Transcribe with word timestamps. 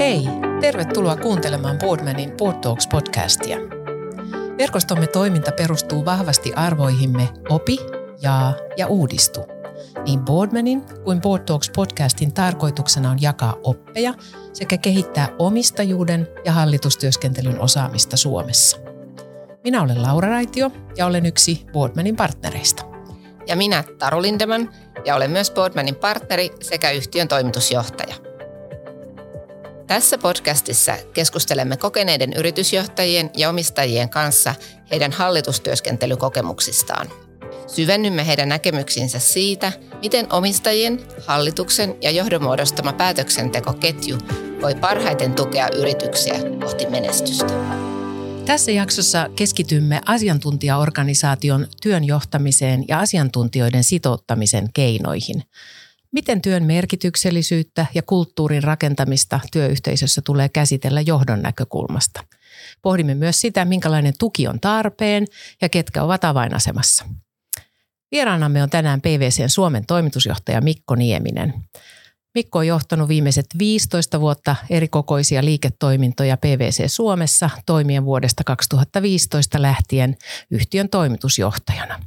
Hei, 0.00 0.28
tervetuloa 0.60 1.16
kuuntelemaan 1.16 1.78
Boardmanin 1.78 2.32
Board 2.36 2.58
Talks 2.60 2.86
podcastia. 2.86 3.56
Verkostomme 4.58 5.06
toiminta 5.06 5.52
perustuu 5.52 6.04
vahvasti 6.04 6.52
arvoihimme 6.54 7.28
opi, 7.48 7.78
jaa 8.22 8.54
ja 8.76 8.86
uudistu. 8.86 9.40
Niin 10.04 10.20
Boardmanin 10.20 10.82
kuin 11.04 11.20
Board 11.20 11.42
Talks 11.44 11.70
podcastin 11.76 12.34
tarkoituksena 12.34 13.10
on 13.10 13.22
jakaa 13.22 13.56
oppeja 13.62 14.14
sekä 14.52 14.76
kehittää 14.76 15.28
omistajuuden 15.38 16.28
ja 16.44 16.52
hallitustyöskentelyn 16.52 17.60
osaamista 17.60 18.16
Suomessa. 18.16 18.76
Minä 19.64 19.82
olen 19.82 20.02
Laura 20.02 20.28
Raitio 20.28 20.70
ja 20.96 21.06
olen 21.06 21.26
yksi 21.26 21.66
Boardmanin 21.72 22.16
partnereista. 22.16 22.82
Ja 23.46 23.56
minä 23.56 23.84
Taru 23.98 24.22
Lindeman 24.22 24.70
ja 25.04 25.14
olen 25.14 25.30
myös 25.30 25.50
Boardmanin 25.50 25.96
partneri 25.96 26.50
sekä 26.60 26.90
yhtiön 26.90 27.28
toimitusjohtaja. 27.28 28.29
Tässä 29.90 30.18
podcastissa 30.18 30.96
keskustelemme 31.12 31.76
kokeneiden 31.76 32.32
yritysjohtajien 32.32 33.30
ja 33.36 33.48
omistajien 33.48 34.08
kanssa 34.08 34.54
heidän 34.90 35.12
hallitustyöskentelykokemuksistaan. 35.12 37.08
Syvennymme 37.66 38.26
heidän 38.26 38.48
näkemyksiinsä 38.48 39.18
siitä, 39.18 39.72
miten 40.02 40.32
omistajien, 40.32 41.00
hallituksen 41.26 41.94
ja 42.02 42.10
johdon 42.10 42.42
muodostama 42.42 42.92
päätöksentekoketju 42.92 44.18
voi 44.62 44.74
parhaiten 44.74 45.32
tukea 45.32 45.68
yrityksiä 45.76 46.34
kohti 46.60 46.86
menestystä. 46.86 47.52
Tässä 48.46 48.70
jaksossa 48.70 49.28
keskitymme 49.36 50.00
asiantuntijaorganisaation 50.06 51.66
työn 51.82 52.04
johtamiseen 52.04 52.84
ja 52.88 52.98
asiantuntijoiden 52.98 53.84
sitouttamisen 53.84 54.72
keinoihin. 54.74 55.42
Miten 56.12 56.42
työn 56.42 56.64
merkityksellisyyttä 56.64 57.86
ja 57.94 58.02
kulttuurin 58.02 58.62
rakentamista 58.62 59.40
työyhteisössä 59.52 60.22
tulee 60.24 60.48
käsitellä 60.48 61.00
johdon 61.00 61.42
näkökulmasta? 61.42 62.24
Pohdimme 62.82 63.14
myös 63.14 63.40
sitä, 63.40 63.64
minkälainen 63.64 64.14
tuki 64.18 64.48
on 64.48 64.60
tarpeen 64.60 65.26
ja 65.62 65.68
ketkä 65.68 66.02
ovat 66.02 66.24
avainasemassa. 66.24 67.04
Vieraanamme 68.12 68.62
on 68.62 68.70
tänään 68.70 69.00
PVCn 69.00 69.48
Suomen 69.48 69.86
toimitusjohtaja 69.86 70.60
Mikko 70.60 70.94
Nieminen. 70.94 71.54
Mikko 72.34 72.58
on 72.58 72.66
johtanut 72.66 73.08
viimeiset 73.08 73.46
15 73.58 74.20
vuotta 74.20 74.56
erikokoisia 74.70 75.44
liiketoimintoja 75.44 76.36
PVC 76.36 76.90
Suomessa 76.90 77.50
toimien 77.66 78.04
vuodesta 78.04 78.44
2015 78.44 79.62
lähtien 79.62 80.16
yhtiön 80.50 80.88
toimitusjohtajana. 80.88 82.00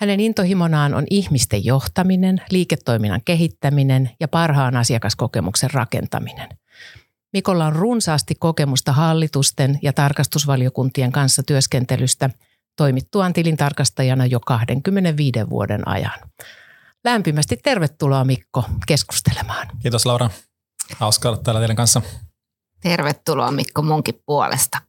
Hänen 0.00 0.20
intohimonaan 0.20 0.94
on 0.94 1.04
ihmisten 1.10 1.64
johtaminen, 1.64 2.42
liiketoiminnan 2.50 3.20
kehittäminen 3.24 4.10
ja 4.20 4.28
parhaan 4.28 4.76
asiakaskokemuksen 4.76 5.70
rakentaminen. 5.70 6.48
Mikolla 7.32 7.66
on 7.66 7.76
runsaasti 7.76 8.34
kokemusta 8.34 8.92
hallitusten 8.92 9.78
ja 9.82 9.92
tarkastusvaliokuntien 9.92 11.12
kanssa 11.12 11.42
työskentelystä 11.42 12.30
toimittuaan 12.76 13.32
tilintarkastajana 13.32 14.26
jo 14.26 14.40
25 14.40 15.50
vuoden 15.50 15.88
ajan. 15.88 16.20
Lämpimästi 17.04 17.56
tervetuloa 17.56 18.24
Mikko 18.24 18.64
keskustelemaan. 18.86 19.68
Kiitos 19.82 20.06
Laura. 20.06 20.30
Hauska 20.96 21.28
olla 21.28 21.38
täällä 21.38 21.60
teidän 21.60 21.76
kanssa. 21.76 22.02
Tervetuloa 22.80 23.50
Mikko 23.50 23.82
munkin 23.82 24.22
puolesta. 24.26 24.87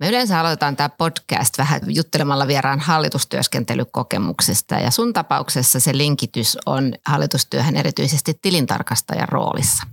Me 0.00 0.08
yleensä 0.08 0.40
aloitetaan 0.40 0.76
tämä 0.76 0.88
podcast 0.88 1.58
vähän 1.58 1.80
juttelemalla 1.88 2.46
vieraan 2.46 2.80
hallitustyöskentelykokemuksesta 2.80 4.74
ja 4.74 4.90
sun 4.90 5.12
tapauksessa 5.12 5.80
se 5.80 5.96
linkitys 5.96 6.58
on 6.66 6.92
hallitustyöhön 7.06 7.76
erityisesti 7.76 8.38
tilintarkastajan 8.42 9.28
roolissa. 9.28 9.86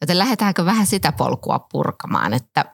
Joten 0.00 0.18
lähdetäänkö 0.18 0.64
vähän 0.64 0.86
sitä 0.86 1.12
polkua 1.12 1.58
purkamaan, 1.58 2.32
että 2.32 2.64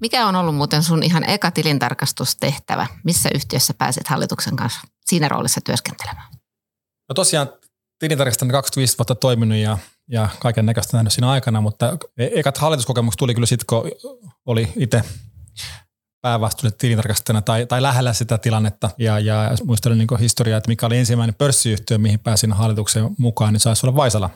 mikä 0.00 0.26
on 0.26 0.36
ollut 0.36 0.54
muuten 0.54 0.82
sun 0.82 1.02
ihan 1.02 1.30
eka 1.30 1.50
tilintarkastustehtävä? 1.50 2.86
Missä 3.04 3.28
yhtiössä 3.34 3.74
pääset 3.74 4.08
hallituksen 4.08 4.56
kanssa 4.56 4.80
siinä 5.06 5.28
roolissa 5.28 5.60
työskentelemään? 5.60 6.28
No 7.08 7.14
tosiaan 7.14 7.48
tilintarkastajana 7.98 8.52
25 8.52 8.98
vuotta 8.98 9.14
toiminut 9.14 9.58
ja, 9.58 9.78
ja 10.08 10.28
kaiken 10.38 10.66
näköistä 10.66 10.96
nähnyt 10.96 11.12
siinä 11.12 11.30
aikana, 11.30 11.60
mutta 11.60 11.96
e- 12.18 12.28
ekat 12.34 12.58
hallituskokemukset 12.58 13.18
tuli 13.18 13.34
kyllä 13.34 13.46
sitten, 13.46 13.66
kun 13.66 13.90
oli 14.46 14.72
itse 14.76 15.02
päävastuullisena 16.24 16.78
tilintarkastajana 16.78 17.42
tai, 17.42 17.66
tai 17.66 17.82
lähellä 17.82 18.12
sitä 18.12 18.38
tilannetta. 18.38 18.90
Ja, 18.98 19.18
ja 19.18 19.50
muistelen 19.64 19.98
niin 19.98 20.18
historiaa, 20.20 20.58
että 20.58 20.68
mikä 20.68 20.86
oli 20.86 20.98
ensimmäinen 20.98 21.34
pörssiyhtiö, 21.34 21.98
mihin 21.98 22.18
pääsin 22.18 22.52
hallitukseen 22.52 23.10
mukaan, 23.18 23.52
niin 23.52 23.60
saisi 23.60 23.86
olla 23.86 23.96
Vaisala. 23.96 24.30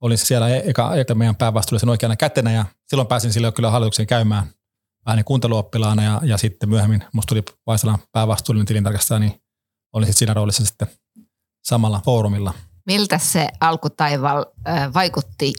Olin 0.00 0.18
siellä 0.18 0.48
e- 0.48 0.62
eka, 0.66 0.94
eka 0.94 1.14
meidän 1.14 1.36
päävastuullisen 1.36 1.88
oikeana 1.88 2.16
kätenä 2.16 2.52
ja 2.52 2.64
silloin 2.86 3.08
pääsin 3.08 3.32
sille 3.32 3.52
kyllä 3.52 3.70
hallitukseen 3.70 4.06
käymään 4.06 4.46
vähän 5.06 5.16
niin 5.16 5.24
kuunteluoppilaana 5.24 6.02
ja, 6.02 6.20
ja 6.24 6.36
sitten 6.36 6.68
myöhemmin 6.68 7.04
musta 7.12 7.28
tuli 7.28 7.42
Vaisalan 7.66 7.98
päävastuullinen 8.12 8.66
tilintarkastaja, 8.66 9.18
niin 9.18 9.42
olin 9.92 10.06
sitten 10.06 10.18
siinä 10.18 10.34
roolissa 10.34 10.66
sitten 10.66 10.88
samalla 11.64 12.02
foorumilla. 12.04 12.54
Miltä 12.86 13.18
se 13.18 13.48
alkutaival 13.60 14.44
vaikutti? 14.94 15.52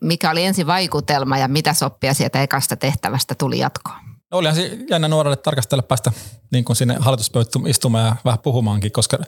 Mikä 0.00 0.30
oli 0.30 0.44
ensi 0.44 0.66
vaikutelma 0.66 1.38
ja 1.38 1.48
mitä 1.48 1.74
soppia 1.74 2.14
sieltä 2.14 2.42
ekasta 2.42 2.76
tehtävästä 2.76 3.34
tuli 3.34 3.58
jatkoon? 3.58 4.07
No 4.30 4.38
olihan 4.38 4.56
se 4.56 4.78
jännä 4.90 5.08
nuorelle 5.08 5.36
tarkastella 5.36 5.82
päästä 5.82 6.12
niin 6.52 6.64
kuin 6.64 6.76
sinne 6.76 6.96
hallituspöytään 6.98 7.66
istumaan 7.66 8.06
ja 8.06 8.16
vähän 8.24 8.38
puhumaankin, 8.38 8.92
koska 8.92 9.18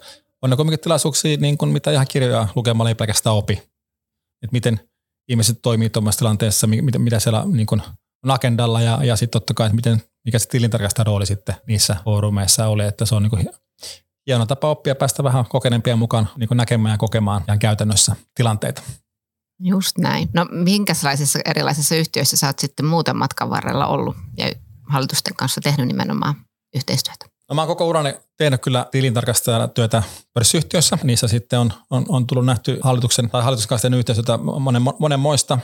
on 0.42 0.50
ne 0.50 0.56
kuitenkin 0.56 0.80
tilaisuuksia, 0.80 1.36
niin 1.36 1.58
kuin 1.58 1.70
mitä 1.70 1.90
ihan 1.90 2.06
kirjoja 2.10 2.48
lukemalla 2.54 2.90
ei 2.90 2.94
pelkästään 2.94 3.36
opi. 3.36 3.52
Että 4.42 4.52
miten 4.52 4.80
ihmiset 5.28 5.58
toimii 5.62 5.90
tuommoisessa 5.90 6.18
tilanteessa, 6.18 6.66
mitä, 6.66 6.98
mitä 6.98 7.20
siellä 7.20 7.44
niin 7.46 7.66
kuin 7.66 7.82
on 8.24 8.30
agendalla 8.30 8.80
ja, 8.80 9.04
ja 9.04 9.16
sitten 9.16 9.40
totta 9.40 9.54
kai, 9.54 9.66
että 9.66 9.76
miten, 9.76 10.02
mikä 10.24 10.38
se 10.38 10.48
tilintarkastajan 10.48 11.06
rooli 11.06 11.26
sitten 11.26 11.54
niissä 11.66 11.96
foorumeissa 12.04 12.66
oli, 12.66 12.84
että 12.84 13.06
se 13.06 13.14
on 13.14 13.22
niin 13.22 13.30
kuin 13.30 13.48
hieno 14.26 14.46
tapa 14.46 14.70
oppia 14.70 14.94
päästä 14.94 15.24
vähän 15.24 15.44
kokeneempia 15.44 15.96
mukaan 15.96 16.28
niin 16.36 16.48
kuin 16.48 16.56
näkemään 16.56 16.94
ja 16.94 16.98
kokemaan 16.98 17.42
ihan 17.48 17.58
käytännössä 17.58 18.16
tilanteita. 18.34 18.82
Just 19.62 19.98
näin. 19.98 20.28
No 20.34 20.46
minkälaisissa 20.50 21.38
erilaisissa 21.44 21.94
yhtiöissä 21.94 22.36
sä 22.36 22.46
oot 22.46 22.58
sitten 22.58 22.86
muuten 22.86 23.16
matkan 23.16 23.50
varrella 23.50 23.86
ollut 23.86 24.16
ja 24.36 24.52
hallitusten 24.90 25.34
kanssa 25.34 25.60
tehnyt 25.60 25.86
nimenomaan 25.86 26.34
yhteistyötä? 26.76 27.26
No 27.48 27.54
mä 27.54 27.60
oon 27.60 27.68
koko 27.68 27.88
urani 27.88 28.14
tehnyt 28.36 28.62
kyllä 28.62 28.86
tilintarkastajana 28.90 29.68
työtä 29.68 30.02
pörssiyhtiössä. 30.34 30.98
Niissä 31.02 31.28
sitten 31.28 31.58
on, 31.58 31.72
on, 31.90 32.04
on 32.08 32.26
tullut 32.26 32.46
nähty 32.46 32.78
hallituksen 32.82 33.30
tai 33.30 33.42
hallituskaisten 33.42 33.94
yhteistyötä 33.94 34.36
monen, 34.36 34.82
monen 34.98 35.20
moista. 35.20 35.58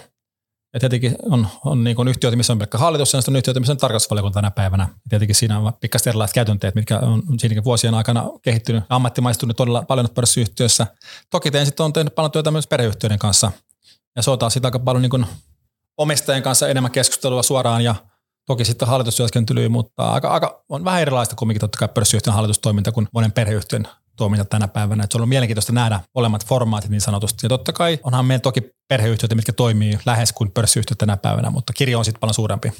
Ja 0.75 0.81
tietenkin 0.81 1.17
on, 1.23 1.49
on 1.65 1.85
niin 1.85 1.97
kuin 1.97 2.09
yhtiöitä, 2.09 2.37
missä 2.37 2.53
on 2.53 2.59
pelkkä 2.59 2.79
hallitus, 2.79 3.13
ja 3.13 3.21
on 3.29 3.37
yhtiöitä, 3.37 3.61
missä 3.61 3.73
on 3.73 3.77
tarkastusvaliokunta 3.77 4.35
tänä 4.35 4.51
päivänä. 4.51 4.89
Ja 4.91 5.09
tietenkin 5.09 5.35
siinä 5.35 5.59
on 5.59 5.73
pikkaisesti 5.81 6.11
erilaiset 6.11 6.35
käytänteet, 6.35 6.75
mitkä 6.75 6.99
on 6.99 7.23
siinäkin 7.39 7.65
vuosien 7.65 7.95
aikana 7.95 8.25
kehittynyt 8.43 8.85
ja 8.91 8.97
ammattimaistunut 8.97 9.57
todella 9.57 9.83
paljon 9.83 10.09
pörssiyhtiössä. 10.15 10.87
Toki 11.31 11.51
tein 11.51 11.67
sitten 11.67 11.85
on 11.85 11.93
tehnyt 11.93 12.15
paljon 12.15 12.33
työtä 12.33 12.51
myös 12.51 12.67
perheyhtiöiden 12.67 13.19
kanssa. 13.19 13.53
Ja 14.17 14.23
se 14.23 14.31
on 14.31 14.39
taas 14.39 14.59
aika 14.65 14.79
paljon 14.79 15.03
niin 15.03 15.11
kuin 15.11 15.27
omistajien 15.97 16.43
kanssa 16.43 16.69
enemmän 16.69 16.93
keskustelua 16.93 17.43
suoraan 17.43 17.85
ja 17.85 17.95
Toki 18.47 18.65
sitten 18.65 18.89
hallitustyöskentelyä, 18.89 19.69
mutta 19.69 20.11
aika, 20.11 20.29
aika, 20.29 20.65
on 20.69 20.85
vähän 20.85 21.03
erilaista 21.03 21.37
kumminkin 21.37 21.61
totta 21.61 21.79
kai 21.79 21.89
pörssiyhtiön 21.89 22.35
hallitustoiminta 22.35 22.93
kuin 22.93 23.09
monen 23.13 23.33
perheyhtiön 23.33 23.89
toiminta 24.17 24.45
tänä 24.45 24.69
päivänä. 24.69 25.05
Että 25.05 25.15
se 25.15 25.17
on 25.17 25.21
ollut 25.21 25.29
mielenkiintoista 25.29 25.73
nähdä 25.73 26.01
olemat 26.15 26.47
formaatit 26.47 26.91
niin 26.91 27.01
sanotusti. 27.01 27.39
Ja 27.43 27.49
totta 27.49 27.73
kai 27.73 27.99
onhan 28.03 28.25
meidän 28.25 28.41
toki 28.41 28.61
perheyhtiöitä, 28.89 29.35
mitkä 29.35 29.53
toimii 29.53 29.99
lähes 30.07 30.33
kuin 30.33 30.51
pörssiyhtiöt 30.51 30.99
tänä 30.99 31.17
päivänä, 31.17 31.51
mutta 31.51 31.73
kirjo 31.73 31.99
on 31.99 32.05
sitten 32.05 32.21
paljon 32.21 32.35
suurempi 32.35 32.73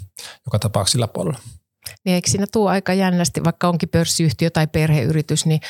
joka 0.47 0.59
tapauksessa 0.59 0.93
sillä 0.93 1.09
puolella. 1.09 1.39
Niin 2.05 2.15
eikö 2.15 2.31
siinä 2.31 2.47
tuo 2.53 2.69
aika 2.69 2.95
jännästi, 2.95 3.45
vaikka 3.45 3.69
onkin 3.69 3.89
pörssiyhtiö 3.89 4.51
tai 4.51 4.67
perheyritys, 4.67 5.47
niin 5.47 5.61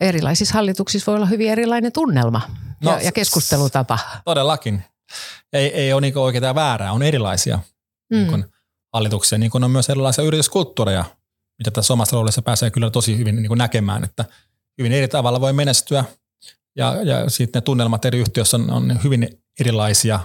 erilaisissa 0.00 0.54
hallituksissa 0.54 1.06
voi 1.06 1.16
olla 1.16 1.26
hyvin 1.26 1.50
erilainen 1.50 1.92
tunnelma 1.92 2.40
no, 2.84 2.90
ja, 2.90 3.00
ja 3.00 3.12
keskustelutapa. 3.12 3.98
Todellakin. 4.24 4.84
Ei, 5.52 5.74
ei 5.74 5.92
ole 5.92 6.00
niin 6.00 6.18
oikeaa 6.18 6.54
väärää, 6.54 6.92
on 6.92 7.02
erilaisia. 7.02 7.58
Mm. 8.12 8.16
Niin 8.16 8.44
hallitukseen, 8.92 9.40
niin 9.40 9.50
kuin 9.50 9.64
on 9.64 9.70
myös 9.70 9.90
erilaisia 9.90 10.24
yrityskulttuureja, 10.24 11.04
mitä 11.58 11.70
tässä 11.70 11.92
omassa 11.92 12.16
roolissa 12.16 12.42
pääsee 12.42 12.70
kyllä 12.70 12.90
tosi 12.90 13.18
hyvin 13.18 13.36
niin 13.36 13.48
kuin 13.48 13.58
näkemään, 13.58 14.04
että 14.04 14.24
hyvin 14.78 14.92
eri 14.92 15.08
tavalla 15.08 15.40
voi 15.40 15.52
menestyä 15.52 16.04
ja, 16.76 17.02
ja 17.02 17.30
sitten 17.30 17.60
ne 17.60 17.64
tunnelmat 17.64 18.04
eri 18.04 18.18
yhtiöissä 18.18 18.56
on, 18.56 18.70
on 18.70 19.02
hyvin 19.04 19.42
erilaisia 19.60 20.20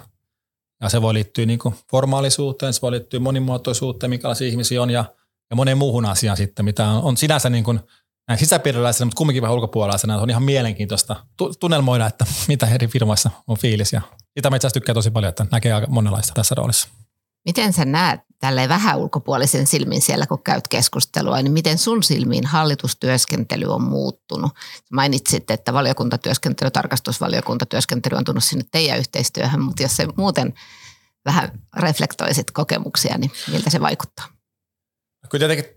ja 0.81 0.89
se 0.89 1.01
voi 1.01 1.13
liittyä 1.13 1.45
niin 1.45 1.59
kuin 1.59 1.75
formaalisuuteen, 1.91 2.73
se 2.73 2.81
voi 2.81 2.91
liittyä 2.91 3.19
monimuotoisuuteen, 3.19 4.09
minkälaisia 4.09 4.47
ihmisiä 4.47 4.81
on 4.81 4.89
ja, 4.89 5.05
ja 5.49 5.55
moneen 5.55 5.77
muuhun 5.77 6.05
asiaan 6.05 6.37
sitten, 6.37 6.65
mitä 6.65 6.87
on, 6.87 7.03
on 7.03 7.17
sinänsä 7.17 7.49
niin 7.49 7.63
kuin 7.63 7.79
näin 8.27 8.39
sisäpiiriläisenä, 8.39 9.05
mutta 9.05 9.17
kumminkin 9.17 9.41
vähän 9.41 9.55
ulkopuolisena. 9.55 10.21
On 10.21 10.29
ihan 10.29 10.43
mielenkiintoista 10.43 11.15
tunnelmoida, 11.59 12.05
että 12.07 12.25
mitä 12.47 12.67
eri 12.67 12.87
firmoissa 12.87 13.29
on 13.47 13.57
fiilis 13.57 13.93
ja 13.93 14.01
sitä 14.37 14.49
mä 14.49 14.55
itse 14.55 14.67
asiassa 14.67 14.79
tykkään 14.79 14.93
tosi 14.93 15.11
paljon, 15.11 15.29
että 15.29 15.45
näkee 15.51 15.73
aika 15.73 15.87
monenlaista 15.87 16.33
tässä 16.33 16.55
roolissa. 16.55 16.89
Miten 17.45 17.73
sä 17.73 17.85
näet 17.85 18.21
tälleen 18.39 18.69
vähän 18.69 18.97
ulkopuolisen 18.97 19.67
silmin 19.67 20.01
siellä, 20.01 20.27
kun 20.27 20.43
käyt 20.43 20.67
keskustelua, 20.67 21.41
niin 21.41 21.51
miten 21.51 21.77
sun 21.77 22.03
silmiin 22.03 22.45
hallitustyöskentely 22.45 23.65
on 23.65 23.81
muuttunut? 23.81 24.51
Mainitsit, 24.91 25.51
että 25.51 25.73
valiokuntatyöskentely, 25.73 26.71
tarkastusvaliokuntatyöskentely 26.71 28.17
on 28.17 28.23
tullut 28.23 28.43
sinne 28.43 28.65
teidän 28.71 28.99
yhteistyöhön, 28.99 29.61
mutta 29.61 29.83
jos 29.83 29.95
se 29.95 30.07
muuten 30.17 30.53
vähän 31.25 31.61
reflektoisit 31.77 32.51
kokemuksia, 32.51 33.17
niin 33.17 33.31
miltä 33.51 33.69
se 33.69 33.81
vaikuttaa? 33.81 34.25
Kyllä 35.29 35.47
tietenkin 35.47 35.75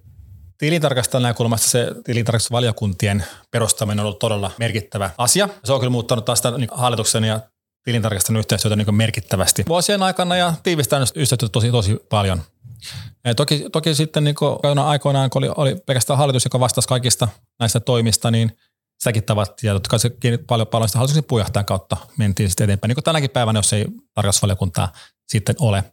tilintarkastajan 0.58 1.22
näkökulmasta 1.22 1.68
se 1.68 1.86
tilintarkastusvaliokuntien 2.04 3.24
perustaminen 3.50 4.00
on 4.00 4.06
ollut 4.06 4.18
todella 4.18 4.50
merkittävä 4.58 5.10
asia. 5.18 5.48
Se 5.64 5.72
on 5.72 5.80
kyllä 5.80 5.90
muuttanut 5.90 6.24
taas 6.24 6.42
niin 6.56 6.68
hallituksen 6.72 7.24
ja 7.24 7.40
tilintarkastajan 7.86 8.38
yhteistyötä 8.38 8.76
niin 8.76 8.94
merkittävästi 8.94 9.64
vuosien 9.68 10.02
aikana 10.02 10.36
ja 10.36 10.54
tiivistänyt 10.62 11.08
yhteistyötä 11.14 11.52
tosi, 11.52 11.70
tosi 11.70 11.96
paljon. 12.10 12.42
Ja 13.24 13.34
toki, 13.34 13.66
toki 13.72 13.94
sitten 13.94 14.24
niin 14.24 14.36
aikoinaan, 14.84 15.30
kun 15.30 15.44
oli, 15.44 15.52
oli 15.56 15.76
pelkästään 15.86 16.18
hallitus, 16.18 16.44
joka 16.44 16.60
vastasi 16.60 16.88
kaikista 16.88 17.28
näistä 17.60 17.80
toimista, 17.80 18.30
niin 18.30 18.56
sitäkin 18.98 19.24
tavattiin. 19.24 19.68
Ja 19.68 19.74
totta 19.74 19.88
kai 19.88 19.98
se 19.98 20.10
paljon, 20.46 20.66
paljon 20.66 20.88
sitä 20.88 20.98
hallituksen 20.98 21.24
puheenjohtajan 21.24 21.64
kautta 21.64 21.96
mentiin 22.18 22.48
sitten 22.48 22.64
eteenpäin. 22.64 22.88
Niin 22.88 22.96
kuin 22.96 23.04
tänäkin 23.04 23.30
päivänä, 23.30 23.58
jos 23.58 23.72
ei 23.72 23.86
tarkastusvaliokuntaa 24.14 24.92
sitten 25.28 25.54
ole. 25.60 25.84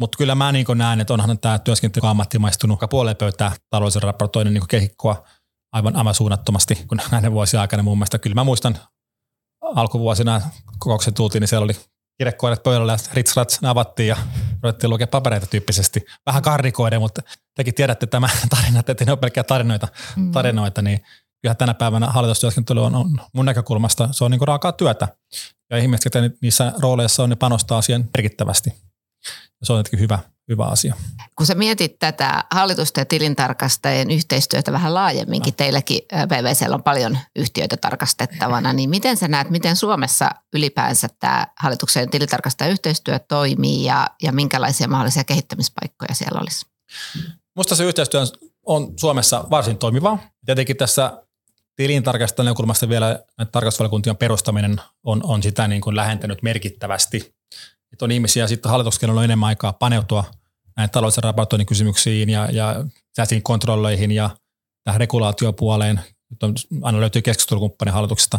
Mutta 0.00 0.18
kyllä 0.18 0.34
mä 0.34 0.52
niin 0.52 0.66
näen, 0.74 1.00
että 1.00 1.14
onhan 1.14 1.38
tämä 1.38 1.58
työskentely 1.58 2.08
ammattimaistunut 2.08 2.80
puoleen 2.90 3.16
pöytää 3.16 3.52
taloudellisen 3.70 4.02
raportoinnin 4.02 4.54
niin 4.54 4.68
kehikkoa 4.68 5.24
aivan, 5.72 5.96
aivan 5.96 6.14
suunnattomasti, 6.14 6.74
kun 6.74 7.00
näiden 7.12 7.32
vuosien 7.32 7.60
aikana 7.60 7.82
mun 7.82 7.98
mielestä. 7.98 8.18
Kyllä 8.18 8.34
mä 8.34 8.44
muistan 8.44 8.78
alkuvuosina 9.74 10.40
kokouksen 10.78 11.14
tultiin, 11.14 11.40
niin 11.40 11.48
siellä 11.48 11.64
oli 11.64 11.76
kirjekuoret 12.18 12.62
pöydällä 12.62 12.92
ja 12.92 12.98
ritsrats 13.12 13.58
avattiin 13.62 14.08
ja 14.08 14.16
ruvettiin 14.62 14.90
lukea 14.90 15.06
papereita 15.06 15.46
tyyppisesti. 15.46 16.04
Vähän 16.26 16.42
karrikoiden, 16.42 17.00
mutta 17.00 17.22
tekin 17.56 17.74
tiedätte 17.74 18.06
tämä 18.06 18.28
tarina, 18.56 18.80
että 18.86 19.04
ne 19.04 19.12
ole 19.12 19.18
pelkkää 19.18 19.44
tarinoita, 19.44 19.88
mm. 20.16 20.32
tarinoita 20.32 20.82
niin 20.82 21.00
kyllä 21.42 21.54
tänä 21.54 21.74
päivänä 21.74 22.06
hallitustyöskentely 22.06 22.84
on, 22.84 22.94
on 22.94 23.20
mun 23.32 23.46
näkökulmasta, 23.46 24.08
se 24.12 24.24
on 24.24 24.30
niin 24.30 24.38
kuin 24.38 24.48
raakaa 24.48 24.72
työtä. 24.72 25.08
Ja 25.70 25.78
ihmiset, 25.78 26.04
jotka 26.04 26.36
niissä 26.42 26.72
rooleissa 26.78 27.22
on, 27.22 27.30
ne 27.30 27.36
panostaa 27.36 27.82
siihen 27.82 28.10
merkittävästi. 28.16 28.70
Ja 29.60 29.66
se 29.66 29.72
on 29.72 29.78
jotenkin 29.78 30.00
hyvä, 30.00 30.18
hyvä 30.48 30.64
asia. 30.64 30.94
Kun 31.36 31.46
sä 31.46 31.54
mietit 31.54 31.98
tätä 31.98 32.44
hallitusten 32.50 33.02
ja 33.02 33.06
tilintarkastajien 33.06 34.10
yhteistyötä 34.10 34.72
vähän 34.72 34.94
laajemminkin, 34.94 35.52
no. 35.52 35.56
teilläkin 35.56 36.00
PVC 36.28 36.66
on 36.70 36.82
paljon 36.82 37.18
yhtiöitä 37.36 37.76
tarkastettavana, 37.76 38.72
niin 38.72 38.90
miten 38.90 39.16
sä 39.16 39.28
näet, 39.28 39.50
miten 39.50 39.76
Suomessa 39.76 40.30
ylipäänsä 40.54 41.08
tämä 41.20 41.46
hallituksen 41.58 42.00
ja 42.00 42.06
tilintarkastajan 42.06 42.72
yhteistyö 42.72 43.18
toimii 43.18 43.84
ja, 43.84 44.06
ja 44.22 44.32
minkälaisia 44.32 44.88
mahdollisia 44.88 45.24
kehittämispaikkoja 45.24 46.14
siellä 46.14 46.40
olisi? 46.40 46.66
Musta 47.56 47.74
se 47.74 47.84
yhteistyö 47.84 48.20
on 48.66 48.92
Suomessa 48.96 49.44
varsin 49.50 49.78
toimivaa. 49.78 50.18
Tietenkin 50.44 50.76
tässä 50.76 51.22
tilintarkastajan 51.76 52.44
näkökulmasta 52.44 52.88
vielä 52.88 53.24
tarkastusvaliokuntien 53.52 54.16
perustaminen 54.16 54.80
on, 55.04 55.20
on 55.24 55.42
sitä 55.42 55.68
niin 55.68 55.80
kuin 55.80 55.96
lähentänyt 55.96 56.42
merkittävästi. 56.42 57.34
Että 57.92 58.04
on 58.04 58.10
ihmisiä 58.10 58.46
sitten 58.46 58.70
hallituksella 58.70 59.14
on 59.14 59.24
enemmän 59.24 59.46
aikaa 59.46 59.72
paneutua 59.72 60.24
näihin 60.78 60.90
taloudellisen 60.90 61.24
raportoinnin 61.24 61.66
kysymyksiin 61.66 62.30
ja, 62.30 62.48
ja 62.52 62.84
sisäisiin 63.08 63.42
kontrolleihin 63.42 64.10
ja 64.10 64.30
tähän 64.84 65.00
regulaatiopuoleen. 65.00 66.00
Nyt 66.30 66.42
on, 66.42 66.54
aina 66.82 67.00
löytyy 67.00 67.22
keskustelukumppanin 67.22 67.94
hallituksesta. 67.94 68.38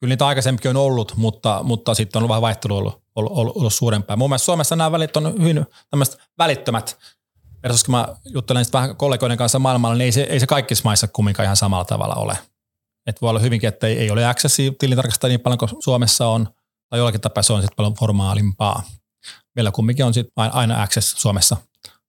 Kyllä 0.00 0.12
niitä 0.12 0.26
aikaisemminkin 0.26 0.70
on 0.70 0.76
ollut, 0.76 1.16
mutta, 1.16 1.60
mutta 1.62 1.94
sitten 1.94 2.18
on 2.18 2.20
ollut 2.20 2.28
vähän 2.28 2.42
vaihtelu 2.42 2.76
ollut, 2.76 3.02
ollut, 3.14 3.32
ollut, 3.32 3.56
ollut 3.56 3.74
suurempaa. 3.74 4.16
Mun 4.16 4.30
mielestä 4.30 4.44
Suomessa 4.44 4.76
nämä 4.76 4.92
välit 4.92 5.16
on 5.16 5.34
hyvin 5.38 5.66
välittömät 6.38 6.98
versus 7.62 7.84
kun 7.84 7.92
mä 7.92 8.08
juttelen 8.24 8.64
vähän 8.72 8.96
kollegoiden 8.96 9.38
kanssa 9.38 9.58
maailmalla, 9.58 9.94
niin 9.94 10.04
ei 10.04 10.12
se, 10.12 10.22
ei 10.22 10.40
se 10.40 10.46
kaikissa 10.46 10.84
maissa 10.84 11.08
kumminkaan 11.08 11.44
ihan 11.44 11.56
samalla 11.56 11.84
tavalla 11.84 12.14
ole. 12.14 12.38
Et 13.06 13.22
voi 13.22 13.30
olla 13.30 13.40
hyvinkin, 13.40 13.68
että 13.68 13.86
ei, 13.86 13.98
ei 13.98 14.10
ole 14.10 14.26
accessi 14.26 14.76
tilintarkastajia 14.78 15.32
niin 15.32 15.40
paljon 15.40 15.58
kuin 15.58 15.82
Suomessa 15.82 16.26
on, 16.26 16.48
tai 16.90 16.98
jollakin 16.98 17.20
tapaa 17.20 17.42
se 17.42 17.52
on 17.52 17.62
sitten 17.62 17.76
paljon 17.76 17.94
formaalimpaa. 17.94 18.82
Meillä 19.56 19.70
kumminkin 19.70 20.04
on 20.04 20.14
sitten 20.14 20.32
aina 20.54 20.82
access 20.82 21.14
Suomessa 21.22 21.56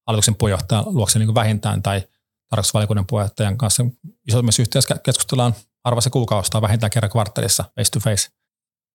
hallituksen 0.08 0.36
puheenjohtajan 0.36 0.84
luokse 0.88 1.20
niin 1.20 1.36
vähintään 1.36 1.84
tai 1.84 2.04
tarkastusvaliokunnan 2.50 3.08
puheenjohtajan 3.08 3.58
kanssa. 3.58 3.86
Isommissa 4.28 4.62
yhteydessä 4.62 4.96
keskustellaan 5.04 5.56
arvoisa 5.84 6.10
kuukausta 6.10 6.62
vähintään 6.62 6.90
kerran 6.90 7.12
kvartaalissa 7.12 7.64
face 7.76 7.92
to 7.92 8.00
face. 8.00 8.30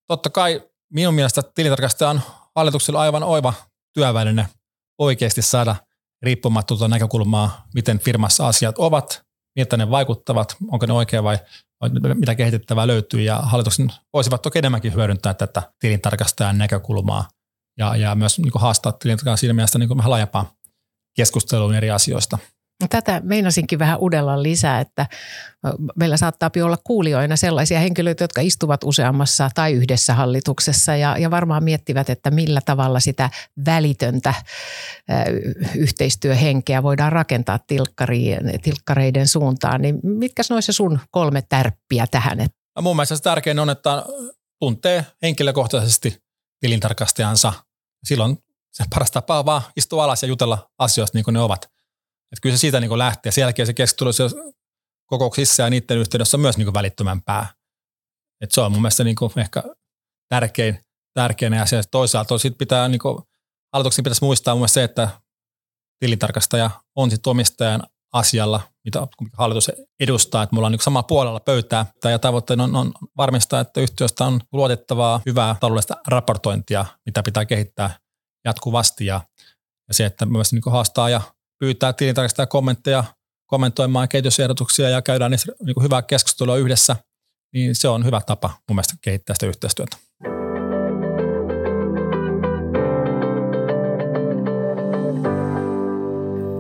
Totta 0.07 0.31
kai 0.31 0.63
minun 0.93 1.15
mielestä 1.15 1.43
tilintarkastaja 1.55 2.11
on 2.11 2.21
hallituksella 2.57 3.01
aivan 3.01 3.23
oiva 3.23 3.55
työväline 3.95 4.49
oikeasti 4.99 5.43
saada– 5.43 5.77
riippumatonta 6.25 6.89
näkökulmaa, 6.89 7.67
miten 7.75 7.99
firmassa 7.99 8.49
asiat 8.49 8.79
ovat, 8.79 9.23
miltä 9.57 9.77
ne 9.77 9.91
vaikuttavat, 9.91 10.57
onko 10.71 10.87
ne 10.87 10.93
oikein 10.93 11.25
vai 11.25 11.39
mitä 12.15 12.35
kehitettävää 12.35 12.87
löytyy. 12.87 13.21
Ja 13.21 13.37
hallituksen 13.37 13.93
voisivat 14.13 14.43
toki 14.43 14.59
enemmänkin 14.59 14.95
hyödyntää 14.95 15.35
tätä 15.35 15.63
tilintarkastajan 15.79 16.59
näkökulmaa 16.59 17.29
ja, 17.79 17.97
ja 17.97 18.15
myös 18.15 18.39
niin 18.39 18.53
haastaa 18.55 18.93
tilintarkastajan 18.93 19.39
siinä 19.39 19.55
mielessä 19.55 19.79
niin 19.79 19.97
vähän 19.97 20.11
laajempaa 20.11 20.53
keskusteluun 21.17 21.75
eri 21.75 21.91
asioista– 21.91 22.39
Tätä 22.91 23.21
meinasinkin 23.25 23.79
vähän 23.79 23.99
udella 24.01 24.43
lisää, 24.43 24.81
että 24.81 25.07
meillä 25.97 26.17
saattaa 26.17 26.51
olla 26.65 26.79
kuulijoina 26.85 27.37
sellaisia 27.37 27.81
henkilöitä, 27.81 28.25
jotka 28.25 28.41
istuvat 28.41 28.85
useammassa 28.85 29.51
tai 29.55 29.73
yhdessä 29.73 30.15
hallituksessa 30.15 30.97
ja, 30.97 31.19
ja 31.19 31.31
varmaan 31.31 31.65
miettivät, 31.65 32.11
että 32.11 32.31
millä 32.31 32.61
tavalla 32.65 33.01
sitä 33.01 33.31
välitöntä 33.67 34.35
yhteistyöhenkeä 35.75 36.83
voidaan 36.83 37.13
rakentaa 37.13 37.59
tilkkareiden 38.63 39.29
suuntaan. 39.29 39.83
Niin 39.83 40.01
mitkä 40.03 40.43
olisi 40.51 40.73
sun 40.73 41.01
kolme 41.11 41.43
tärppiä 41.49 42.07
tähän? 42.11 42.39
No 42.77 42.83
mun 42.83 42.97
mielestä 42.97 43.19
tärkein 43.19 43.59
on, 43.59 43.71
että 43.71 44.05
tuntee 44.61 45.07
henkilökohtaisesti 45.23 46.24
tilintarkastajansa. 46.65 47.53
Silloin 48.05 48.39
se 48.73 48.85
paras 48.91 49.11
tapa 49.11 49.39
on 49.39 49.45
vaan 49.45 49.63
istua 49.77 50.05
alas 50.05 50.23
ja 50.23 50.29
jutella 50.29 50.71
asioista 50.79 51.19
niin 51.19 51.25
kuin 51.25 51.33
ne 51.33 51.41
ovat. 51.41 51.65
Että 51.65 52.41
kyllä 52.43 52.57
se 52.57 52.61
siitä 52.61 52.81
niin 52.81 52.99
lähtee. 52.99 53.33
Sen 53.33 53.43
jälkeen 53.43 53.67
se 53.67 53.75
keskustelu 53.75 54.53
kokouksissa 55.07 55.63
ja 55.63 55.71
niiden 55.71 55.99
yhteydessä 55.99 56.37
on 56.37 56.41
myös 56.41 56.59
niin 56.59 56.75
välittömämpää. 56.75 57.47
Että 58.41 58.55
se 58.55 58.61
on 58.61 58.73
mun 58.73 58.83
mielestä 58.83 59.05
niin 59.05 59.17
ehkä 59.37 59.63
tärkein, 60.29 60.79
tärkein 61.15 61.55
asia. 61.55 61.83
Toisaalta 61.91 62.39
sit 62.39 62.59
pitää, 62.59 62.89
niin 62.89 62.99
kuin, 62.99 63.19
hallituksen 63.73 64.05
pitäisi 64.05 64.25
muistaa 64.25 64.55
mun 64.55 64.69
se, 64.69 64.85
että 64.85 65.09
tilintarkastaja 65.99 66.71
on 66.95 67.11
sitten 67.11 67.31
omistajan 67.31 67.87
asialla, 68.15 68.61
mitä 68.85 69.07
hallitus 69.33 69.71
edustaa, 70.01 70.43
että 70.43 70.57
mulla 70.57 70.67
on 70.67 70.73
niin 70.73 70.81
samalla 70.81 71.03
puolella 71.03 71.41
pöytää. 71.41 71.87
Ja 72.05 72.19
tavoitteena 72.19 72.65
on, 72.65 72.77
on 72.77 72.93
varmistaa, 73.17 73.61
että 73.61 73.81
yhtiöstä 73.81 74.25
on 74.25 74.41
luotettavaa, 74.53 75.21
hyvää 75.27 75.57
taloudellista 75.61 75.97
raportointia, 76.07 76.85
mitä 77.07 77.23
pitää 77.23 77.45
kehittää 77.45 77.99
jatkuvasti. 78.45 79.07
Ja, 79.07 79.21
ja 79.89 79.95
se, 79.95 80.05
että 80.05 80.27
myös 80.27 80.53
niin 80.53 80.63
haastaa 80.67 81.11
ja 81.11 81.21
pyytää 81.59 81.93
tilintarkastaja 81.93 82.47
kommentteja 82.47 83.05
kommentoimaan 83.47 84.09
kehitysehdotuksia 84.09 84.89
ja 84.89 85.03
käydään 85.03 85.31
niin 85.31 85.83
hyvää 85.83 86.03
keskustelua 86.03 86.57
yhdessä, 86.57 86.97
niin 87.55 87.75
se 87.75 87.89
on 87.89 88.05
hyvä 88.05 88.21
tapa 88.27 88.49
mun 88.49 88.77
mielestä 88.77 88.95
kehittää 89.03 89.35
sitä 89.35 89.47
yhteistyötä. 89.47 89.97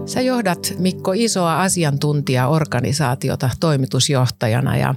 Sä 0.07 0.21
johdat 0.21 0.75
Mikko 0.79 1.13
isoa 1.15 1.63
asiantuntijaorganisaatiota 1.63 3.51
toimitusjohtajana 3.61 4.77
ja 4.77 4.95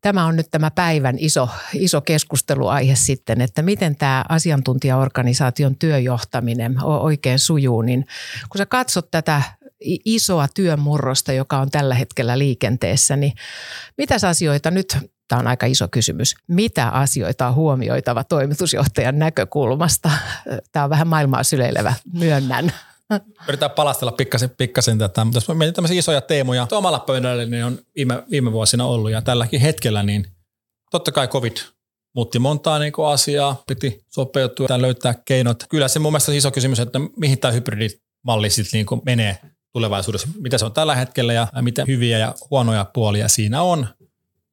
tämä 0.00 0.26
on 0.26 0.36
nyt 0.36 0.46
tämä 0.50 0.70
päivän 0.70 1.16
iso, 1.18 1.48
iso 1.74 2.00
keskusteluaihe 2.00 2.94
sitten, 2.94 3.40
että 3.40 3.62
miten 3.62 3.96
tämä 3.96 4.24
asiantuntijaorganisaation 4.28 5.76
työjohtaminen 5.76 6.84
oikein 6.84 7.38
sujuu. 7.38 7.82
Niin 7.82 8.06
kun 8.48 8.58
sä 8.58 8.66
katsot 8.66 9.10
tätä 9.10 9.42
isoa 10.04 10.48
työmurrosta, 10.54 11.32
joka 11.32 11.58
on 11.58 11.70
tällä 11.70 11.94
hetkellä 11.94 12.38
liikenteessä, 12.38 13.16
niin 13.16 13.32
mitä 13.98 14.14
asioita 14.28 14.70
nyt, 14.70 14.98
tämä 15.28 15.40
on 15.40 15.46
aika 15.46 15.66
iso 15.66 15.88
kysymys, 15.88 16.34
mitä 16.46 16.88
asioita 16.88 17.48
on 17.48 17.54
huomioitava 17.54 18.24
toimitusjohtajan 18.24 19.18
näkökulmasta? 19.18 20.10
Tämä 20.72 20.84
on 20.84 20.90
vähän 20.90 21.08
maailmaa 21.08 21.42
syleilevä, 21.42 21.94
myönnän. 22.12 22.72
Yritetään 23.48 23.70
palastella 23.70 24.12
pikkasen, 24.12 24.50
pikkasen 24.50 24.98
tätä, 24.98 25.24
mutta 25.24 25.36
jos 25.36 25.48
mietin 25.48 25.74
tämmöisiä 25.74 25.98
isoja 25.98 26.20
teemoja, 26.20 26.66
omalla 26.72 26.98
pöydällä 26.98 27.44
niin 27.44 27.64
on 27.64 27.78
viime, 27.96 28.22
viime 28.30 28.52
vuosina 28.52 28.84
ollut. 28.84 29.10
Ja 29.10 29.22
tälläkin 29.22 29.60
hetkellä, 29.60 30.02
niin 30.02 30.26
totta 30.90 31.12
kai 31.12 31.28
COVID 31.28 31.56
muutti 32.14 32.38
montaa 32.38 32.78
niin 32.78 32.92
asiaa, 33.12 33.62
piti 33.66 34.04
sopeutua 34.08 34.66
ja 34.70 34.82
löytää 34.82 35.14
keinot. 35.24 35.64
Kyllä 35.68 35.88
se 35.88 35.98
mun 35.98 36.12
mielestä 36.12 36.32
iso 36.32 36.50
kysymys, 36.50 36.80
että 36.80 36.98
mihin 37.16 37.38
tämä 37.38 37.52
hybridimalli 37.52 38.50
sitten 38.50 38.78
niin 38.78 39.02
menee 39.04 39.38
tulevaisuudessa, 39.72 40.28
mitä 40.40 40.58
se 40.58 40.64
on 40.64 40.72
tällä 40.72 40.94
hetkellä 40.94 41.32
ja 41.32 41.48
miten 41.60 41.86
hyviä 41.86 42.18
ja 42.18 42.34
huonoja 42.50 42.84
puolia 42.84 43.28
siinä 43.28 43.62
on 43.62 43.88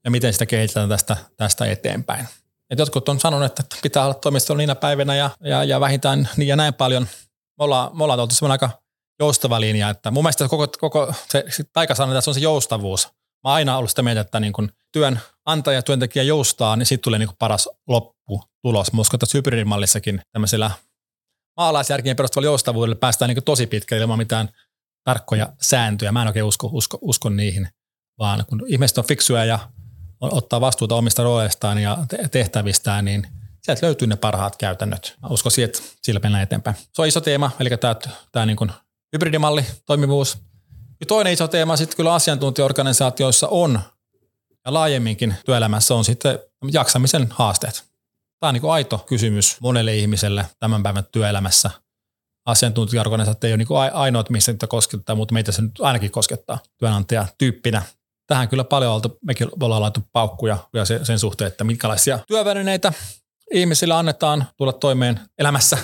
ja 0.05 0.11
miten 0.11 0.33
sitä 0.33 0.45
kehitetään 0.45 0.89
tästä, 0.89 1.17
tästä 1.37 1.65
eteenpäin. 1.65 2.27
Et 2.69 2.79
jotkut 2.79 3.09
on 3.09 3.19
sanonut, 3.19 3.45
että 3.45 3.63
pitää 3.81 4.03
olla 4.03 4.13
toimistolla 4.13 4.57
niinä 4.57 4.75
päivinä 4.75 5.15
ja, 5.15 5.29
ja, 5.39 5.63
ja 5.63 5.79
vähintään 5.79 6.29
niin 6.37 6.47
ja 6.47 6.55
näin 6.55 6.73
paljon– 6.73 7.07
me 7.59 7.63
ollaan, 7.63 7.97
me 7.97 8.03
ollaan 8.03 8.19
oltu 8.19 8.35
semmoinen 8.35 8.53
aika 8.63 8.81
joustava 9.19 9.61
linja, 9.61 9.89
että 9.89 10.11
mun 10.11 10.23
mielestä 10.23 10.47
koko, 10.47 10.67
koko 10.79 11.13
se, 11.29 11.43
se 11.49 11.63
taikasana 11.73 12.13
tässä 12.13 12.31
on 12.31 12.35
se 12.35 12.41
joustavuus. 12.41 13.07
Mä 13.43 13.49
oon 13.49 13.55
aina 13.55 13.77
ollut 13.77 13.89
sitä 13.89 14.01
mieltä, 14.01 14.21
että 14.21 14.39
niin 14.39 14.53
kun 14.53 14.71
työnantaja 14.91 15.77
ja 15.77 15.81
työntekijä 15.81 16.23
joustaa, 16.23 16.75
niin 16.75 16.85
sitten 16.85 17.03
tulee 17.03 17.19
niin 17.19 17.29
paras 17.39 17.69
lopputulos. 17.87 18.93
Mä 18.93 19.01
uskon, 19.01 19.17
että 19.17 19.37
hybridimallissakin 19.37 20.21
tämmöisellä 20.31 20.71
maalaisjärkien 21.57 22.15
perustuvalla 22.15 22.45
joustavuudelle 22.45 22.95
päästään 22.95 23.29
niin 23.29 23.43
tosi 23.43 23.67
pitkälle 23.67 24.01
ilman 24.01 24.17
mitään 24.17 24.49
tarkkoja 25.03 25.53
sääntöjä. 25.61 26.11
Mä 26.11 26.21
en 26.21 26.27
oikein 26.27 26.45
usko, 26.45 26.69
usko, 26.71 26.97
usko 27.01 27.29
niihin, 27.29 27.67
vaan 28.19 28.45
kun 28.49 28.63
ihmiset 28.67 28.97
on 28.97 29.05
fiksuja 29.05 29.45
ja 29.45 29.59
ottaa 30.21 30.61
vastuuta 30.61 30.95
omista 30.95 31.23
rooleistaan 31.23 31.77
ja 31.77 31.97
tehtävistään, 32.31 33.05
niin 33.05 33.27
sieltä 33.63 33.85
löytyy 33.85 34.07
ne 34.07 34.15
parhaat 34.15 34.55
käytännöt. 34.55 35.15
Mä 35.21 35.27
uskon 35.29 35.51
siihen, 35.51 35.69
että 35.69 35.81
sillä 36.01 36.19
mennään 36.23 36.43
eteenpäin. 36.43 36.75
Se 36.93 37.01
on 37.01 37.07
iso 37.07 37.21
teema, 37.21 37.51
eli 37.59 37.69
tämä, 37.69 37.95
tämä 38.31 38.45
niin 38.45 38.57
kuin 38.57 38.71
hybridimalli, 39.13 39.65
toimivuus. 39.85 40.37
Ja 40.99 41.05
toinen 41.05 41.33
iso 41.33 41.47
teema 41.47 41.77
sitten 41.77 41.97
kyllä 41.97 42.13
asiantuntijaorganisaatioissa 42.13 43.47
on, 43.47 43.79
ja 44.65 44.73
laajemminkin 44.73 45.35
työelämässä 45.45 45.95
on 45.95 46.05
sitten 46.05 46.39
jaksamisen 46.71 47.27
haasteet. 47.31 47.83
Tämä 48.39 48.49
on 48.49 48.53
niin 48.53 48.61
kuin 48.61 48.73
aito 48.73 48.97
kysymys 48.97 49.57
monelle 49.61 49.95
ihmiselle 49.95 50.45
tämän 50.59 50.83
päivän 50.83 51.03
työelämässä. 51.11 51.69
Asiantuntijaorganisaatio 52.45 53.47
ei 53.47 53.53
ole 53.53 53.57
niin 53.57 53.93
ainoat, 53.93 54.29
missä 54.29 54.51
niitä 54.51 54.67
koskettaa, 54.67 55.15
mutta 55.15 55.33
meitä 55.33 55.51
se 55.51 55.61
nyt 55.61 55.71
ainakin 55.79 56.11
koskettaa 56.11 56.59
työnantaja 56.77 57.25
tyyppinä. 57.37 57.81
Tähän 58.27 58.49
kyllä 58.49 58.63
paljon 58.63 58.93
oltu, 58.93 59.17
mekin 59.25 59.49
ollaan 59.61 59.81
laittu 59.81 59.99
paukkuja 60.11 60.57
ja 60.73 60.85
sen 60.85 61.19
suhteen, 61.19 61.47
että 61.47 61.63
minkälaisia 61.63 62.19
työvälineitä 62.27 62.93
ihmisille 63.51 63.93
annetaan 63.93 64.45
tulla 64.57 64.73
toimeen 64.73 65.19
elämässä. 65.37 65.77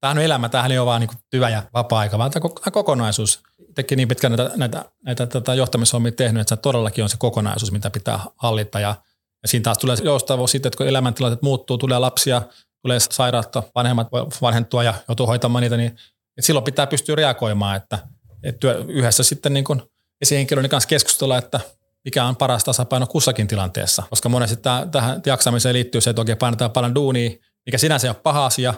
Tämähän 0.00 0.18
on 0.18 0.24
elämä, 0.24 0.48
tämähän 0.48 0.72
ei 0.72 0.78
ole 0.78 0.86
vain 0.86 1.00
niin 1.00 1.18
työ 1.30 1.48
ja 1.48 1.62
vapaa-aika, 1.74 2.18
vaan 2.18 2.30
tämä 2.30 2.70
kokonaisuus. 2.72 3.40
Teki 3.74 3.96
niin 3.96 4.08
pitkään 4.08 4.32
näitä, 4.32 4.56
näitä, 4.56 4.84
näitä 5.04 5.26
tätä 5.26 5.54
johtamishommia 5.54 6.12
tehnyt, 6.12 6.40
että 6.40 6.56
se 6.56 6.60
todellakin 6.62 7.04
on 7.04 7.10
se 7.10 7.16
kokonaisuus, 7.18 7.72
mitä 7.72 7.90
pitää 7.90 8.20
hallita. 8.36 8.80
Ja, 8.80 8.94
ja 9.42 9.48
siinä 9.48 9.62
taas 9.62 9.78
tulee 9.78 9.96
joustavuus 10.02 10.50
sitten, 10.50 10.68
että 10.68 10.76
kun 10.76 10.88
elämäntilanteet 10.88 11.42
muuttuu, 11.42 11.78
tulee 11.78 11.98
lapsia, 11.98 12.42
tulee 12.82 13.00
sairautta, 13.00 13.62
vanhemmat 13.74 14.08
vanhentua 14.42 14.84
ja 14.84 14.94
joutuu 15.08 15.26
hoitamaan 15.26 15.62
niitä, 15.62 15.76
niin 15.76 15.96
että 16.36 16.46
silloin 16.46 16.64
pitää 16.64 16.86
pystyä 16.86 17.14
reagoimaan, 17.14 17.76
että, 17.76 17.98
että 18.42 18.58
työ, 18.58 18.84
yhdessä 18.88 19.22
sitten 19.22 19.54
niin 19.54 19.64
kuin 19.64 19.82
esihenkilön 20.22 20.68
kanssa 20.68 20.88
keskustella, 20.88 21.38
että 21.38 21.60
mikä 22.06 22.24
on 22.24 22.36
paras 22.36 22.64
tasapaino 22.64 23.06
kussakin 23.06 23.48
tilanteessa. 23.48 24.02
Koska 24.10 24.28
monesti 24.28 24.56
tähän 24.92 25.22
jaksamiseen 25.26 25.72
liittyy 25.72 26.00
se, 26.00 26.10
että 26.10 26.20
oikein 26.20 26.38
painetaan 26.38 26.70
paljon 26.70 26.94
duunia, 26.94 27.30
mikä 27.66 27.78
sinänsä 27.78 28.06
ei 28.06 28.10
ole 28.10 28.16
paha 28.22 28.46
asia, 28.46 28.74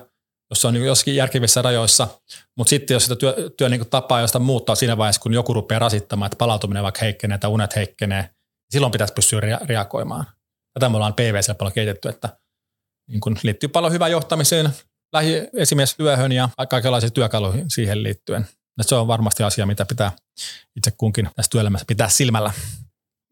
jos 0.51 0.61
se 0.61 0.69
on 0.69 0.75
niin 0.75 0.87
jossakin 0.87 1.17
järkevissä 1.17 1.63
rajoissa, 1.63 2.09
mutta 2.57 2.71
sitten 2.71 2.95
jos 2.95 3.03
sitä 3.03 3.17
työ, 3.17 3.37
työ 3.57 3.69
niin 3.69 3.91
tapaa 3.91 4.21
josta 4.21 4.39
muuttaa 4.39 4.75
siinä 4.75 4.97
vaiheessa, 4.97 5.21
kun 5.21 5.35
joku 5.35 5.55
rupeaa 5.55 5.79
rasittamaan, 5.79 6.27
että 6.27 6.37
palautuminen 6.37 6.83
vaikka 6.83 7.01
heikkenee 7.01 7.39
tai 7.39 7.51
unet 7.51 7.77
heikkenee, 7.77 8.23
niin 8.23 8.31
silloin 8.71 8.93
pitäisi 8.93 9.15
pystyä 9.15 9.41
rea- 9.41 9.67
reagoimaan. 9.67 10.27
Tätä 10.75 10.89
me 10.89 10.97
ollaan 10.97 11.15
PVC 11.15 11.59
paljon 11.59 11.73
kehitetty, 11.73 12.09
että 12.09 12.29
niin 13.09 13.21
kun 13.21 13.37
liittyy 13.43 13.69
paljon 13.69 13.93
hyvään 13.93 14.11
johtamiseen, 14.11 14.71
lähiesimiestyöhön 15.13 16.33
ja 16.33 16.49
kaikenlaisiin 16.69 17.13
työkaluihin 17.13 17.71
siihen 17.71 18.03
liittyen. 18.03 18.49
Ja 18.79 18.85
se 18.85 18.95
on 18.95 19.07
varmasti 19.07 19.43
asia, 19.43 19.67
mitä 19.67 19.85
pitää 19.85 20.13
itse 20.77 20.91
kunkin 20.91 21.31
tässä 21.37 21.51
työelämässä 21.51 21.85
pitää 21.89 22.09
silmällä. 22.09 22.53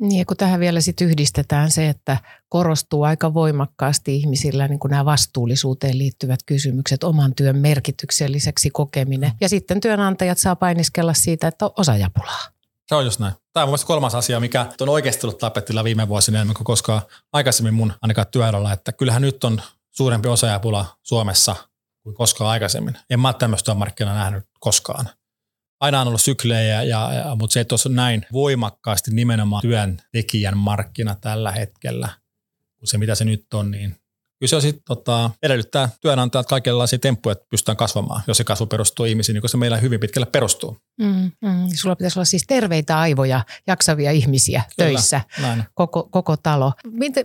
Niin, 0.00 0.18
ja 0.18 0.24
kun 0.24 0.36
tähän 0.36 0.60
vielä 0.60 0.80
sit 0.80 1.00
yhdistetään 1.00 1.70
se, 1.70 1.88
että 1.88 2.16
korostuu 2.48 3.02
aika 3.02 3.34
voimakkaasti 3.34 4.16
ihmisillä 4.16 4.68
niin 4.68 4.78
kuin 4.78 4.90
nämä 4.90 5.04
vastuullisuuteen 5.04 5.98
liittyvät 5.98 6.40
kysymykset, 6.46 7.04
oman 7.04 7.34
työn 7.34 7.56
merkitykselliseksi 7.56 8.70
kokeminen. 8.70 9.32
Ja 9.40 9.48
sitten 9.48 9.80
työnantajat 9.80 10.38
saa 10.38 10.56
painiskella 10.56 11.14
siitä, 11.14 11.48
että 11.48 11.64
on 11.64 11.72
osaajapulaa. 11.76 12.42
Se 12.88 12.94
on 12.94 13.04
just 13.04 13.20
näin. 13.20 13.34
Tämä 13.52 13.64
on 13.64 13.68
mielestäni 13.68 13.86
kolmas 13.86 14.14
asia, 14.14 14.40
mikä 14.40 14.66
on 14.80 14.88
oikeasti 14.88 15.26
ollut 15.26 15.38
tapetilla 15.38 15.84
viime 15.84 16.08
vuosina 16.08 16.38
enemmän 16.38 16.54
kuin 16.54 16.64
koskaan 16.64 17.02
aikaisemmin 17.32 17.74
mun 17.74 17.92
ainakaan 18.02 18.26
työerolla, 18.30 18.72
että 18.72 18.92
kyllähän 18.92 19.22
nyt 19.22 19.44
on 19.44 19.62
suurempi 19.90 20.28
osaajapula 20.28 20.86
Suomessa 21.02 21.56
kuin 22.02 22.14
koskaan 22.16 22.50
aikaisemmin. 22.50 22.96
En 23.10 23.20
mä 23.20 23.28
ole 23.28 23.34
tämmöistä 23.38 23.64
työmarkkinaa 23.64 24.14
nähnyt 24.14 24.44
koskaan 24.60 25.08
aina 25.80 26.00
on 26.00 26.08
ollut 26.08 26.20
syklejä, 26.20 26.82
ja, 26.82 27.12
ja, 27.12 27.34
mutta 27.34 27.54
se, 27.54 27.60
että 27.60 27.74
on 27.88 27.94
näin 27.94 28.26
voimakkaasti 28.32 29.10
nimenomaan 29.10 29.62
työntekijän 29.62 30.56
markkina 30.56 31.14
tällä 31.20 31.52
hetkellä, 31.52 32.08
kuin 32.78 32.88
se 32.88 32.98
mitä 32.98 33.14
se 33.14 33.24
nyt 33.24 33.54
on, 33.54 33.70
niin 33.70 33.96
kyllä 34.38 34.50
se 34.50 34.56
on 34.56 34.62
sit, 34.62 34.82
tota, 34.86 35.30
edellyttää 35.42 35.88
työnantajat 36.00 36.46
kaikenlaisia 36.46 36.98
temppuja, 36.98 37.32
että 37.32 37.46
pystytään 37.50 37.76
kasvamaan, 37.76 38.22
jos 38.26 38.36
se 38.36 38.44
kasvu 38.44 38.66
perustuu 38.66 39.06
ihmisiin, 39.06 39.34
niin 39.34 39.42
kuin 39.42 39.50
se 39.50 39.56
meillä 39.56 39.76
hyvin 39.76 40.00
pitkälle 40.00 40.26
perustuu. 40.26 40.76
Mm, 41.00 41.32
mm. 41.42 41.68
Sulla 41.74 41.96
pitäisi 41.96 42.18
olla 42.18 42.24
siis 42.24 42.44
terveitä 42.46 42.98
aivoja, 42.98 43.44
jaksavia 43.66 44.10
ihmisiä 44.10 44.62
Kyllä, 44.76 44.88
töissä, 44.88 45.20
näin. 45.40 45.64
Koko, 45.74 46.08
koko 46.10 46.36
talo. 46.36 46.72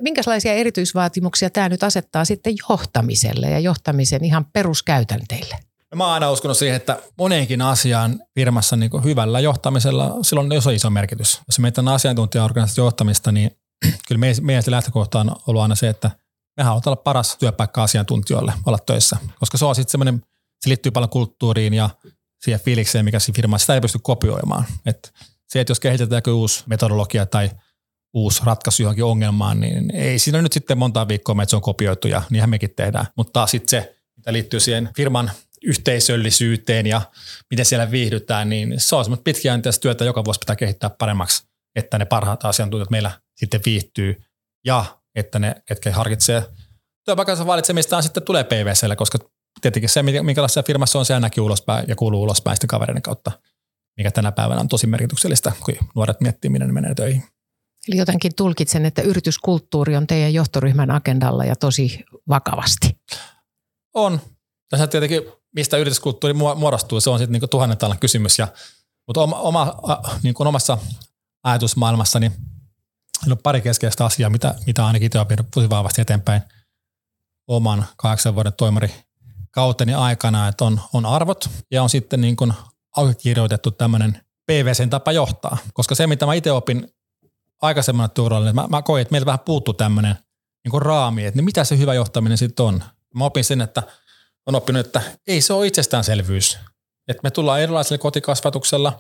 Minkälaisia 0.02 0.54
erityisvaatimuksia 0.54 1.50
tämä 1.50 1.70
nyt 1.70 1.84
asettaa 1.84 2.26
sitten 2.26 2.54
johtamiselle 2.70 3.50
ja 3.50 3.60
johtamisen 3.60 4.24
ihan 4.24 4.46
peruskäytänteille? 4.46 5.71
Mä 5.96 6.04
oon 6.04 6.14
aina 6.14 6.32
uskonut 6.32 6.58
siihen, 6.58 6.76
että 6.76 7.00
moneenkin 7.18 7.62
asiaan 7.62 8.20
firmassa 8.36 8.76
niin 8.76 9.04
hyvällä 9.04 9.40
johtamisella 9.40 10.18
sillä 10.22 10.42
on 10.42 10.52
iso, 10.54 10.70
iso 10.70 10.90
merkitys. 10.90 11.42
Jos 11.48 11.60
meitä 11.60 11.82
on 11.82 11.88
asiantuntijaorganisaation 11.88 12.86
johtamista, 12.86 13.32
niin 13.32 13.52
kyllä 14.08 14.20
meidän 14.42 14.64
lähtökohta 14.68 15.20
on 15.20 15.36
ollut 15.48 15.62
aina 15.62 15.76
se, 15.76 15.90
että 15.90 16.12
me 16.58 16.64
halutaan 16.64 16.92
olla 16.92 17.02
paras 17.04 17.38
työpaikka 17.38 17.84
asiantuntijoille 17.84 18.54
olla 18.66 18.78
töissä, 18.86 19.18
koska 19.40 19.58
se 19.58 19.66
on 19.66 19.76
sitten 19.76 19.92
semmoinen, 19.92 20.22
se 20.62 20.70
liittyy 20.70 20.92
paljon 20.92 21.10
kulttuuriin 21.10 21.74
ja 21.74 21.90
siihen 22.44 22.60
fiilikseen, 22.60 23.06
mikä 23.06 23.20
siinä 23.20 23.36
firmassa, 23.36 23.64
sitä 23.64 23.74
ei 23.74 23.82
pysty 23.82 24.00
kopioimaan. 24.02 24.66
Et 24.86 25.14
se, 25.48 25.60
että 25.60 25.72
jos 25.72 25.80
kehitetään 25.80 26.18
joku 26.18 26.40
uusi 26.40 26.64
metodologia 26.68 27.26
tai 27.26 27.52
uusi 28.14 28.42
ratkaisu 28.46 28.82
johonkin 28.82 29.04
ongelmaan, 29.04 29.60
niin 29.60 29.96
ei 29.96 30.20
siinä 30.20 30.42
nyt 30.42 30.54
sitten 30.54 30.78
monta 30.78 31.08
viikkoa, 31.08 31.44
että 31.44 31.50
se 31.50 31.56
on 31.56 31.62
kopioitu 31.62 32.08
ja 32.08 32.22
niinhän 32.30 32.50
mekin 32.50 32.76
tehdään. 32.76 33.06
Mutta 33.18 33.34
taas 33.34 33.52
sitten 33.52 33.70
se, 33.70 33.96
mitä 34.18 34.34
liittyy 34.34 34.60
siihen 34.60 34.90
firman 34.96 35.32
yhteisöllisyyteen 35.66 36.88
ja 36.88 37.02
miten 37.52 37.66
siellä 37.66 37.92
viihdytään, 37.92 38.50
niin 38.50 38.74
se 38.78 38.96
on 38.96 39.06
semmoista 39.06 39.24
pitkäjänteistä 39.24 39.82
työtä, 39.82 40.06
joka 40.06 40.26
vuosi 40.26 40.40
pitää 40.40 40.56
kehittää 40.56 40.90
paremmaksi, 40.90 41.44
että 41.76 41.98
ne 41.98 42.06
parhaat 42.06 42.46
asiantuntijat 42.46 42.90
meillä 42.90 43.12
sitten 43.36 43.62
viihtyy 43.66 44.22
ja 44.66 44.86
että 45.16 45.40
ne, 45.40 45.56
ketkä 45.66 45.92
harkitsee 45.92 46.44
työpaikansa 47.06 47.46
valitsemistaan 47.46 48.04
sitten 48.04 48.24
tulee 48.24 48.44
PVClle, 48.44 48.96
koska 48.96 49.20
tietenkin 49.62 49.90
se, 49.90 50.04
minkälaisessa 50.04 50.64
firmassa 50.64 51.00
on, 51.00 51.06
se 51.06 51.20
näkyy 51.20 51.44
ulospäin 51.44 51.86
ja 51.88 51.96
kuuluu 51.96 52.24
ulospäin 52.24 52.56
sitten 52.56 52.68
kavereiden 52.68 53.02
kautta, 53.02 53.32
mikä 53.98 54.12
tänä 54.12 54.32
päivänä 54.32 54.62
on 54.62 54.68
tosi 54.68 54.88
merkityksellistä, 54.88 55.52
kun 55.66 55.76
nuoret 55.96 56.22
miettii, 56.22 56.50
minne 56.50 56.68
ne 56.68 56.74
menee 56.74 56.96
töihin. 56.96 57.24
Eli 57.88 57.98
jotenkin 57.98 58.32
tulkitsen, 58.36 58.86
että 58.86 59.02
yrityskulttuuri 59.02 59.96
on 59.96 60.08
teidän 60.08 60.34
johtoryhmän 60.34 60.92
agendalla 60.92 61.46
ja 61.46 61.56
tosi 61.56 62.04
vakavasti. 62.30 62.98
On. 63.94 64.22
Tässä 64.70 64.88
tietenkin 64.88 65.22
mistä 65.56 65.78
yrityskulttuuri 65.78 66.34
muodostuu, 66.34 67.02
se 67.02 67.10
on 67.10 67.20
sitten 67.20 67.40
niin 67.42 67.50
tuhannen 67.50 67.78
talan 67.78 68.00
kysymys. 68.00 68.40
Ja, 68.40 68.48
mutta 69.08 69.22
oma, 69.22 69.36
oma, 69.36 69.74
niin 70.24 70.34
kuin 70.34 70.48
omassa 70.48 70.78
ajatusmaailmassani 71.44 72.32
on 73.32 73.38
pari 73.38 73.62
keskeistä 73.62 74.06
asiaa, 74.06 74.30
mitä, 74.30 74.56
mitä 74.68 74.86
ainakin 74.86 75.06
itse 75.06 75.20
olen 75.20 75.28
tosi 75.54 75.70
vahvasti 75.70 76.02
eteenpäin 76.02 76.42
oman 77.48 77.86
kahdeksan 77.98 78.36
vuoden 78.36 78.54
toimari 78.54 78.94
kauteni 79.52 79.94
aikana, 79.94 80.48
että 80.48 80.66
on, 80.66 80.82
on 80.94 81.06
arvot 81.06 81.50
ja 81.72 81.84
on 81.84 81.90
sitten 81.90 82.22
niin 82.22 82.36
kuin 82.36 82.54
kirjoitettu 83.18 83.72
tämmöinen 83.72 84.22
PVCn 84.46 84.90
tapa 84.90 85.12
johtaa. 85.12 85.58
Koska 85.74 85.96
se, 85.96 86.08
mitä 86.08 86.26
mä 86.26 86.34
itse 86.34 86.52
opin 86.52 86.94
aikaisemmana 87.62 88.10
tuuralla, 88.10 88.46
niin 88.46 88.56
mä, 88.56 88.68
mä 88.70 88.82
koin, 88.82 89.02
että 89.02 89.12
meiltä 89.12 89.26
vähän 89.26 89.40
puuttuu 89.40 89.74
tämmöinen 89.74 90.16
niin 90.64 90.82
raami, 90.82 91.26
että 91.26 91.38
niin 91.38 91.46
mitä 91.46 91.64
se 91.64 91.78
hyvä 91.78 91.94
johtaminen 91.94 92.38
sitten 92.38 92.66
on. 92.66 92.84
Mä 93.16 93.26
opin 93.26 93.44
sen, 93.44 93.62
että– 93.62 93.84
on 94.46 94.56
oppinut, 94.56 94.86
että 94.86 95.02
ei 95.28 95.42
se 95.42 95.54
ole 95.54 95.68
itsestäänselvyys. 95.68 96.60
Että 97.08 97.22
me 97.24 97.32
tullaan 97.32 97.62
erilaisella 97.62 97.98
kotikasvatuksella, 97.98 99.00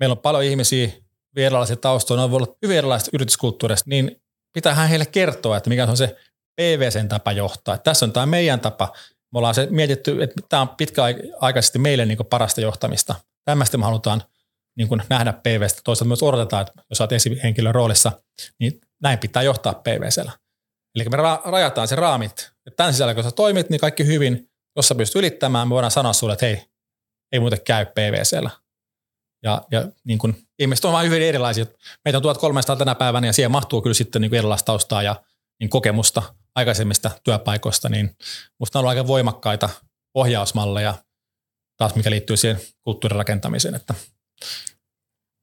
meillä 0.00 0.12
on 0.12 0.18
paljon 0.18 0.44
ihmisiä 0.44 0.88
erilaisia 1.36 1.76
taustoja, 1.76 2.22
on 2.22 2.32
ollut 2.32 2.58
hyvin 2.62 2.78
erilaisista 2.78 3.10
yrityskulttuurista, 3.14 3.90
niin 3.90 4.22
pitäähän 4.52 4.88
heille 4.88 5.06
kertoa, 5.06 5.56
että 5.56 5.70
mikä 5.70 5.84
on 5.84 5.96
se 5.96 6.16
PVCn 6.60 7.08
tapa 7.08 7.32
johtaa. 7.32 7.74
Että 7.74 7.90
tässä 7.90 8.06
on 8.06 8.12
tämä 8.12 8.26
meidän 8.26 8.60
tapa. 8.60 8.92
Me 9.32 9.38
ollaan 9.38 9.54
se 9.54 9.68
mietitty, 9.70 10.22
että 10.22 10.40
tämä 10.48 10.62
on 10.62 10.68
pitkäaikaisesti 10.68 11.78
meille 11.78 12.06
niin 12.06 12.18
parasta 12.30 12.60
johtamista. 12.60 13.14
Tämmöistä 13.44 13.78
me 13.78 13.84
halutaan 13.84 14.22
niin 14.76 14.88
kuin 14.88 15.02
nähdä 15.08 15.32
PVstä. 15.32 15.80
Toisaalta 15.84 16.08
myös 16.08 16.22
odotetaan, 16.22 16.66
että 16.66 16.82
jos 16.90 17.00
olet 17.00 17.12
esihenkilön 17.12 17.74
roolissa, 17.74 18.12
niin 18.60 18.80
näin 19.02 19.18
pitää 19.18 19.42
johtaa 19.42 19.74
PVCllä. 19.74 20.32
Eli 20.94 21.04
me 21.04 21.16
rajataan 21.44 21.88
se 21.88 21.96
raamit, 21.96 22.32
että 22.66 22.76
tämän 22.76 22.92
sisällä 22.92 23.14
kun 23.14 23.24
sä 23.24 23.30
toimit, 23.30 23.70
niin 23.70 23.80
kaikki 23.80 24.06
hyvin, 24.06 24.50
jos 24.76 24.88
sä 24.88 24.94
pystyt 24.94 25.16
ylittämään, 25.16 25.68
me 25.68 25.74
voidaan 25.74 25.90
sanoa 25.90 26.12
sulle, 26.12 26.32
että 26.32 26.46
hei, 26.46 26.62
ei 27.32 27.40
muuten 27.40 27.60
käy 27.60 27.86
PVCllä. 27.86 28.50
Ja, 29.42 29.62
ja 29.70 29.88
niin 30.04 30.18
kun, 30.18 30.34
ihmiset 30.58 30.84
on 30.84 30.92
vain 30.92 31.06
hyvin 31.06 31.22
erilaisia. 31.22 31.66
Meitä 32.04 32.18
on 32.18 32.22
1300 32.22 32.76
tänä 32.76 32.94
päivänä 32.94 33.26
ja 33.26 33.32
siihen 33.32 33.50
mahtuu 33.50 33.82
kyllä 33.82 33.94
sitten 33.94 34.22
niin 34.22 34.34
erilaista 34.34 34.66
taustaa 34.66 35.02
ja 35.02 35.16
niin 35.60 35.70
kokemusta 35.70 36.22
aikaisemmista 36.54 37.10
työpaikoista, 37.24 37.88
niin 37.88 38.16
musta 38.58 38.78
on 38.78 38.80
ollut 38.80 38.88
aika 38.88 39.06
voimakkaita 39.06 39.68
ohjausmalleja 40.14 40.94
taas, 41.76 41.94
mikä 41.94 42.10
liittyy 42.10 42.36
siihen 42.36 42.60
kulttuurin 42.82 43.16
rakentamiseen. 43.16 43.74
Että 43.74 43.94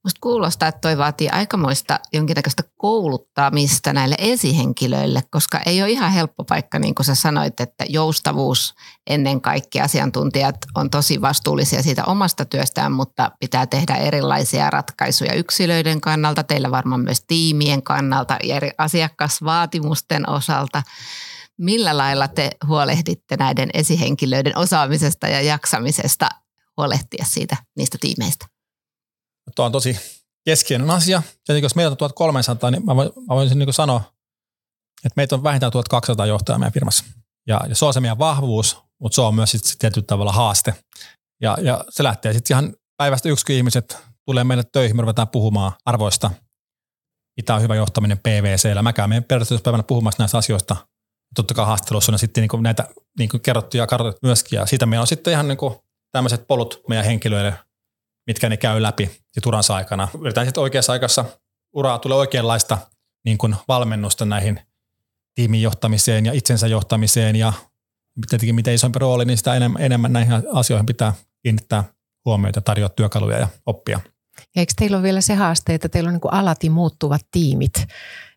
Musta 0.04 0.18
kuulostaa, 0.20 0.68
että 0.68 0.80
toi 0.80 0.98
vaatii 0.98 1.28
aikamoista 1.28 2.00
jonkinnäköistä 2.12 2.62
kouluttamista 2.76 3.92
näille 3.92 4.14
esihenkilöille, 4.18 5.22
koska 5.30 5.60
ei 5.66 5.82
ole 5.82 5.90
ihan 5.90 6.12
helppo 6.12 6.44
paikka, 6.44 6.78
niin 6.78 6.94
kuin 6.94 7.06
sä 7.06 7.14
sanoit, 7.14 7.60
että 7.60 7.84
joustavuus 7.88 8.74
ennen 9.06 9.40
kaikkea. 9.40 9.84
Asiantuntijat 9.84 10.56
on 10.74 10.90
tosi 10.90 11.20
vastuullisia 11.20 11.82
siitä 11.82 12.04
omasta 12.04 12.44
työstään, 12.44 12.92
mutta 12.92 13.30
pitää 13.40 13.66
tehdä 13.66 13.94
erilaisia 13.94 14.70
ratkaisuja 14.70 15.34
yksilöiden 15.34 16.00
kannalta, 16.00 16.42
teillä 16.42 16.70
varmaan 16.70 17.00
myös 17.00 17.24
tiimien 17.26 17.82
kannalta 17.82 18.36
ja 18.42 18.56
eri 18.56 18.70
asiakasvaatimusten 18.78 20.30
osalta. 20.30 20.82
Millä 21.58 21.96
lailla 21.96 22.28
te 22.28 22.50
huolehditte 22.66 23.36
näiden 23.36 23.70
esihenkilöiden 23.74 24.58
osaamisesta 24.58 25.28
ja 25.28 25.40
jaksamisesta 25.40 26.28
huolehtia 26.76 27.24
siitä 27.28 27.56
niistä 27.76 27.98
tiimeistä? 28.00 28.53
Tuo 29.56 29.64
on 29.64 29.72
tosi 29.72 29.98
keskeinen 30.44 30.90
asia. 30.90 31.22
Ja 31.48 31.58
jos 31.58 31.74
meillä 31.74 31.90
on 31.90 31.96
1300, 31.96 32.70
niin 32.70 32.84
mä 32.86 32.96
voisin 33.28 33.58
niin 33.58 33.72
sanoa, 33.72 34.00
että 35.04 35.16
meitä 35.16 35.34
on 35.34 35.42
vähintään 35.42 35.72
1200 35.72 36.26
johtajaa 36.26 36.58
meidän 36.58 36.72
firmassa. 36.72 37.04
Ja, 37.48 37.60
ja 37.68 37.74
se 37.74 37.84
on 37.84 37.94
se 37.94 38.00
meidän 38.00 38.18
vahvuus, 38.18 38.78
mutta 39.00 39.14
se 39.14 39.20
on 39.20 39.34
myös 39.34 39.50
sitten 39.50 39.78
tietyllä 39.78 40.06
tavalla 40.06 40.32
haaste. 40.32 40.74
Ja, 41.42 41.56
ja 41.62 41.84
se 41.88 42.02
lähtee 42.02 42.32
sitten 42.32 42.54
ihan 42.54 42.74
päivästä 42.96 43.28
yksi, 43.28 43.56
ihmiset 43.56 43.98
tulee 44.26 44.44
meille 44.44 44.64
töihin, 44.72 44.96
me 44.96 45.02
ruvetaan 45.02 45.28
puhumaan 45.28 45.72
arvoista, 45.84 46.30
mitä 47.36 47.54
on 47.54 47.62
hyvä 47.62 47.74
johtaminen 47.74 48.18
PVCllä. 48.18 48.82
Mä 48.82 48.92
käyn 48.92 49.08
meidän 49.08 49.24
periaatteessa 49.24 49.82
puhumaan 49.82 50.12
näistä 50.18 50.38
asioista. 50.38 50.76
Totta 51.34 51.54
kai 51.54 51.66
haastattelussa 51.66 52.12
on 52.12 52.18
sitten 52.18 52.48
niin 52.52 52.62
näitä 52.62 52.88
niin 53.18 53.28
kerrottuja 53.42 53.82
ja 53.82 53.86
kartoitettu 53.86 54.26
myöskin. 54.26 54.56
Ja 54.56 54.66
siitä 54.66 54.86
meillä 54.86 55.02
on 55.02 55.06
sitten 55.06 55.32
ihan 55.32 55.48
niin 55.48 55.58
tämmöiset 56.12 56.46
polut 56.46 56.82
meidän 56.88 57.04
henkilöille, 57.04 57.54
mitkä 58.26 58.48
ne 58.48 58.56
käy 58.56 58.82
läpi 58.82 59.10
sit 59.32 59.46
uransa 59.46 59.76
aikana. 59.76 60.08
Yritetään 60.20 60.46
sitten 60.46 60.62
oikeassa 60.62 60.92
aikassa 60.92 61.24
uraa 61.74 61.98
tulee 61.98 62.18
oikeanlaista 62.18 62.78
niin 63.24 63.38
kuin 63.38 63.56
valmennusta 63.68 64.24
näihin 64.24 64.60
tiimin 65.34 65.62
johtamiseen 65.62 66.26
ja 66.26 66.32
itsensä 66.32 66.66
johtamiseen 66.66 67.36
ja 67.36 67.52
tietenkin 68.28 68.54
mitä 68.54 68.70
isompi 68.70 68.98
rooli, 68.98 69.24
niin 69.24 69.38
sitä 69.38 69.54
enemmän, 69.54 69.82
enemmän 69.82 70.12
näihin 70.12 70.42
asioihin 70.52 70.86
pitää 70.86 71.12
kiinnittää 71.42 71.84
huomioita, 72.24 72.60
tarjota 72.60 72.94
työkaluja 72.94 73.38
ja 73.38 73.48
oppia. 73.66 74.00
Ja 74.38 74.60
eikö 74.60 74.72
teillä 74.76 74.96
ole 74.96 75.02
vielä 75.02 75.20
se 75.20 75.34
haaste, 75.34 75.74
että 75.74 75.88
teillä 75.88 76.08
on 76.08 76.14
niin 76.14 76.34
alati 76.34 76.70
muuttuvat 76.70 77.20
tiimit? 77.30 77.72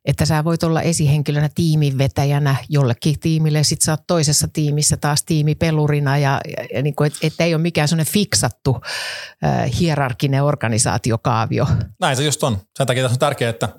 Että 0.08 0.26
sä 0.26 0.44
voit 0.44 0.64
olla 0.64 0.82
esihenkilönä 0.82 1.50
tiiminvetäjänä 1.56 2.56
jollekin 2.70 3.20
tiimille, 3.20 3.64
sit 3.64 3.82
sä 3.82 3.92
oot 3.92 4.08
toisessa 4.08 4.48
tiimissä 4.48 4.98
taas 4.98 5.24
tiimipelurina 5.24 6.18
ja, 6.18 6.42
ja, 6.58 6.66
ja 6.74 6.82
niin 6.82 6.96
kuin, 6.96 7.08
et, 7.08 7.18
et 7.22 7.34
ei 7.40 7.54
ole 7.54 7.62
mikään 7.62 7.88
sellainen 7.88 8.14
fiksattu 8.14 8.82
äh, 9.44 9.80
hierarkinen 9.80 10.44
organisaatiokaavio. 10.44 11.68
Näin 12.00 12.18
se 12.18 12.24
just 12.24 12.44
on. 12.44 12.58
Sen 12.78 12.88
takia 12.88 13.04
tässä 13.04 13.16
on 13.16 13.20
tärkeää, 13.20 13.50
että 13.50 13.70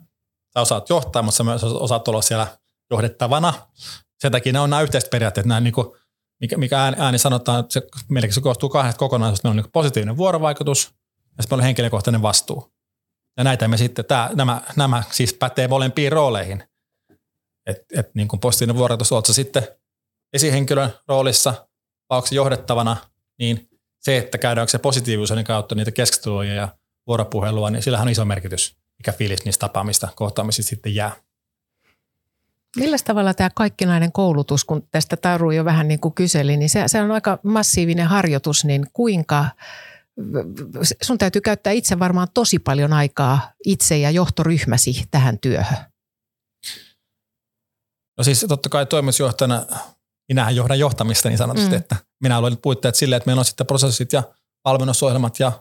sä 0.55 0.61
osaat 0.61 0.91
johtaa, 0.91 1.23
mutta 1.23 1.37
sä 1.37 1.45
myös 1.45 1.65
osaat 1.65 2.09
olla 2.09 2.23
siellä 2.23 2.47
johdettavana. 2.91 3.55
Sen 4.19 4.33
takia 4.33 4.53
ne 4.53 4.61
on 4.61 4.71
nämä 4.71 4.83
yhteiset 4.83 5.11
periaatteet, 5.11 5.47
nämä 5.47 5.61
niin 5.61 5.75
kuin, 5.75 5.87
mikä, 6.41 6.57
mikä 6.57 6.83
ääni, 6.83 6.97
ääni 7.01 7.19
sanotaan, 7.19 7.61
että 7.61 7.73
se, 7.73 7.83
meilläkin 8.09 8.35
se 8.35 8.41
koostuu 8.41 8.69
kahdesta 8.69 8.99
kokonaisuudesta. 8.99 9.49
Meillä 9.49 9.61
on 9.61 9.65
niin 9.65 9.73
positiivinen 9.73 10.17
vuorovaikutus 10.17 10.93
ja 11.37 11.43
sitten 11.43 11.57
meillä 11.57 11.63
on 11.63 11.67
henkilökohtainen 11.67 12.23
vastuu. 12.23 12.78
Ja 13.39 13.45
näitä 13.45 13.69
me 13.69 13.77
sitten, 13.77 14.05
tää, 14.05 14.31
nämä, 14.35 14.63
nämä 14.77 15.03
siis 15.11 15.35
pätee 15.35 15.69
molempiin 15.69 16.13
rooleihin. 16.13 16.65
Että 17.67 18.01
et 18.01 18.15
niin 18.15 18.29
kuin 18.29 18.41
positiivinen 18.41 18.79
vuorotus, 18.79 19.13
oletko 19.13 19.33
sitten 19.33 19.69
esihenkilön 20.33 20.91
roolissa 21.09 21.69
vai 22.11 22.23
johdettavana, 22.31 22.97
niin 23.39 23.69
se, 24.01 24.19
että 24.19 24.39
käydäänkö 24.39 24.71
se 24.71 24.79
positiivisuuden 24.79 25.45
kautta 25.45 25.75
niitä 25.75 25.91
keskusteluja 25.91 26.55
ja 26.55 26.69
vuoropuhelua, 27.07 27.71
niin 27.71 27.83
sillähän 27.83 28.07
on 28.07 28.13
iso 28.13 28.25
merkitys, 28.25 28.77
mikä 28.99 29.13
fiilis 29.13 29.45
niistä 29.45 29.61
tapaamista, 29.61 30.09
kohtaamisista 30.17 30.71
sitten 30.71 30.95
jää. 30.95 31.13
Millä 32.77 32.97
tavalla 33.05 33.35
tämä 33.35 33.51
kaikkinainen 33.55 34.13
koulutus, 34.13 34.65
kun 34.65 34.89
tästä 34.91 35.17
Taru 35.17 35.51
jo 35.51 35.65
vähän 35.65 35.89
niin 35.89 36.01
kuin 36.01 36.15
kyseli, 36.15 36.57
niin 36.57 36.69
se, 36.69 36.83
se 36.87 37.01
on 37.01 37.11
aika 37.11 37.39
massiivinen 37.43 38.07
harjoitus, 38.07 38.65
niin 38.65 38.87
kuinka– 38.93 39.45
sun 41.03 41.19
täytyy 41.19 41.41
käyttää 41.41 41.73
itse 41.73 41.99
varmaan 41.99 42.29
tosi 42.35 42.59
paljon 42.59 42.93
aikaa 42.93 43.53
itse 43.65 43.99
ja 43.99 44.11
johtoryhmäsi 44.11 45.05
tähän 45.11 45.39
työhön. 45.39 45.79
No 48.19 48.25
siis 48.25 48.47
totta 48.49 48.69
kai 48.69 48.87
toimitusjohtajana 48.87 49.67
minähän 50.29 50.57
johdan 50.57 50.79
johtamista 50.79 51.29
niin 51.29 51.39
sanotusti, 51.39 51.71
mm. 51.71 51.77
että 51.77 51.97
minä 52.21 52.39
olen 52.39 52.57
puitteet 52.57 52.95
silleen, 52.95 53.17
että 53.17 53.29
meillä 53.29 53.41
on 53.41 53.45
sitten 53.45 53.67
prosessit 53.67 54.13
ja 54.13 54.23
valmennusohjelmat 54.65 55.41
ja, 55.41 55.53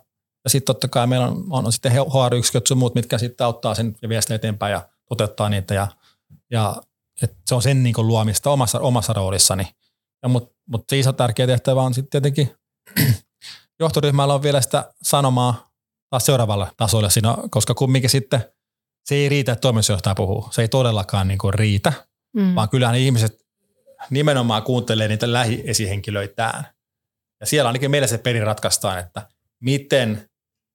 ja 0.43 0.49
sitten 0.49 0.75
totta 0.75 0.88
kai 0.88 1.08
meillä 1.08 1.27
on, 1.27 1.45
on, 1.49 1.65
on 1.65 1.71
sitten 1.71 1.91
HR-yksiköt 1.91 2.67
sun 2.67 2.77
muut, 2.77 2.95
mitkä 2.95 3.17
sitten 3.17 3.45
auttaa 3.45 3.75
sen 3.75 3.95
ja 4.01 4.10
viestiä 4.10 4.36
eteenpäin 4.36 4.71
ja 4.71 4.89
toteuttaa 5.10 5.49
niitä 5.49 5.73
ja, 5.73 5.88
ja 6.51 6.82
et 7.21 7.38
se 7.45 7.55
on 7.55 7.62
sen 7.62 7.84
niin 7.84 7.95
luomista 7.97 8.49
omassa, 8.49 8.79
omassa 8.79 9.13
roolissani. 9.13 9.67
Mutta 10.27 10.55
mut 10.69 10.86
se 10.89 10.99
iso 10.99 11.13
tärkeä 11.13 11.47
tehtävä 11.47 11.82
on 11.82 11.93
sitten 11.93 12.21
tietenkin 12.21 12.55
johtoryhmällä 13.79 14.33
on 14.33 14.43
vielä 14.43 14.61
sitä 14.61 14.93
sanomaa 15.01 15.71
taas 16.09 16.25
seuraavalle 16.25 16.67
tasolle 16.77 17.09
siinä, 17.09 17.37
koska 17.49 17.73
kumminkin 17.73 18.09
sitten 18.09 18.45
se 19.05 19.15
ei 19.15 19.29
riitä, 19.29 19.51
että 19.51 19.61
toimitusjohtaja 19.61 20.15
puhuu. 20.15 20.47
Se 20.51 20.61
ei 20.61 20.67
todellakaan 20.67 21.27
niin 21.27 21.37
kuin 21.37 21.53
riitä, 21.53 21.93
mm. 22.35 22.55
vaan 22.55 22.69
kyllähän 22.69 22.95
ihmiset 22.95 23.45
nimenomaan 24.09 24.63
kuuntelee 24.63 25.07
niitä 25.07 25.33
lähiesihenkilöitään. 25.33 26.67
Ja 27.39 27.45
siellä 27.45 27.69
ainakin 27.69 27.91
meillä 27.91 28.07
se 28.07 28.17
peli 28.17 28.39
ratkaistaan, 28.39 28.99
että 28.99 29.27
miten 29.59 30.29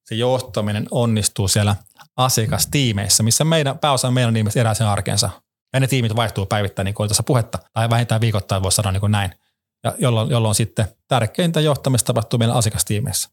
se 0.05 0.15
johtaminen 0.15 0.87
onnistuu 0.91 1.49
siellä 1.49 1.77
asiakastiimeissä, 2.17 3.23
missä 3.23 3.45
meidän, 3.45 3.79
pääosa 3.79 4.11
meidän 4.11 4.37
ihmiset 4.37 4.61
elää 4.61 4.75
sen 4.75 4.87
arkensa. 4.87 5.31
Ja 5.73 5.81
ne 5.81 5.87
tiimit 5.87 6.17
vaihtuu 6.17 6.47
päivittäin, 6.47 6.85
niin 6.85 6.95
kuin 6.95 7.09
tässä 7.09 7.23
puhetta, 7.23 7.59
tai 7.73 7.91
vähintään 7.91 8.21
viikoittain 8.21 8.63
voisi 8.63 8.77
sanoa 8.77 8.93
niin 8.93 9.01
kuin 9.01 9.13
näin 9.13 9.31
ja 9.85 9.95
jolloin, 9.99 10.31
jolloin 10.31 10.55
sitten 10.55 10.87
tärkeintä 11.13 11.61
johtamista 11.61 12.07
tapahtuu 12.07 12.39
meidän 12.39 12.57
asiakastiimeissä. 12.57 13.29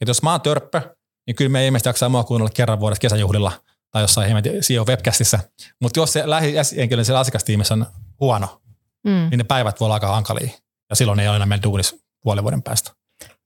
Et 0.00 0.08
jos 0.08 0.22
mä 0.22 0.30
oon 0.30 0.40
törppö, 0.40 0.96
niin 1.26 1.34
kyllä 1.34 1.48
me 1.48 1.60
ei 1.60 1.66
ihmiset 1.66 1.86
jaksaa 1.86 2.08
mua 2.08 2.24
kuunnella 2.24 2.50
kerran 2.54 2.80
vuodessa 2.80 3.00
kesäjuhlilla 3.00 3.52
tai 3.90 4.02
jossain 4.02 4.42
CEO 4.60 4.84
webcastissa. 4.84 5.38
Mutta 5.80 6.00
jos 6.00 6.12
se 6.12 6.22
lähihenkilö 6.30 7.04
siellä 7.04 7.20
asiakastiimissä 7.20 7.74
on 7.74 7.86
huono, 8.20 8.60
mm. 9.04 9.28
niin 9.30 9.38
ne 9.38 9.44
päivät 9.44 9.80
voi 9.80 9.86
olla 9.86 9.94
aika 9.94 10.06
hankalia. 10.06 10.50
Ja 10.90 10.96
silloin 10.96 11.20
ei 11.20 11.28
ole 11.28 11.36
enää 11.36 11.46
meidän 11.46 11.62
duunis 11.62 11.96
puolen 12.22 12.44
vuoden 12.44 12.62
päästä. 12.62 12.90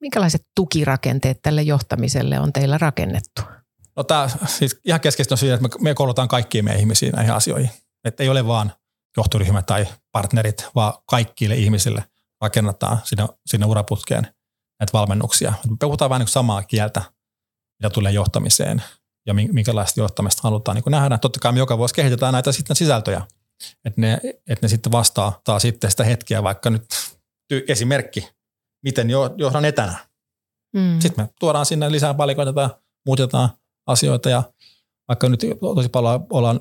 Minkälaiset 0.00 0.46
tukirakenteet 0.56 1.38
tälle 1.42 1.62
johtamiselle 1.62 2.40
on 2.40 2.52
teillä 2.52 2.78
rakennettu? 2.78 3.42
No 3.96 4.04
tämä 4.04 4.28
siis 4.46 4.80
ihan 4.84 5.00
keskeistä 5.00 5.34
on 5.34 5.38
siinä, 5.38 5.54
että 5.54 5.68
me, 5.68 5.84
me 5.84 5.94
koulutaan 5.94 6.28
kaikkia 6.28 6.62
meidän 6.62 6.80
ihmisiä 6.80 7.10
näihin 7.10 7.32
asioihin. 7.32 7.70
Että 8.04 8.22
ei 8.22 8.28
ole 8.28 8.46
vaan 8.46 8.72
johtoryhmä 9.16 9.62
tai 9.62 9.86
partnerit, 10.12 10.66
vaan 10.74 10.92
kaikille 11.06 11.54
ihmisille 11.54 12.04
rakennetaan 12.40 12.98
sinne, 13.04 13.28
sinne 13.46 13.66
uraputkeen 13.66 14.22
näitä 14.80 14.92
valmennuksia. 14.92 15.52
Me 15.70 15.76
puhutaan 15.80 16.08
vähän 16.10 16.20
niin 16.20 16.28
samaa 16.28 16.62
kieltä, 16.62 17.02
mitä 17.80 17.90
tulee 17.90 18.12
johtamiseen 18.12 18.82
ja 19.26 19.34
minkälaista 19.34 20.00
johtamista 20.00 20.40
halutaan 20.42 20.74
niin 20.74 20.84
nähdä. 20.88 21.18
Totta 21.18 21.40
kai 21.40 21.52
me 21.52 21.58
joka 21.58 21.78
vuosi 21.78 21.94
kehitetään 21.94 22.32
näitä 22.32 22.52
sitten 22.52 22.76
sisältöjä, 22.76 23.26
että 23.84 24.00
ne, 24.00 24.20
että 24.24 24.66
ne 24.66 24.68
sitten 24.68 24.92
vastaa 24.92 25.40
taas 25.44 25.62
sitten 25.62 25.90
sitä 25.90 26.04
hetkeä, 26.04 26.42
vaikka 26.42 26.70
nyt 26.70 26.84
esimerkki, 27.68 28.28
miten 28.84 29.10
johdan 29.36 29.64
etänä. 29.64 30.08
Mm. 30.76 31.00
Sitten 31.00 31.24
me 31.24 31.30
tuodaan 31.40 31.66
sinne 31.66 31.92
lisää 31.92 32.14
palikoita 32.14 32.52
tai 32.52 32.68
muutetaan 33.06 33.48
asioita 33.86 34.30
ja 34.30 34.42
vaikka 35.08 35.28
nyt 35.28 35.40
tosi 35.60 35.88
paljon 35.88 36.26
ollaan 36.30 36.60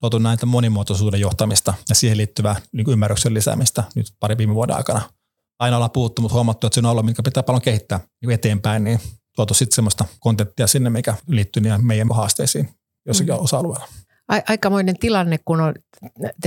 tuotu 0.00 0.18
näitä 0.18 0.46
monimuotoisuuden 0.46 1.20
johtamista 1.20 1.74
ja 1.88 1.94
siihen 1.94 2.16
liittyvää 2.18 2.56
niin 2.72 2.90
ymmärryksen 2.90 3.34
lisäämistä 3.34 3.84
nyt 3.94 4.06
pari 4.20 4.38
viime 4.38 4.54
vuoden 4.54 4.76
aikana 4.76 5.17
aina 5.58 5.76
ollaan 5.76 5.90
puhuttu, 5.90 6.22
mutta 6.22 6.34
huomattu, 6.34 6.66
että 6.66 6.74
siinä 6.74 6.88
on 6.88 6.90
ollut, 6.90 7.04
minkä 7.04 7.22
pitää 7.22 7.42
paljon 7.42 7.62
kehittää 7.62 8.00
niin 8.22 8.30
eteenpäin, 8.30 8.84
niin 8.84 9.00
tuotu 9.36 9.54
sitten 9.54 9.74
semmoista 9.74 10.04
kontenttia 10.20 10.66
sinne, 10.66 10.90
mikä 10.90 11.14
liittyy 11.26 11.62
niin 11.62 11.86
meidän 11.86 12.08
haasteisiin 12.14 12.68
jossakin 13.06 13.34
mm. 13.34 13.40
osa-alueella. 13.40 13.88
Aikamoinen 14.48 14.98
tilanne, 14.98 15.38
kun 15.44 15.60
on, 15.60 15.74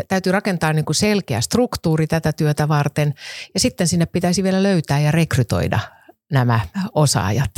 täytyy 0.08 0.32
rakentaa 0.32 0.74
niin 0.74 0.86
kuin 0.86 0.96
selkeä 0.96 1.42
struktuuri 1.42 2.08
tätä 2.08 2.34
työtä 2.34 2.68
varten 2.68 3.14
ja 3.54 3.60
sitten 3.60 3.88
sinne 3.88 4.06
pitäisi 4.06 4.44
vielä 4.44 4.64
löytää 4.64 5.00
ja 5.00 5.12
rekrytoida 5.12 5.80
nämä 6.32 6.60
osaajat 6.96 7.52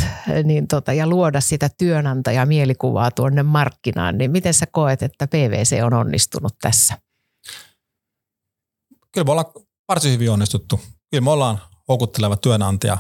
niin 0.43 0.67
tota, 0.67 0.93
ja 0.93 1.07
luoda 1.07 1.41
sitä 1.41 1.69
työnantajamielikuvaa 1.77 3.11
tuonne 3.11 3.43
markkinaan, 3.43 4.17
niin 4.17 4.31
miten 4.31 4.53
sä 4.53 4.65
koet, 4.71 5.03
että 5.03 5.27
PVC 5.27 5.83
on 5.83 5.93
onnistunut 5.93 6.55
tässä? 6.61 6.97
Kyllä 9.11 9.25
me 9.25 9.31
ollaan 9.31 9.53
varsin 9.87 10.11
hyvin 10.11 10.31
onnistuttu 10.31 10.79
kyllä 11.13 11.23
me 11.23 11.31
ollaan 11.31 11.59
houkutteleva 11.87 12.37
työnantaja. 12.37 12.97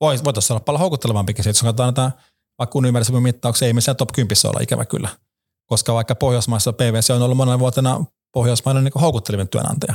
Voitaisiin 0.00 0.54
olla 0.54 0.64
paljon 0.64 0.80
houkuttelevampikin 0.80 1.44
jos 1.46 1.60
katsotaan 1.60 1.94
näitä 1.96 2.18
vaikka 2.58 2.78
universumin 2.78 3.22
mittauksia, 3.22 3.66
ei 3.66 3.72
missään 3.72 3.96
top 3.96 4.12
10 4.12 4.36
olla 4.44 4.60
ikävä 4.62 4.84
kyllä. 4.84 5.08
Koska 5.66 5.94
vaikka 5.94 6.14
Pohjoismaissa 6.14 6.72
PVC 6.72 7.10
on 7.10 7.22
ollut 7.22 7.36
monena 7.36 7.58
vuotena 7.58 8.04
Pohjoismainen 8.32 8.84
niin 8.84 9.00
houkuttelevin 9.00 9.48
työnantaja. 9.48 9.94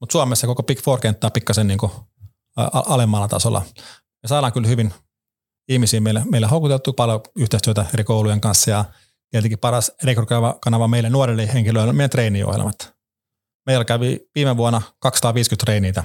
Mutta 0.00 0.12
Suomessa 0.12 0.46
koko 0.46 0.62
Big 0.62 0.80
Four-kenttä 0.80 1.26
on 1.26 1.32
pikkasen 1.32 1.66
niin 1.66 1.78
alemmalla 2.72 3.28
tasolla. 3.28 3.62
Me 4.22 4.28
saadaan 4.28 4.52
kyllä 4.52 4.68
hyvin 4.68 4.94
ihmisiä 5.68 6.00
meille, 6.00 6.22
meille 6.30 6.46
houkuteltu 6.46 6.92
paljon 6.92 7.20
yhteistyötä 7.36 7.86
eri 7.94 8.04
koulujen 8.04 8.40
kanssa 8.40 8.70
ja 8.70 8.84
tietenkin 9.30 9.58
paras 9.58 9.92
rekrykanava 10.02 10.88
meille 10.88 11.10
nuorille 11.10 11.54
henkilöille 11.54 11.90
on 11.90 11.96
meidän 11.96 12.10
treeniohjelmat. 12.10 12.94
Meillä 13.66 13.84
kävi 13.84 14.20
viime 14.34 14.56
vuonna 14.56 14.82
250 14.98 15.64
treeniitä 15.64 16.04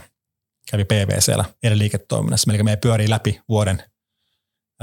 kävi 0.71 0.86
PVCllä 0.86 1.45
eri 1.63 1.77
liiketoiminnassa, 1.77 2.51
eli 2.53 2.63
me 2.63 2.75
pyörii 2.75 3.10
läpi 3.10 3.41
vuoden 3.49 3.84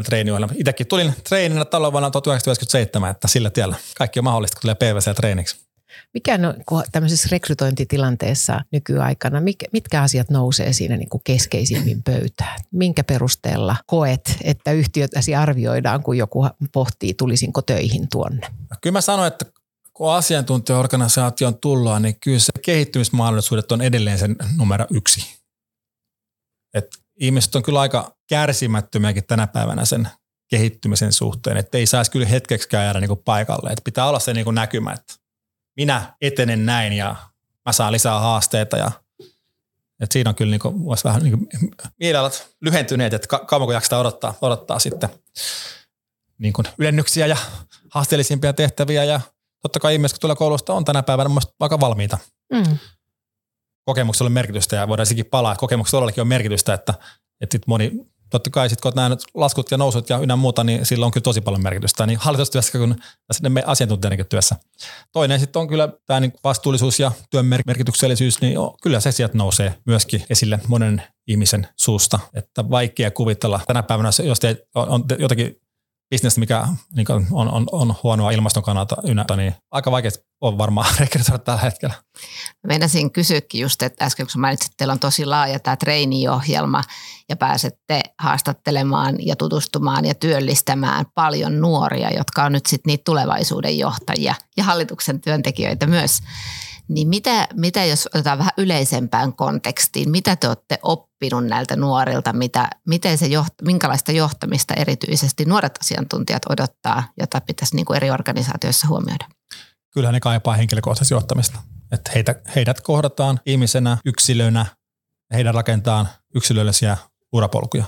treeniohjelma. 0.05 0.53
Itsekin 0.55 0.87
tulin 0.87 1.15
treeninä 1.29 1.65
talon 1.65 1.93
vuonna 1.93 2.11
1997, 2.11 3.11
että 3.11 3.29
sillä 3.29 3.51
tiellä 3.51 3.77
kaikki 3.97 4.21
on 4.21 4.25
mahdollista, 4.25 4.55
kun 4.55 4.61
tulee 4.61 4.75
PVC-treeniksi. 4.75 5.67
Mikä 6.15 6.35
on 6.71 6.85
tämmöisessä 6.93 7.29
rekrytointitilanteessa 7.33 8.61
nykyaikana, 8.73 9.41
mitkä 9.73 10.03
asiat 10.03 10.31
nousee 10.31 10.73
siinä 10.73 10.97
niin 10.97 11.09
kuin 11.09 11.21
keskeisimmin 11.25 12.03
pöytään? 12.03 12.61
Minkä 12.73 13.05
perusteella 13.05 13.77
koet, 13.87 14.37
että 14.45 14.73
yhtiötäsi 14.73 15.35
arvioidaan, 15.35 16.03
kun 16.03 16.19
joku 16.19 16.47
pohtii, 16.73 17.15
tulisinko 17.15 17.63
töihin 17.63 18.09
tuonne? 18.09 18.47
Kyllä 18.81 18.93
mä 18.93 19.01
sanoin, 19.01 19.29
että 19.29 19.45
kun 19.95 20.13
asiantuntijaorganisaation 20.13 21.59
tullaan, 21.59 22.03
niin 22.03 22.17
kyllä 22.21 22.39
se 22.39 22.53
kehittymismahdollisuudet 22.63 23.73
on 23.73 23.83
edelleen 23.83 24.19
sen 24.19 24.37
numero 24.57 24.87
yksi. 24.91 25.37
Et 26.77 26.87
ihmiset 27.21 27.55
on 27.55 27.63
kyllä 27.63 27.81
aika 27.81 28.17
kärsimättömiäkin 28.29 29.27
tänä 29.27 29.47
päivänä 29.47 29.85
sen 29.85 30.09
kehittymisen 30.49 31.13
suhteen, 31.13 31.57
että 31.57 31.79
ei 31.79 31.87
saisi 31.87 32.11
kyllä 32.11 32.27
hetkeksikään 32.27 32.85
jäädä 32.85 33.01
niin 33.01 33.19
paikalle. 33.25 33.71
Et 33.71 33.85
pitää 33.85 34.09
olla 34.09 34.19
se 34.19 34.35
niin 34.35 34.55
näkymä, 34.55 34.93
että 34.93 35.15
minä 35.77 36.15
etenen 36.21 36.67
näin 36.67 36.93
ja 36.93 37.17
mä 37.67 37.73
saan 37.73 37.93
lisää 37.93 38.21
haasteita 38.21 38.77
ja 38.77 38.91
et 40.01 40.13
siinä 40.13 40.31
on 40.31 40.35
kyllä 40.35 40.51
niin 40.51 40.61
kuin, 40.61 40.75
vähän 41.05 41.23
niin 41.23 41.49
mielialat 42.01 42.49
lyhentyneet, 42.61 43.15
että 43.15 43.29
ka- 43.29 43.45
kauanko 43.47 43.73
jaksaa 43.73 44.01
odottaa, 44.01 44.35
odottaa 44.43 44.79
sitten 44.79 45.09
niin 46.39 46.53
kuin 46.53 46.67
ylennyksiä 46.79 47.27
ja 47.27 47.37
haasteellisimpia 47.91 48.53
tehtäviä 48.53 49.05
ja 49.05 49.21
totta 49.63 49.81
kai 49.81 49.93
ihmiset, 49.95 50.15
kun 50.15 50.21
tulee 50.21 50.37
koulusta, 50.37 50.75
on 50.75 50.85
tänä 50.85 51.03
päivänä 51.03 51.31
aika 51.61 51.81
valmiita. 51.81 52.19
Mm 52.53 52.79
kokemuksella 53.87 54.29
on 54.29 54.33
merkitystä 54.33 54.77
ja 54.77 54.89
voidaan 54.89 55.07
sikin 55.07 55.27
palaa, 55.27 55.53
että 55.53 55.61
kokemuksella 55.61 56.13
on 56.19 56.29
merkitystä, 56.29 56.75
että, 56.75 56.95
että 57.41 57.59
moni, 57.67 57.93
totta 58.31 58.51
kai 58.51 58.69
sitten 58.69 58.83
kun 58.83 58.89
olet 58.89 58.97
nähnyt 58.97 59.21
laskut 59.35 59.71
ja 59.71 59.77
nousut 59.77 60.11
ja 60.11 60.19
ynnä 60.19 60.37
muuta, 60.37 60.65
niin 60.65 60.87
sillä 60.87 61.07
on 61.07 61.13
kyllä 61.13 61.23
tosi 61.23 61.41
paljon 61.41 61.63
merkitystä 61.63 62.07
niin 62.07 62.19
hallitustyössä 62.19 62.79
kuin 62.79 62.97
asiantuntijanikin 63.67 64.27
työssä. 64.27 64.57
Toinen 65.13 65.41
sitten 65.41 65.61
on 65.61 65.69
kyllä 65.69 65.89
tämä 66.07 66.21
niin 66.21 66.33
vastuullisuus 66.45 67.01
ja 67.01 67.13
työn 67.31 67.47
merkityksellisyys, 67.47 68.41
niin 68.41 68.53
joo, 68.53 68.77
kyllä 68.83 69.01
se 69.01 69.13
sieltä 69.13 69.39
nousee 69.39 69.75
myöskin 69.87 70.25
esille 70.31 70.61
monen 70.69 71.03
ihmisen 71.27 71.69
suusta, 71.77 72.19
että 72.35 72.71
vaikea 72.71 73.11
kuvitella 73.11 73.61
tänä 73.67 73.83
päivänä, 73.83 74.11
jos 74.25 74.41
te 74.41 74.67
on 74.75 75.05
jotakin 75.19 75.61
bisnestä, 76.11 76.41
mikä 76.41 76.69
niin 76.97 77.07
on, 77.33 77.53
on, 77.53 77.67
on, 77.73 77.95
huonoa 78.03 78.31
ilmaston 78.31 78.63
kannalta 78.63 78.97
ynnä, 79.05 79.25
niin 79.37 79.55
aika 79.71 79.91
vaikea 79.91 80.11
on 80.41 80.59
varmaan 80.59 80.95
rekrytoida 81.01 81.39
tällä 81.39 81.61
hetkellä. 81.61 81.95
Meinasin 82.67 83.13
kysyäkin 83.13 83.61
just, 83.61 83.83
että 83.83 84.05
äsken 84.05 84.27
kun 84.33 84.41
mainitsit, 84.41 84.67
että 84.67 84.77
teillä 84.77 84.93
on 84.93 84.99
tosi 84.99 85.27
laaja 85.27 85.59
tämä 85.59 85.77
treeniohjelma 85.77 86.83
ja 87.29 87.37
pääsette 87.37 88.01
haastattelemaan 88.19 89.17
ja 89.27 89.37
tutustumaan 89.37 90.05
ja 90.05 90.15
työllistämään 90.15 91.05
paljon 91.15 91.61
nuoria, 91.61 92.11
jotka 92.11 92.45
on 92.45 92.53
nyt 92.53 92.67
sitten 92.67 92.91
niitä 92.91 93.03
tulevaisuuden 93.05 93.79
johtajia 93.79 94.35
ja 94.57 94.65
hallituksen 94.65 95.21
työntekijöitä 95.21 95.87
myös. 95.87 96.21
Niin 96.89 97.09
mitä, 97.09 97.49
mitä 97.55 97.85
jos 97.85 98.09
otetaan 98.15 98.39
vähän 98.39 98.53
yleisempään 98.57 99.33
kontekstiin, 99.33 100.11
mitä 100.11 100.37
te 100.37 100.49
olette 100.49 100.79
oppinut 100.83 101.45
näiltä 101.45 101.77
nuorilta, 101.77 102.33
mitä, 102.33 102.71
miten 102.87 103.19
se 103.19 103.27
joht, 103.27 103.55
minkälaista 103.63 104.13
johtamista 104.13 104.75
erityisesti 104.75 105.45
nuoret 105.45 105.79
asiantuntijat 105.81 106.43
odottaa, 106.51 107.05
jota 107.21 107.41
pitäisi 107.41 107.77
niin 107.77 107.87
kuin 107.87 107.97
eri 107.97 108.11
organisaatioissa 108.11 108.89
huomioida? 108.89 109.25
Kyllä 109.95 110.13
ne 110.13 110.21
kaipaa 110.21 110.55
henkilökohtaista 110.55 111.15
johtamista. 111.15 111.59
Että 111.93 112.11
heitä, 112.15 112.35
heidät 112.57 112.81
kohdataan 112.81 113.41
ihmisenä, 113.47 113.99
yksilönä, 114.05 114.67
heidän 115.35 115.55
rakentaa 115.55 116.07
yksilöllisiä 116.35 116.97
urapolkuja. 117.33 117.85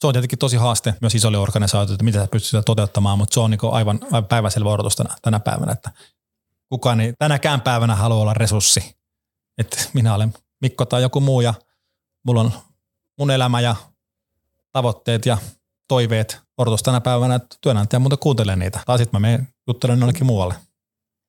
Se 0.00 0.06
on 0.06 0.12
tietenkin 0.12 0.38
tosi 0.38 0.56
haaste 0.56 0.94
myös 1.00 1.14
isolle 1.14 1.38
organisaatioille, 1.38 1.94
että 1.94 2.04
mitä 2.04 2.20
sä 2.20 2.26
pystyt 2.26 2.64
toteuttamaan, 2.64 3.18
mutta 3.18 3.34
se 3.34 3.40
on 3.40 3.50
niin 3.50 3.60
aivan, 3.72 4.00
aivan 4.04 4.26
päiväselvä 4.26 4.70
odotus 4.70 4.96
tänä, 4.96 5.14
tänä 5.22 5.40
päivänä, 5.40 5.72
että 5.72 5.90
kukaan 6.68 7.00
ei 7.00 7.12
tänäkään 7.18 7.60
päivänä 7.60 7.94
halua 7.94 8.22
olla 8.22 8.34
resurssi. 8.34 8.96
Että 9.58 9.76
minä 9.92 10.14
olen 10.14 10.34
Mikko 10.60 10.84
tai 10.84 11.02
joku 11.02 11.20
muu 11.20 11.40
ja 11.40 11.54
mulla 12.26 12.40
on 12.40 12.52
mun 13.18 13.30
elämä 13.30 13.60
ja 13.60 13.76
tavoitteet 14.72 15.26
ja 15.26 15.38
toiveet 15.88 16.40
odotus 16.58 16.82
tänä 16.82 17.00
päivänä, 17.00 17.34
että 17.34 17.56
työnantaja 17.60 18.00
muuten 18.00 18.18
kuuntelee 18.18 18.56
niitä. 18.56 18.80
Tai 18.86 18.98
sitten 18.98 19.20
mä 19.20 19.28
menen 19.28 19.48
juttelen 19.66 20.00
jollekin 20.00 20.26
muualle. 20.26 20.54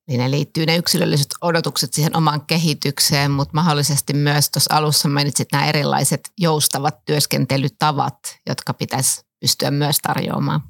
Niin 0.08 0.20
ne 0.20 0.30
liittyy 0.30 0.66
ne 0.66 0.76
yksilölliset 0.76 1.28
odotukset 1.40 1.94
siihen 1.94 2.16
omaan 2.16 2.46
kehitykseen, 2.46 3.30
mutta 3.30 3.54
mahdollisesti 3.54 4.12
myös 4.12 4.50
tuossa 4.50 4.76
alussa 4.76 5.08
mainitsit 5.08 5.48
nämä 5.52 5.68
erilaiset 5.68 6.20
joustavat 6.38 7.04
työskentelytavat, 7.04 8.18
jotka 8.48 8.74
pitäisi 8.74 9.22
pystyä 9.40 9.70
myös 9.70 9.98
tarjoamaan. 10.02 10.60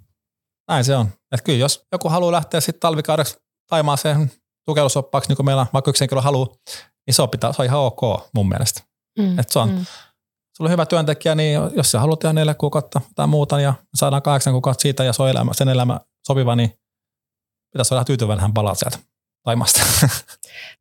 Näin 0.68 0.84
se 0.84 0.96
on. 0.96 1.06
Että 1.06 1.44
kyllä 1.44 1.58
jos 1.58 1.86
joku 1.92 2.08
haluaa 2.08 2.32
lähteä 2.32 2.60
sitten 2.60 2.80
talvikaudeksi 2.80 3.38
Taimaaseen 3.66 4.32
sukellusoppaaksi, 4.68 5.28
niin 5.30 5.36
kuin 5.36 5.46
meillä 5.46 5.66
vaikka 5.72 5.90
yksi 5.90 6.00
henkilö 6.00 6.20
haluaa, 6.20 6.48
niin 7.06 7.14
se 7.14 7.22
on, 7.22 7.28
pitää, 7.28 7.52
se 7.52 7.62
on 7.62 7.66
ihan 7.66 7.80
ok 7.80 8.00
mun 8.34 8.48
mielestä. 8.48 8.82
Mm, 9.18 9.38
että 9.38 9.52
se 9.52 9.58
on, 9.58 9.68
mm. 9.68 9.86
sulla 10.56 10.68
on 10.68 10.72
hyvä 10.72 10.86
työntekijä, 10.86 11.34
niin 11.34 11.60
jos 11.76 11.90
sä 11.90 12.00
haluat 12.00 12.18
tehdä 12.18 12.32
neljä 12.32 12.54
kuukautta 12.54 13.00
tai 13.14 13.26
muuta 13.26 13.60
ja 13.60 13.74
saadaan 13.94 14.22
kahdeksan 14.22 14.52
kuukautta 14.52 14.82
siitä 14.82 15.04
ja 15.04 15.12
se 15.12 15.22
on 15.22 15.30
elämä, 15.30 15.52
sen 15.54 15.68
elämä 15.68 16.00
sopiva, 16.26 16.56
niin 16.56 16.72
pitäisi 17.72 17.94
olla 17.94 18.04
tyytyväinen, 18.04 18.42
hän 18.42 18.54
palaa 18.54 18.74
sieltä 18.74 18.98
Taimasta. 19.44 19.80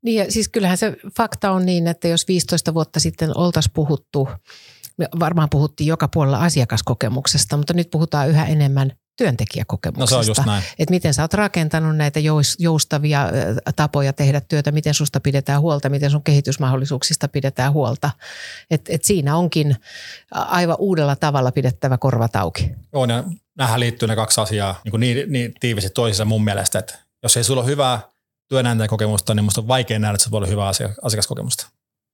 Niin 0.04 0.18
ja 0.18 0.32
siis 0.32 0.50
kyllähän 0.50 0.78
se 0.78 0.98
fakta 1.18 1.52
on 1.52 1.66
niin, 1.66 1.88
että 1.88 2.08
jos 2.08 2.28
15 2.28 2.74
vuotta 2.74 3.00
sitten 3.00 3.38
oltaisiin 3.38 3.74
puhuttu, 3.74 4.30
me 4.98 5.08
varmaan 5.20 5.50
puhuttiin 5.50 5.88
joka 5.88 6.08
puolella 6.08 6.38
asiakaskokemuksesta, 6.38 7.58
mutta 7.58 7.74
nyt 7.74 7.92
puhutaan 7.92 8.30
yhä 8.30 8.46
enemmän 8.46 8.94
työntekijäkokemuksesta. 9.20 10.16
No 10.16 10.24
se 10.24 10.30
on 10.30 10.36
just 10.38 10.46
näin. 10.46 10.64
Että 10.80 10.94
miten 10.94 11.14
sä 11.14 11.22
oot 11.22 11.34
rakentanut 11.34 11.98
näitä 11.98 12.20
joustavia 12.60 13.30
tapoja 13.76 14.14
tehdä 14.14 14.42
työtä, 14.42 14.72
miten 14.72 14.94
susta 14.94 15.20
pidetään 15.20 15.62
huolta, 15.62 15.90
miten 15.90 16.12
sun 16.12 16.24
kehitysmahdollisuuksista 16.24 17.28
pidetään 17.28 17.74
huolta. 17.74 18.12
Että 18.72 18.94
et 18.94 19.04
siinä 19.04 19.36
onkin 19.36 19.76
aivan 20.32 20.78
uudella 20.80 21.16
tavalla 21.16 21.52
pidettävä 21.52 21.98
korvat 21.98 22.36
auki. 22.36 22.72
On 22.94 23.10
ja 23.10 23.24
nämähän 23.58 23.80
liittyy 23.80 24.08
ne 24.08 24.16
kaksi 24.16 24.42
asiaa 24.42 24.82
niin, 24.84 25.00
niin, 25.00 25.32
niin 25.32 25.54
tiivisti 25.60 25.90
toisissa 25.90 26.26
mun 26.26 26.44
mielestä, 26.44 26.80
että 26.80 27.00
jos 27.24 27.38
ei 27.38 27.44
sulla 27.44 27.62
ole 27.62 27.70
hyvää 27.70 28.00
työnantajakokemusta, 28.50 29.34
niin 29.34 29.44
musta 29.44 29.62
on 29.62 29.68
vaikea 29.68 30.00
nähdä, 30.00 30.16
että 30.16 30.24
se 30.24 30.32
voi 30.32 30.38
olla 30.38 30.48
hyvää 30.48 30.72
asiakaskokemusta. 31.02 31.68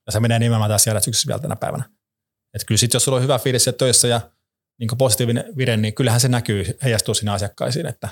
Ja 0.06 0.12
se 0.12 0.20
menee 0.20 0.40
nimenomaan 0.40 0.72
tässä 0.72 0.90
järjestyksessä 0.90 1.28
vielä 1.28 1.40
tänä 1.40 1.56
päivänä. 1.56 1.84
Että 2.54 2.66
kyllä 2.66 2.80
sitten, 2.80 2.96
jos 2.96 3.04
sulla 3.04 3.16
on 3.16 3.24
hyvä 3.24 3.40
fiilis 3.40 3.70
töissä 3.78 4.08
ja 4.08 4.22
niin 4.80 4.90
positiivinen 4.98 5.46
vire, 5.58 5.78
niin 5.78 5.94
kyllähän 5.94 6.20
se 6.20 6.28
näkyy, 6.28 6.66
heijastuu 6.84 7.14
sinne 7.14 7.32
asiakkaisiin. 7.32 7.86
Että 7.86 8.10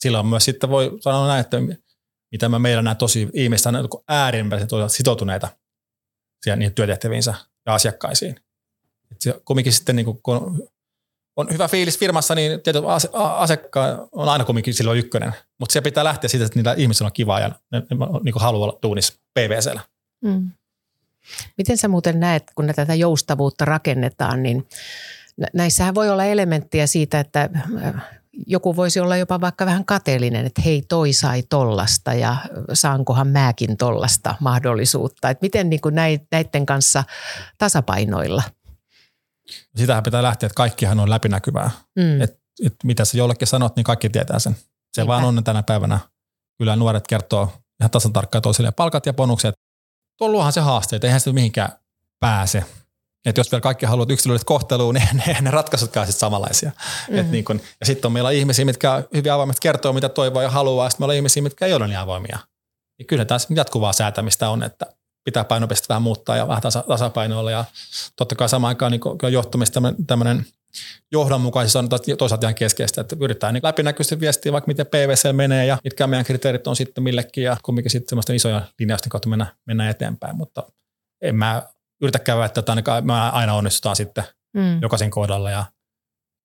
silloin 0.00 0.26
myös 0.26 0.44
sitten 0.44 0.70
voi 0.70 0.98
sanoa 1.00 1.26
näin, 1.26 1.40
että 1.40 1.56
mitä 2.32 2.48
mä 2.48 2.58
meillä 2.58 2.82
nämä 2.82 2.94
tosi 2.94 3.28
ihmiset 3.32 3.66
on 3.66 3.88
äärimmäisen 4.08 4.68
sitoutuneita 4.88 5.48
niihin 6.56 6.74
työtehtäviinsä 6.74 7.34
ja 7.66 7.74
asiakkaisiin. 7.74 8.36
Et 9.12 9.42
kumminkin 9.44 9.72
sitten, 9.72 9.96
niin 9.96 10.06
kun 10.22 10.68
on 11.36 11.52
hyvä 11.52 11.68
fiilis 11.68 11.98
firmassa, 11.98 12.34
niin 12.34 12.60
tietysti 12.60 12.88
asiakkaan 13.12 14.08
on 14.12 14.28
aina 14.28 14.44
kumminkin 14.44 14.74
silloin 14.74 14.98
ykkönen. 14.98 15.32
Mutta 15.58 15.72
se 15.72 15.80
pitää 15.80 16.04
lähteä 16.04 16.28
siitä, 16.28 16.46
että 16.46 16.58
niillä 16.58 16.74
ihmisillä 16.76 17.06
on 17.06 17.12
kivaa 17.12 17.40
ja 17.40 17.48
ne, 17.48 17.78
ne 17.78 17.86
niin 18.24 18.34
haluaa 18.36 18.68
olla 18.68 18.78
tuunissa 18.80 19.14
PVCllä. 19.34 19.80
Mm. 20.20 20.50
Miten 21.58 21.78
sä 21.78 21.88
muuten 21.88 22.20
näet, 22.20 22.44
kun 22.54 22.72
tätä 22.76 22.94
joustavuutta 22.94 23.64
rakennetaan, 23.64 24.42
niin 24.42 24.68
näissähän 25.54 25.94
voi 25.94 26.10
olla 26.10 26.24
elementtiä 26.24 26.86
siitä, 26.86 27.20
että 27.20 27.50
äh, 27.84 27.94
joku 28.46 28.76
voisi 28.76 29.00
olla 29.00 29.16
jopa 29.16 29.40
vaikka 29.40 29.66
vähän 29.66 29.84
kateellinen, 29.84 30.46
että 30.46 30.62
hei 30.62 30.82
toi 30.82 31.12
sai 31.12 31.42
tollasta 31.42 32.14
ja 32.14 32.36
saankohan 32.72 33.28
mäkin 33.28 33.76
tollasta 33.76 34.34
mahdollisuutta. 34.40 35.30
Että 35.30 35.44
miten 35.44 35.70
niin 35.70 35.80
kuin 35.80 35.94
näiden 35.94 36.66
kanssa 36.66 37.04
tasapainoilla? 37.58 38.42
Sitähän 39.76 40.02
pitää 40.02 40.22
lähteä, 40.22 40.46
että 40.46 40.56
kaikkihan 40.56 41.00
on 41.00 41.10
läpinäkyvää. 41.10 41.70
Mm. 41.96 42.20
Et, 42.20 42.40
et 42.66 42.74
mitä 42.84 43.04
sä 43.04 43.18
jollekin 43.18 43.48
sanot, 43.48 43.76
niin 43.76 43.84
kaikki 43.84 44.08
tietää 44.08 44.38
sen. 44.38 44.56
Se 44.92 45.00
Eipä. 45.00 45.08
vaan 45.08 45.24
on 45.24 45.44
tänä 45.44 45.62
päivänä. 45.62 45.98
Kyllä 46.58 46.76
nuoret 46.76 47.06
kertoo 47.06 47.52
ihan 47.80 47.90
tasan 47.90 48.12
tarkkaan 48.12 48.42
toisille 48.42 48.72
palkat 48.72 49.06
ja 49.06 49.14
bonukset. 49.14 49.54
Tuo 50.18 50.28
luohan 50.28 50.52
se 50.52 50.60
haasteet, 50.60 51.04
eihän 51.04 51.20
se 51.20 51.32
mihinkään 51.32 51.72
pääse 52.20 52.64
että 53.24 53.40
jos 53.40 53.52
vielä 53.52 53.60
kaikki 53.60 53.86
haluat 53.86 54.10
yksilölliset 54.10 54.46
kohteluun, 54.46 54.94
niin 54.94 55.08
ne, 55.26 55.36
ne 55.40 55.50
ratkaisutkaan 55.50 56.06
sitten 56.06 56.20
samanlaisia. 56.20 56.70
Mm-hmm. 56.70 57.18
Et 57.18 57.30
niin 57.30 57.44
kun, 57.44 57.60
ja 57.80 57.86
sitten 57.86 58.08
on 58.08 58.12
meillä 58.12 58.30
ihmisiä, 58.30 58.64
mitkä 58.64 59.04
hyvin 59.14 59.32
avoimet 59.32 59.60
kertoo, 59.60 59.92
mitä 59.92 60.08
toivoo 60.08 60.42
ja 60.42 60.50
haluaa, 60.50 60.86
ja 60.86 60.90
sitten 60.90 61.02
meillä 61.02 61.12
on 61.12 61.16
ihmisiä, 61.16 61.42
mitkä 61.42 61.66
ei 61.66 61.74
ole 61.74 61.86
niin 61.86 61.98
avoimia. 61.98 62.38
Niin 62.98 63.06
kyllä 63.06 63.24
taas 63.24 63.46
jatkuvaa 63.50 63.92
säätämistä 63.92 64.48
on, 64.48 64.62
että 64.62 64.86
pitää 65.24 65.44
painopistettä 65.44 65.88
vähän 65.88 66.02
muuttaa 66.02 66.36
ja 66.36 66.48
vähän 66.48 66.62
tasa, 66.62 66.84
tasapainoilla. 66.88 67.50
Ja 67.50 67.64
totta 68.16 68.34
kai 68.34 68.48
samaan 68.48 68.68
aikaan 68.68 68.92
niin 68.92 69.32
johtamista 69.32 69.82
tämmöinen 70.06 70.46
johdonmukaisuus 71.12 71.76
on 71.76 71.88
toisaalta 72.18 72.46
ihan 72.46 72.54
keskeistä, 72.54 73.00
että 73.00 73.16
yritetään 73.20 73.54
niin 73.54 73.64
läpinäkyisesti 73.64 74.20
viestiä 74.20 74.52
vaikka 74.52 74.68
miten 74.68 74.86
PVC 74.86 75.32
menee 75.32 75.66
ja 75.66 75.78
mitkä 75.84 76.06
meidän 76.06 76.24
kriteerit 76.24 76.66
on 76.66 76.76
sitten 76.76 77.04
millekin 77.04 77.44
ja 77.44 77.56
kumminkin 77.62 77.90
sitten 77.90 78.08
semmoisten 78.08 78.36
isoja 78.36 78.62
linjausten 78.78 79.10
kautta 79.10 79.28
mennä, 79.28 79.46
mennä 79.66 79.90
eteenpäin, 79.90 80.36
mutta 80.36 80.62
en 81.22 81.36
mä 81.36 81.62
yritä 82.04 82.18
käydä, 82.18 82.44
että 82.44 82.62
ainakaan 82.68 83.06
me 83.06 83.12
aina 83.12 83.54
onnistutaan 83.54 83.96
sitten 83.96 84.24
mm. 84.56 84.82
jokaisen 84.82 85.10
kohdalla 85.10 85.50
ja 85.50 85.64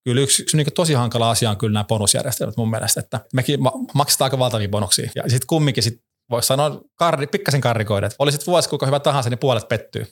kyllä 0.03 0.21
yksi, 0.21 0.41
yksi 0.41 0.57
niin 0.57 0.73
tosi 0.75 0.93
hankala 0.93 1.29
asia 1.29 1.49
on 1.49 1.57
kyllä 1.57 1.73
nämä 1.73 1.83
bonusjärjestelmät 1.83 2.57
mun 2.57 2.69
mielestä, 2.69 2.99
että 2.99 3.19
mekin 3.33 3.59
maksetaan 3.93 4.25
aika 4.25 4.39
valtavia 4.39 4.69
bonuksia 4.69 5.11
ja 5.15 5.23
sitten 5.23 5.47
kumminkin 5.47 5.83
sit 5.83 6.01
voisi 6.29 6.47
sanoa 6.47 6.81
karri, 6.95 7.27
pikkasen 7.27 7.61
karrikoida, 7.61 8.07
että 8.07 8.15
olisit 8.19 8.47
vuosi 8.47 8.69
kuinka 8.69 8.85
hyvä 8.85 8.99
tahansa, 8.99 9.29
niin 9.29 9.39
puolet 9.39 9.67
pettyy. 9.67 10.07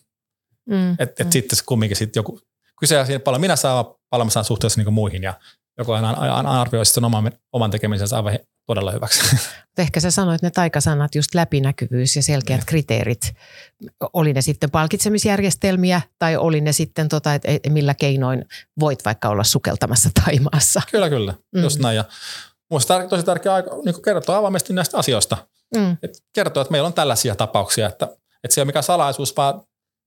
Mm. 0.70 0.92
Että 0.92 1.24
et 1.24 1.28
mm. 1.28 1.32
sitten 1.32 1.60
kumminkin 1.66 1.98
sit 1.98 2.16
joku, 2.16 2.40
kyse 2.80 3.06
siinä 3.06 3.20
paljon 3.20 3.42
minä 3.42 3.56
saan, 3.56 3.86
paljon 4.10 4.28
mä 4.28 4.32
saan 4.32 4.46
suhteessa 4.46 4.82
niin 4.82 4.94
muihin 4.94 5.24
ja 5.24 5.34
joku 5.78 5.92
aina, 5.92 6.10
aina 6.10 6.62
arvioi 6.62 6.86
sitten 6.86 7.06
oman, 7.06 7.32
oman 7.52 7.72
tekemisensä 7.72 8.16
aivan 8.16 8.40
todella 8.68 8.92
hyväksi. 8.92 9.36
Ehkä 9.78 10.00
sä 10.00 10.12
sanoit 10.12 10.42
ne 10.42 10.52
taikasanat, 10.52 11.16
just 11.16 11.36
läpinäkyvyys 11.36 12.16
ja 12.16 12.24
selkeät 12.24 12.60
ne. 12.60 12.66
kriteerit. 12.66 13.34
Oli 14.14 14.34
ne 14.34 14.42
sitten 14.42 14.72
palkitsemisjärjestelmiä 14.72 16.02
tai 16.20 16.38
oli 16.38 16.62
ne 16.62 16.72
sitten, 16.72 17.10
tota, 17.10 17.34
että 17.34 17.70
millä 17.70 17.94
keinoin 17.94 18.46
voit 18.80 19.06
vaikka 19.06 19.30
olla 19.30 19.44
sukeltamassa 19.44 20.10
Taimaassa. 20.26 20.82
Kyllä, 20.92 21.10
kyllä. 21.10 21.34
Mm. 21.56 21.64
Just 21.64 21.80
näin. 21.80 21.96
Ja 21.96 22.04
Minusta 22.70 23.08
tosi 23.10 23.24
tärkeää 23.24 23.64
niin 23.86 24.02
kertoa 24.02 24.38
avoimesti 24.38 24.74
näistä 24.74 24.98
asioista. 24.98 25.38
Mm. 25.76 25.98
Et 26.04 26.12
kertoa, 26.34 26.62
että 26.62 26.72
meillä 26.72 26.88
on 26.88 26.94
tällaisia 26.94 27.36
tapauksia, 27.36 27.88
että, 27.88 28.06
että 28.44 28.56
se 28.56 28.62
ei 28.62 28.64
ole 28.64 28.66
mikään 28.66 28.84
salaisuus, 28.84 29.38
vaan 29.38 29.62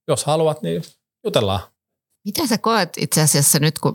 jos 0.08 0.24
haluat, 0.24 0.62
niin 0.62 0.82
jutellaan. 1.24 1.60
Miten 2.24 2.48
sä 2.48 2.58
koet 2.58 2.92
itse 2.96 3.20
asiassa 3.20 3.58
nyt, 3.58 3.78
kun 3.78 3.94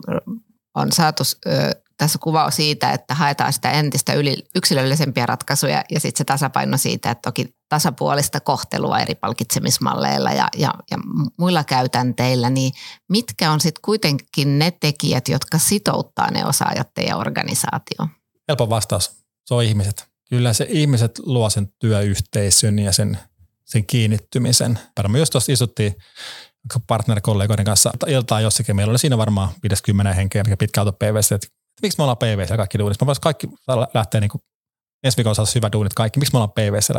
on 0.75 0.91
saatu 0.91 1.23
ö, 1.45 1.51
tässä 1.97 2.19
kuvaus 2.21 2.55
siitä, 2.55 2.91
että 2.91 3.13
haetaan 3.13 3.53
sitä 3.53 3.71
entistä 3.71 4.13
yli, 4.13 4.37
yksilöllisempiä 4.55 5.25
ratkaisuja 5.25 5.83
ja 5.91 5.99
sitten 5.99 6.17
se 6.17 6.23
tasapaino 6.23 6.77
siitä, 6.77 7.11
että 7.11 7.29
toki 7.29 7.55
tasapuolista 7.69 8.39
kohtelua 8.39 8.99
eri 8.99 9.15
palkitsemismalleilla 9.15 10.31
ja, 10.31 10.47
ja, 10.57 10.73
ja 10.91 10.97
muilla 11.37 11.63
käytänteillä, 11.63 12.49
niin 12.49 12.71
mitkä 13.09 13.51
on 13.51 13.59
sitten 13.59 13.81
kuitenkin 13.85 14.59
ne 14.59 14.71
tekijät, 14.71 15.27
jotka 15.27 15.57
sitouttaa 15.57 16.31
ne 16.31 16.45
osaajat 16.45 16.87
teidän 16.93 17.17
organisaatioon? 17.17 18.09
Helppo 18.47 18.69
vastaus. 18.69 19.11
Se 19.45 19.53
on 19.53 19.63
ihmiset. 19.63 20.07
Kyllä 20.29 20.53
se 20.53 20.67
ihmiset 20.69 21.19
luo 21.19 21.49
sen 21.49 21.67
työyhteisön 21.79 22.79
ja 22.79 22.91
sen, 22.91 23.19
sen 23.65 23.85
kiinnittymisen. 23.85 24.79
Me 25.07 25.19
just 25.19 25.31
tuossa 25.31 25.51
istuttiin 25.51 25.95
partnerikollegoiden 26.87 27.65
kanssa 27.65 27.91
iltaa 28.07 28.41
jossakin. 28.41 28.75
Meillä 28.75 28.91
oli 28.91 28.99
siinä 28.99 29.17
varmaan 29.17 29.49
50 29.63 30.13
henkeä, 30.13 30.43
mikä 30.43 30.57
pitkä 30.57 30.81
auto 30.81 30.91
PVC, 30.91 31.31
että 31.31 31.47
miksi 31.81 31.97
me 31.97 32.03
ollaan 32.03 32.17
PVC 32.17 32.55
kaikki 32.55 32.79
duunissa. 32.79 33.05
Me 33.05 33.07
voisi 33.07 33.21
kaikki 33.21 33.47
lähteä 33.93 34.21
niin 34.21 34.29
kuin, 34.29 34.41
ensi 35.03 35.17
viikolla 35.17 35.35
saada 35.35 35.51
hyvä 35.55 35.71
duunit 35.71 35.93
kaikki. 35.93 36.19
Miksi 36.19 36.33
me 36.33 36.37
ollaan 36.37 36.51
PVC? 36.51 36.93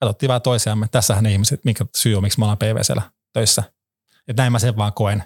Katsottiin 0.00 0.28
vähän 0.28 0.42
toisiamme. 0.42 0.86
Tässähän 0.90 1.24
ne 1.24 1.32
ihmiset, 1.32 1.64
minkä 1.64 1.84
syy 1.96 2.16
on, 2.16 2.22
miksi 2.22 2.38
me 2.38 2.44
ollaan 2.44 2.58
PVC 2.58 3.02
töissä. 3.32 3.62
Että 4.28 4.42
näin 4.42 4.52
mä 4.52 4.58
sen 4.58 4.76
vaan 4.76 4.92
koen. 4.92 5.22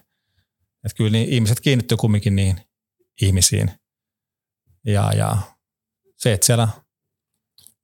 Että 0.85 0.97
kyllä 0.97 1.11
niin 1.11 1.29
ihmiset 1.29 1.61
kiinnittyy 1.61 1.97
kumminkin 1.97 2.37
niihin 2.37 2.61
ihmisiin. 3.23 3.71
Ja, 4.87 5.13
ja 5.17 5.37
se, 6.17 6.33
että 6.33 6.47
siellä 6.47 6.69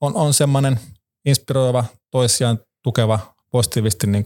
on, 0.01 0.17
on 0.17 0.35
semmoinen 0.35 0.81
inspiroiva, 1.25 1.85
toisiaan 2.11 2.59
tukeva, 2.83 3.35
positiivisesti 3.51 4.07
niin 4.07 4.25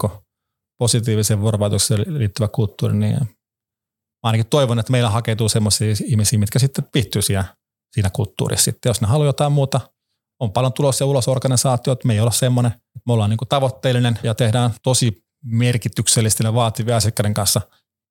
positiiviseen 0.77 1.41
vuorovaikutukseen 1.41 2.19
liittyvä 2.19 2.47
kulttuuri, 2.47 2.95
niin 2.95 3.37
ainakin 4.25 4.47
toivon, 4.47 4.79
että 4.79 4.91
meillä 4.91 5.09
hakeutuu 5.09 5.49
semmoisia 5.49 5.95
ihmisiä, 6.03 6.39
mitkä 6.39 6.59
sitten 6.59 6.85
viihtyy 6.93 7.21
siinä, 7.21 7.55
siinä 7.93 8.09
kulttuurissa. 8.09 8.63
Sitten 8.63 8.89
jos 8.89 9.01
ne 9.01 9.07
haluaa 9.07 9.27
jotain 9.27 9.51
muuta, 9.51 9.81
on 10.39 10.51
paljon 10.51 10.73
tulos- 10.73 10.99
ja 10.99 11.05
ulos 11.05 11.27
organisaatiot, 11.27 12.03
me 12.03 12.13
ei 12.13 12.19
olla 12.19 12.31
semmoinen, 12.31 12.71
me 13.07 13.13
ollaan 13.13 13.29
niin 13.29 13.39
tavoitteellinen 13.49 14.19
ja 14.23 14.35
tehdään 14.35 14.71
tosi 14.83 15.25
merkityksellisesti 15.45 16.43
ja 16.43 16.53
vaativia 16.53 16.95
asiakkaiden 16.97 17.33
kanssa 17.33 17.61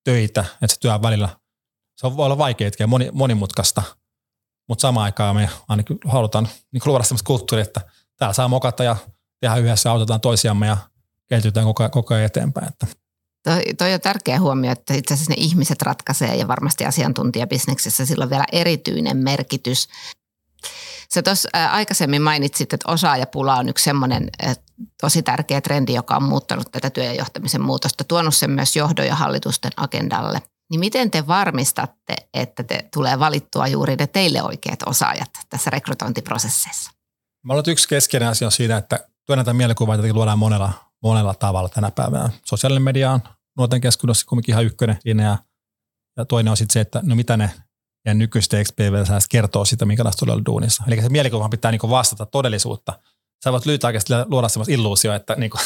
töitä, 0.05 0.45
että 0.63 0.75
se 0.75 0.81
työ 0.81 1.03
välillä, 1.03 1.29
se 1.97 2.17
voi 2.17 2.27
olla 2.27 2.39
vaikeaa 2.39 2.71
ja 2.79 2.87
moni, 2.87 3.09
monimutkaista, 3.13 3.83
mutta 4.69 4.83
samaan 4.83 5.05
aikaan 5.05 5.37
me 5.37 5.49
ainakin 5.69 5.99
halutaan 6.05 6.49
niin 6.73 6.83
luoda 6.87 7.05
sellaista 7.05 7.27
kulttuuria, 7.27 7.63
että 7.63 7.81
täällä 8.19 8.33
saa 8.33 8.49
mokata 8.49 8.85
ja 8.85 8.97
tehdä 9.41 9.57
yhdessä, 9.57 9.91
autetaan 9.91 10.21
toisiamme 10.21 10.67
ja 10.67 10.77
kehitytään 11.29 11.67
koko, 11.67 11.89
koko 11.89 12.15
ajan 12.15 12.27
eteenpäin. 12.27 12.69
Että. 12.69 13.04
Toi, 13.45 13.63
toi 13.79 13.95
on 13.95 14.01
tärkeä 14.01 14.41
huomio, 14.41 14.73
että 14.73 14.95
itse 14.95 15.15
asiassa 15.15 15.31
ne 15.31 15.37
ihmiset 15.39 15.83
ratkaisee 15.83 16.37
ja 16.37 16.49
varmasti 16.49 16.85
asiantuntijabisneksessä 16.85 18.07
sillä 18.07 18.23
on 18.23 18.31
vielä 18.31 18.45
erityinen 18.53 19.17
merkitys. 19.17 19.89
Sä 21.15 21.23
tuossa 21.23 21.49
aikaisemmin 21.71 22.23
mainitsit, 22.23 22.73
että 22.73 22.93
osaajapula 22.93 23.57
on 23.57 23.69
yksi 23.69 23.85
semmoinen 23.85 24.31
tosi 25.01 25.23
tärkeä 25.23 25.61
trendi, 25.61 25.95
joka 25.95 26.17
on 26.17 26.23
muuttanut 26.23 26.73
tätä 26.73 26.91
työ- 26.91 27.05
ja 27.05 27.15
johtamisen 27.15 27.63
muutosta, 27.63 28.05
tuonut 28.05 28.35
sen 28.35 28.51
myös 28.51 28.77
johdon 28.77 29.07
ja 29.07 29.15
hallitusten 29.15 29.73
agendalle– 29.77 30.43
niin 30.71 30.81
miten 30.81 31.11
te 31.11 31.27
varmistatte, 31.27 32.17
että 32.35 32.63
te 32.63 32.89
tulee 32.95 33.19
valittua 33.19 33.67
juuri 33.67 33.97
ne 33.97 34.07
teille 34.07 34.43
oikeat 34.43 34.79
osaajat 34.87 35.31
tässä 35.51 35.71
rekrytointiprosesseissa? 35.71 36.91
Mä 37.43 37.53
olen 37.53 37.65
yksi 37.67 37.89
keskeinen 37.89 38.29
asia 38.29 38.49
on 38.49 38.53
siinä, 38.53 38.77
että 38.77 39.09
työnantajan 39.27 39.57
mielikuvaa 39.57 39.99
luodaan 40.13 40.39
monella, 40.39 40.73
monella 41.05 41.35
tavalla 41.35 41.69
tänä 41.69 41.91
päivänä. 41.91 42.31
Sosiaalinen 42.45 42.83
media 42.83 43.11
on 43.11 43.21
nuorten 43.59 43.81
keskuudessa 43.81 44.27
kuitenkin 44.27 44.53
ihan 44.53 44.65
ykkönen 44.65 44.99
siinä 45.01 45.23
ja, 45.23 45.39
ja 46.17 46.25
toinen 46.25 46.51
on 46.51 46.57
sitten 46.57 46.73
se, 46.73 46.81
että 46.81 47.01
no 47.03 47.17
mitä 47.17 47.37
ne 47.37 47.51
ja 48.07 48.15
nykyistä 48.15 48.65
XPV 48.65 48.95
kertoo 49.31 49.65
sitä, 49.65 49.87
minkälaista 49.87 50.21
todella 50.21 50.43
duunissa. 50.47 50.85
Eli 50.87 51.03
se 51.03 51.09
mielikuva 51.09 51.49
pitää 51.49 51.71
niinku 51.71 51.91
vastata 51.91 52.27
todellisuutta. 52.27 53.01
Sä 53.45 53.53
voit 53.53 53.67
lyhytaikaisesti 53.67 54.13
luoda 54.27 54.49
sellaista 54.49 54.75
illuusio, 54.75 55.15
että, 55.15 55.35
niinku, 55.35 55.59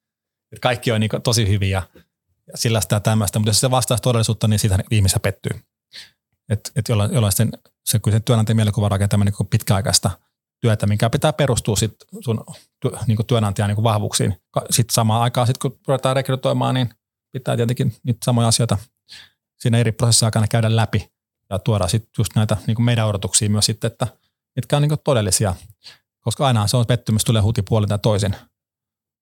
että 0.52 0.60
kaikki 0.62 0.92
on 0.92 1.00
niinku 1.00 1.20
tosi 1.20 1.48
hyviä 1.48 1.82
sillä 2.54 2.80
sitä 2.80 3.00
tämmöistä, 3.00 3.38
mutta 3.38 3.50
jos 3.50 3.60
se 3.60 3.70
vastaa 3.70 3.98
todellisuutta, 3.98 4.48
niin 4.48 4.58
siitä 4.58 4.78
ihmisiä 4.90 5.20
pettyy. 5.20 5.60
Että 6.48 6.70
et 6.76 6.88
jollain, 6.88 7.14
jollain 7.14 7.32
sitten 7.32 7.52
se, 7.84 7.98
kun 7.98 8.12
se 8.12 8.20
työnantajan 8.20 8.56
mielikuva 8.56 8.88
rakentaminen 8.88 9.34
niin 9.38 9.48
pitkäaikaista 9.48 10.10
työtä, 10.60 10.86
minkä 10.86 11.10
pitää 11.10 11.32
perustua 11.32 11.76
sit 11.76 11.94
sun 12.24 12.44
niin 13.06 13.16
kuin 13.16 13.26
työnantajan 13.26 13.68
niin 13.68 13.76
kuin 13.76 13.84
vahvuuksiin. 13.84 14.40
Sitten 14.70 14.94
samaan 14.94 15.22
aikaan, 15.22 15.46
sit 15.46 15.58
kun 15.58 15.78
ruvetaan 15.88 16.16
rekrytoimaan, 16.16 16.74
niin 16.74 16.90
pitää 17.32 17.56
tietenkin 17.56 17.96
niitä 18.02 18.18
samoja 18.24 18.48
asioita 18.48 18.78
siinä 19.60 19.78
eri 19.78 19.92
prosessissa 19.92 20.26
aikana 20.26 20.48
käydä 20.48 20.76
läpi 20.76 21.10
ja 21.50 21.58
tuoda 21.58 21.88
sitten 21.88 22.10
just 22.18 22.36
näitä 22.36 22.56
niin 22.66 22.74
kuin 22.74 22.84
meidän 22.84 23.06
odotuksia 23.06 23.50
myös 23.50 23.66
sitten, 23.66 23.90
että 23.92 24.06
mitkä 24.56 24.76
on 24.76 24.82
niin 24.82 24.88
kuin 24.88 25.00
todellisia, 25.04 25.54
koska 26.20 26.46
aina 26.46 26.66
se 26.66 26.76
on 26.76 26.86
pettymys, 26.86 27.24
tulee 27.24 27.42
huti 27.42 27.62
puolin 27.62 27.88
tai 27.88 27.98
toisin 27.98 28.36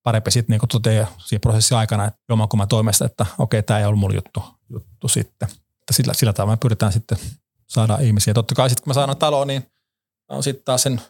parempi 0.03 0.31
sitten 0.31 0.59
niin 0.59 0.69
toteaa 0.69 1.07
siinä 1.25 1.39
prosessin 1.39 1.77
aikana, 1.77 2.05
että 2.05 2.19
jommankumman 2.29 2.67
toimesta, 2.67 3.05
että 3.05 3.25
okei, 3.37 3.63
tämä 3.63 3.79
ei 3.79 3.85
ollut 3.85 3.99
mulla 3.99 4.15
juttu, 4.15 4.43
juttu 4.69 5.07
sitten. 5.07 5.49
Että 5.49 5.93
sillä, 5.93 6.13
sillä 6.13 6.33
tavalla 6.33 6.53
me 6.53 6.59
pyritään 6.61 6.93
sitten 6.93 7.17
saada 7.67 7.97
ihmisiä. 7.97 8.33
Totta 8.33 8.55
kai 8.55 8.69
sitten 8.69 8.83
kun 8.83 8.89
me 8.89 8.93
saadaan 8.93 9.17
taloon, 9.17 9.47
niin 9.47 9.71
on 10.29 10.43
sitten 10.43 10.65
taas 10.65 10.83
sen 10.83 11.01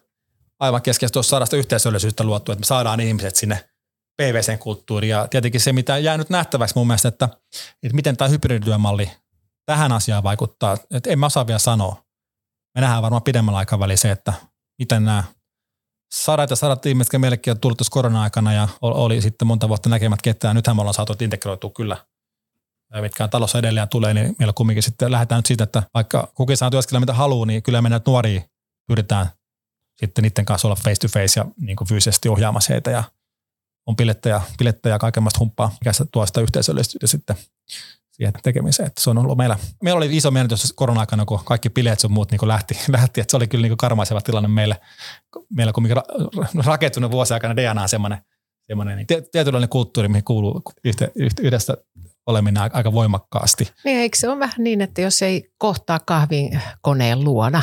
aivan 0.59 0.81
keskeistä 0.81 1.23
saada 1.23 1.45
sitä 1.45 1.57
yhteisöllisyyttä 1.57 2.23
luottua, 2.23 2.53
että 2.53 2.61
me 2.61 2.65
saadaan 2.65 2.99
ihmiset 2.99 3.35
sinne 3.35 3.69
PVC-kulttuuriin. 4.21 5.09
Ja 5.09 5.27
tietenkin 5.27 5.61
se, 5.61 5.73
mitä 5.73 5.97
jää 5.97 6.17
nyt 6.17 6.29
nähtäväksi 6.29 6.75
mun 6.75 6.87
mielestä, 6.87 7.07
että, 7.07 7.29
että 7.83 7.95
miten 7.95 8.17
tämä 8.17 8.27
hybridityömalli 8.27 9.11
tähän 9.65 9.91
asiaan 9.91 10.23
vaikuttaa, 10.23 10.77
että 10.91 11.09
en 11.09 11.19
mä 11.19 11.25
osaa 11.25 11.47
vielä 11.47 11.59
sanoa. 11.59 12.05
Me 12.75 12.81
nähdään 12.81 13.01
varmaan 13.01 13.23
pidemmällä 13.23 13.57
aikavälillä 13.57 13.97
se, 13.97 14.11
että 14.11 14.33
miten 14.79 15.05
nämä 15.05 15.23
sadat 16.13 16.49
ja 16.49 16.55
sadat 16.55 16.85
ihmiset, 16.85 17.07
jotka 17.07 17.19
meillekin 17.19 17.51
on 17.51 17.59
tullut 17.59 17.77
tuossa 17.77 17.91
korona-aikana 17.91 18.53
ja 18.53 18.67
oli 18.81 19.21
sitten 19.21 19.47
monta 19.47 19.69
vuotta 19.69 19.89
näkemät 19.89 20.21
ketään. 20.21 20.55
Nythän 20.55 20.75
me 20.75 20.81
ollaan 20.81 20.93
saatu 20.93 21.15
integroitua 21.21 21.69
kyllä 21.69 21.97
mitkä 23.01 23.27
talossa 23.27 23.59
edelleen 23.59 23.89
tulee, 23.89 24.13
niin 24.13 24.35
meillä 24.39 24.53
kumminkin 24.53 24.83
sitten 24.83 25.11
lähdetään 25.11 25.39
nyt 25.39 25.45
siitä, 25.45 25.63
että 25.63 25.83
vaikka 25.93 26.31
kukin 26.33 26.57
saa 26.57 26.71
työskennellä 26.71 26.99
mitä 26.99 27.13
haluaa, 27.13 27.45
niin 27.45 27.63
kyllä 27.63 27.81
meidän 27.81 28.01
nuoria 28.07 28.41
pyritään 28.87 29.29
sitten 29.99 30.23
niiden 30.23 30.45
kanssa 30.45 30.67
olla 30.67 30.75
face 30.75 30.95
to 30.95 31.08
face 31.08 31.39
ja 31.39 31.45
niin 31.58 31.75
kuin 31.75 31.88
fyysisesti 31.88 32.29
ohjaamassa 32.29 32.73
heitä 32.73 32.91
ja 32.91 33.03
on 33.86 33.95
pilettä 33.95 34.29
ja, 34.29 34.41
pilettä 34.58 34.89
ja 34.89 34.99
kaikenlaista 34.99 35.39
humppaa, 35.39 35.71
mikä 35.81 35.91
tuo 36.12 36.25
sitä 36.25 36.41
yhteisöllisyyttä 36.41 37.08
sitten 37.08 37.36
siihen 38.12 38.34
tekemiseen. 38.43 38.88
Että 38.88 39.01
se 39.01 39.10
on 39.10 39.17
ollut 39.17 39.38
meillä, 39.38 39.58
meillä 39.84 39.97
oli 39.97 40.17
iso 40.17 40.31
menetys 40.31 40.73
korona-aikana, 40.73 41.25
kun 41.25 41.39
kaikki 41.45 41.69
bileet 41.69 41.99
sun 41.99 42.12
muut 42.12 42.31
niin 42.31 42.47
lähti, 42.47 42.77
lähti, 42.91 43.21
että 43.21 43.31
se 43.31 43.38
oli 43.38 43.47
kyllä 43.47 43.67
niin 43.67 43.77
karmaiseva 43.77 44.21
tilanne 44.21 44.49
meille. 44.49 44.81
Meillä 45.55 45.73
kun 45.73 45.89
rakentunut 46.65 47.12
vuosi 47.12 47.34
aikana 47.34 47.55
DNA 47.55 47.81
on 47.81 47.89
semmoinen, 47.89 48.21
semmoinen 48.67 48.97
niin 48.97 49.08
tietynlainen 49.32 49.69
kulttuuri, 49.69 50.08
mihin 50.08 50.23
kuuluu 50.23 50.62
yhdessä 51.39 51.78
oleminen 52.28 52.63
aika 52.73 52.93
voimakkaasti. 52.93 53.71
Niin, 53.84 53.99
eikö 53.99 54.17
se 54.17 54.30
ole 54.30 54.39
vähän 54.39 54.63
niin, 54.63 54.82
että 54.82 55.01
jos 55.01 55.21
ei 55.21 55.49
kohtaa 55.58 55.99
kahvin 55.99 56.62
koneen 56.82 57.23
luona 57.23 57.62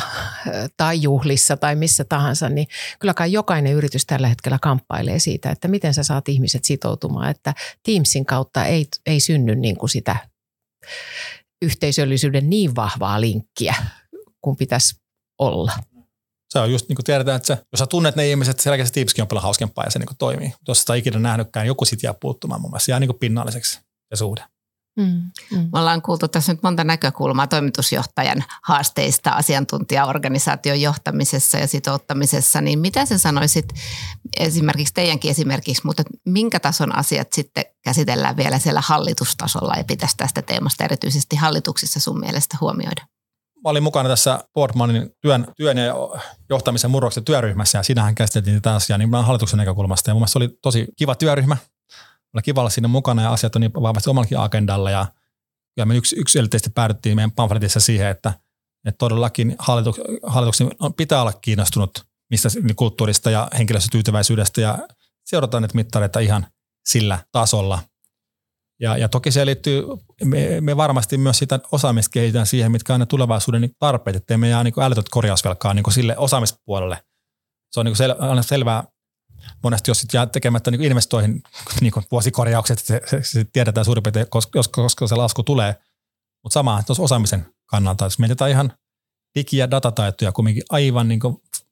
tai 0.77 1.01
juhlissa 1.01 1.57
tai 1.57 1.75
missä 1.75 2.05
tahansa, 2.05 2.49
niin 2.49 2.67
kyllä 2.99 3.13
kai 3.13 3.31
jokainen 3.31 3.73
yritys 3.73 4.05
tällä 4.05 4.27
hetkellä 4.27 4.59
kamppailee 4.61 5.19
siitä, 5.19 5.49
että 5.49 5.67
miten 5.67 5.93
sä 5.93 6.03
saat 6.03 6.29
ihmiset 6.29 6.63
sitoutumaan, 6.63 7.29
että 7.29 7.53
Teamsin 7.85 8.25
kautta 8.25 8.65
ei, 8.65 8.85
ei 9.05 9.19
synny 9.19 9.55
niin 9.55 9.77
kuin 9.77 9.89
sitä 9.89 10.15
yhteisöllisyyden 11.61 12.49
niin 12.49 12.75
vahvaa 12.75 13.21
linkkiä 13.21 13.75
kuin 14.41 14.55
pitäisi 14.55 14.95
olla. 15.39 15.71
Se 16.53 16.59
on 16.59 16.71
just 16.71 16.89
niin 16.89 16.95
kuin 16.95 17.03
tiedetään, 17.03 17.35
että 17.35 17.47
se, 17.47 17.57
jos 17.71 17.79
sä 17.79 17.85
tunnet 17.85 18.15
ne 18.15 18.29
ihmiset, 18.29 18.59
se 18.59 18.63
selkeästi 18.63 18.93
tiipskin 18.93 19.21
on 19.21 19.27
paljon 19.27 19.43
hauskempaa 19.43 19.83
ja 19.83 19.91
se 19.91 19.99
niin 19.99 20.07
kuin 20.07 20.17
toimii. 20.17 20.53
Jos 20.67 20.79
sitä 20.79 20.95
ikinä 20.95 21.19
nähnytkään, 21.19 21.67
joku 21.67 21.85
sit 21.85 22.03
jää 22.03 22.13
puuttumaan 22.13 22.61
mun 22.61 22.71
mielestä. 22.71 22.85
Se 22.85 22.91
jää 22.91 22.99
niin 22.99 23.07
kuin 23.07 23.19
pinnalliseksi 23.19 23.79
se 24.13 24.15
suhde. 24.15 24.43
Mm, 24.97 25.31
mm. 25.51 25.69
Me 25.73 25.79
ollaan 25.79 26.01
kuultu 26.01 26.27
tässä 26.27 26.53
nyt 26.53 26.63
monta 26.63 26.83
näkökulmaa 26.83 27.47
toimitusjohtajan 27.47 28.43
haasteista 28.63 29.29
asiantuntijaorganisaation 29.29 30.81
johtamisessa 30.81 31.57
ja 31.57 31.67
sitouttamisessa, 31.67 32.61
niin 32.61 32.79
mitä 32.79 33.05
sä 33.05 33.17
sanoisit 33.17 33.73
esimerkiksi 34.39 34.93
teidänkin 34.93 35.31
esimerkiksi, 35.31 35.85
mutta 35.85 36.03
minkä 36.25 36.59
tason 36.59 36.95
asiat 36.95 37.33
sitten 37.33 37.65
käsitellään 37.83 38.37
vielä 38.37 38.59
siellä 38.59 38.81
hallitustasolla 38.85 39.73
ja 39.77 39.83
pitäisi 39.83 40.17
tästä 40.17 40.41
teemasta 40.41 40.83
erityisesti 40.83 41.35
hallituksissa 41.35 41.99
sun 41.99 42.19
mielestä 42.19 42.57
huomioida? 42.61 43.12
Mä 43.63 43.69
olin 43.69 43.83
mukana 43.83 44.09
tässä 44.09 44.43
Boardmanin 44.53 45.15
työn, 45.21 45.47
työn 45.57 45.77
ja 45.77 45.93
johtamisen 46.49 46.91
murroksen 46.91 47.25
työryhmässä 47.25 47.77
ja 47.77 47.83
siinähän 47.83 48.15
käsiteltiin 48.15 48.55
tätä 48.55 48.75
asiaa 48.75 48.97
niin 48.97 49.13
hallituksen 49.13 49.57
näkökulmasta 49.57 50.09
ja 50.09 50.13
mun 50.13 50.21
mielestä 50.21 50.33
se 50.33 50.39
oli 50.39 50.57
tosi 50.61 50.87
kiva 50.97 51.15
työryhmä 51.15 51.57
olla 52.33 52.41
kiva 52.41 52.61
olla 52.61 52.69
siinä 52.69 52.87
mukana 52.87 53.21
ja 53.21 53.31
asiat 53.31 53.55
on 53.55 53.61
niin 53.61 53.73
vahvasti 53.73 54.09
omallakin 54.09 54.39
agendalla 54.39 54.91
ja, 54.91 55.05
ja 55.77 55.85
me 55.85 55.95
yksi, 55.95 56.15
yksilöllisesti 56.19 56.69
päädyttiin 56.69 57.15
meidän 57.15 57.31
pamfletissa 57.31 57.79
siihen, 57.79 58.07
että, 58.07 58.33
että 58.87 58.97
todellakin 58.97 59.55
hallituk, 59.59 59.97
hallituksen 60.23 60.71
pitää 60.97 61.21
olla 61.21 61.33
kiinnostunut 61.33 62.05
mistä 62.29 62.49
niin 62.63 62.75
kulttuurista 62.75 63.31
ja 63.31 63.47
henkilöstötyytyväisyydestä 63.57 64.61
ja 64.61 64.87
seurataan 65.25 65.63
näitä 65.63 65.75
mittareita 65.75 66.19
ihan 66.19 66.47
sillä 66.85 67.19
tasolla. 67.31 67.79
Ja, 68.83 68.97
ja 68.97 69.09
toki 69.09 69.31
se 69.31 69.45
liittyy, 69.45 69.83
me, 70.23 70.61
me 70.61 70.77
varmasti 70.77 71.17
myös 71.17 71.37
sitä 71.37 71.59
osaamista 71.71 72.11
kehitetään 72.13 72.45
siihen, 72.45 72.71
mitkä 72.71 72.93
on 72.93 72.99
ne 72.99 73.05
tulevaisuuden 73.05 73.69
tarpeet, 73.79 74.15
ettei 74.15 74.37
me 74.37 74.49
jää 74.49 74.63
niin 74.63 74.73
älytöntä 74.81 75.09
korjausvelkaa 75.11 75.73
niin 75.73 75.91
sille 75.91 76.17
osaamispuolelle. 76.17 77.03
Se 77.71 77.79
on 77.79 77.85
niin 77.85 77.95
sel, 77.95 78.15
selvää 78.41 78.83
monesti 79.63 79.91
jos 79.91 80.05
jää 80.13 80.25
tekemättä 80.25 80.71
niin 80.71 80.83
investoihin 80.83 81.41
niin 81.81 81.93
vuosikorjaukset, 82.11 82.79
se, 82.79 83.01
se, 83.05 83.23
se, 83.23 83.45
tiedetään 83.53 83.85
suurin 83.85 84.03
piirtein, 84.03 84.29
koska, 84.29 84.61
koska 84.71 85.07
se 85.07 85.15
lasku 85.15 85.43
tulee. 85.43 85.75
Mutta 86.43 86.53
sama 86.53 86.83
tuossa 86.83 87.03
osaamisen 87.03 87.45
kannalta, 87.65 88.05
jos 88.05 88.19
mietitään 88.19 88.51
ihan 88.51 88.73
digi- 89.39 89.57
ja 89.57 89.71
datataitoja, 89.71 90.31
kuitenkin 90.31 90.63
aivan 90.69 91.07
niin 91.07 91.19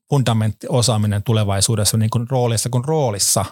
fundamenttiosaaminen 0.10 1.24
tulevaisuudessa 1.24 1.98
niin 1.98 2.10
kuin 2.10 2.30
roolissa 2.30 2.70
kuin 2.70 2.86
roolissa. 2.86 3.46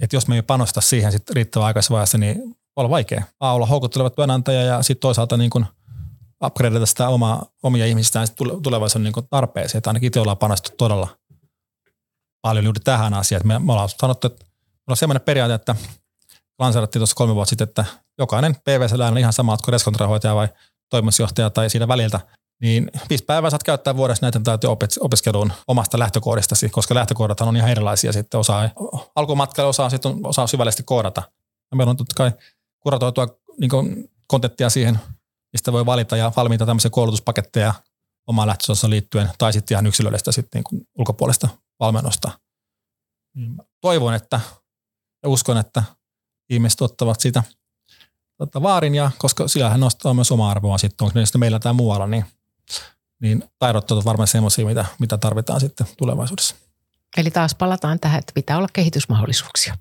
Että 0.00 0.16
jos 0.16 0.28
me 0.28 0.34
ei 0.34 0.42
panosta 0.42 0.80
siihen 0.80 1.12
sit 1.12 1.30
riittävän 1.30 1.66
aikaisessa 1.66 1.92
vaiheessa, 1.92 2.18
niin 2.18 2.38
voi 2.38 2.54
olla 2.76 2.90
vaikea. 2.90 3.24
A, 3.40 3.52
olla 3.52 3.66
houkutteleva 3.66 4.10
työnantaja 4.10 4.62
ja 4.62 4.82
sitten 4.82 5.00
toisaalta 5.00 5.36
niin 5.36 5.50
kuin 5.50 5.66
upgradeata 6.44 6.86
sitä 6.86 7.08
omaa, 7.08 7.46
omia 7.62 7.86
ihmisistään 7.86 8.26
tulevaisuuden 8.62 9.12
niin 9.12 9.28
tarpeeseen. 9.30 9.78
Että 9.78 9.90
ainakin 9.90 10.06
itse 10.06 10.20
ollaan 10.20 10.36
panostettu 10.36 10.76
todella 10.76 11.08
paljon 12.42 12.64
juuri 12.64 12.80
tähän 12.80 13.14
asiaan. 13.14 13.46
Me, 13.46 13.58
me 13.58 13.72
ollaan 13.72 13.88
sanottu, 13.88 14.26
että 14.26 14.44
meillä 14.44 14.92
on 14.92 14.96
sellainen 14.96 15.24
periaate, 15.24 15.54
että 15.54 15.74
lanseerattiin 16.58 17.00
tuossa 17.00 17.16
kolme 17.16 17.34
vuotta 17.34 17.50
sitten, 17.50 17.68
että 17.68 17.84
jokainen 18.18 18.54
PVC 18.54 18.92
on 19.10 19.18
ihan 19.18 19.32
sama, 19.32 19.56
kuin 19.56 19.72
reskontrahoitaja 19.72 20.34
vai 20.34 20.48
toimitusjohtaja 20.90 21.50
tai 21.50 21.70
siinä 21.70 21.88
väliltä, 21.88 22.20
niin 22.62 22.90
viisi 23.08 23.24
päivää 23.24 23.50
saat 23.50 23.62
käyttää 23.62 23.96
vuodessa 23.96 24.26
näitä 24.26 24.40
opiskeluun 25.00 25.52
omasta 25.68 25.98
lähtökohdastasi, 25.98 26.68
koska 26.68 26.94
lähtökohdat 26.94 27.40
on 27.40 27.56
ihan 27.56 27.70
erilaisia 27.70 28.12
sitten. 28.12 28.40
Osaa 28.40 28.70
alkumatkalla 29.16 29.68
osaa, 29.68 29.90
sitten 29.90 30.26
osaa 30.26 30.46
syvällisesti 30.46 30.82
koodata. 30.82 31.22
Ja 31.70 31.76
meillä 31.76 31.90
on 31.90 31.96
totta 31.96 32.14
kai 32.16 32.32
kuratoitua 32.80 33.26
niin 33.60 34.10
kontenttia 34.26 34.70
siihen, 34.70 34.98
mistä 35.52 35.72
voi 35.72 35.86
valita 35.86 36.16
ja 36.16 36.32
valmiita 36.36 36.66
tämmöisiä 36.66 36.90
koulutuspaketteja 36.90 37.74
omaan 38.26 38.48
lähtöosassa 38.48 38.90
liittyen, 38.90 39.30
tai 39.38 39.52
sitten 39.52 39.74
ihan 39.74 39.86
yksilöllistä 39.86 40.32
sitten 40.32 40.62
niin 40.70 40.86
ulkopuolesta 40.98 41.48
valmennusta. 41.80 42.30
Niin 43.36 43.56
toivon, 43.80 44.14
että 44.14 44.40
ja 45.22 45.28
uskon, 45.28 45.58
että 45.58 45.82
ihmiset 46.50 46.80
ottavat 46.80 47.20
sitä 47.20 47.42
tota, 48.38 48.62
vaarin, 48.62 48.94
ja 48.94 49.10
koska 49.18 49.48
sillähän 49.48 49.80
nostaa 49.80 50.14
myös 50.14 50.32
oma 50.32 50.50
arvoa 50.50 50.78
sitten, 50.78 51.04
onko 51.04 51.18
ne 51.18 51.26
sitten 51.26 51.40
meillä 51.40 51.58
tai 51.58 51.72
muualla, 51.72 52.06
niin, 52.06 52.24
niin 53.22 53.44
taidot 53.58 53.90
ovat 53.90 54.04
varmaan 54.04 54.28
semmoisia, 54.28 54.66
mitä, 54.66 54.84
mitä 54.98 55.18
tarvitaan 55.18 55.60
sitten 55.60 55.86
tulevaisuudessa. 55.96 56.54
Eli 57.16 57.30
taas 57.30 57.54
palataan 57.54 58.00
tähän, 58.00 58.18
että 58.18 58.32
pitää 58.34 58.58
olla 58.58 58.68
kehitysmahdollisuuksia. 58.72 59.76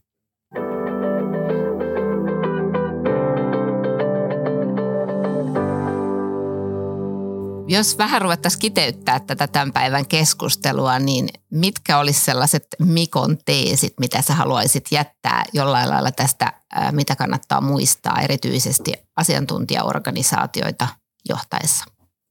Jos 7.70 7.98
vähän 7.98 8.22
ruvettaisiin 8.22 8.60
kiteyttää 8.60 9.20
tätä 9.20 9.48
tämän 9.48 9.74
päivän 9.74 10.06
keskustelua, 10.06 11.00
niin 11.00 11.30
mitkä 11.52 11.98
olisi 11.98 12.22
sellaiset 12.26 12.68
Mikon 12.80 13.38
teesit, 13.46 13.94
mitä 14.00 14.22
sä 14.22 14.36
haluaisit 14.36 14.86
jättää 14.92 15.46
jollain 15.54 15.90
lailla 15.90 16.12
tästä, 16.12 16.54
mitä 16.92 17.16
kannattaa 17.16 17.62
muistaa 17.62 18.22
erityisesti 18.22 18.94
asiantuntijaorganisaatioita 19.16 20.88
johtaessa? 21.30 21.86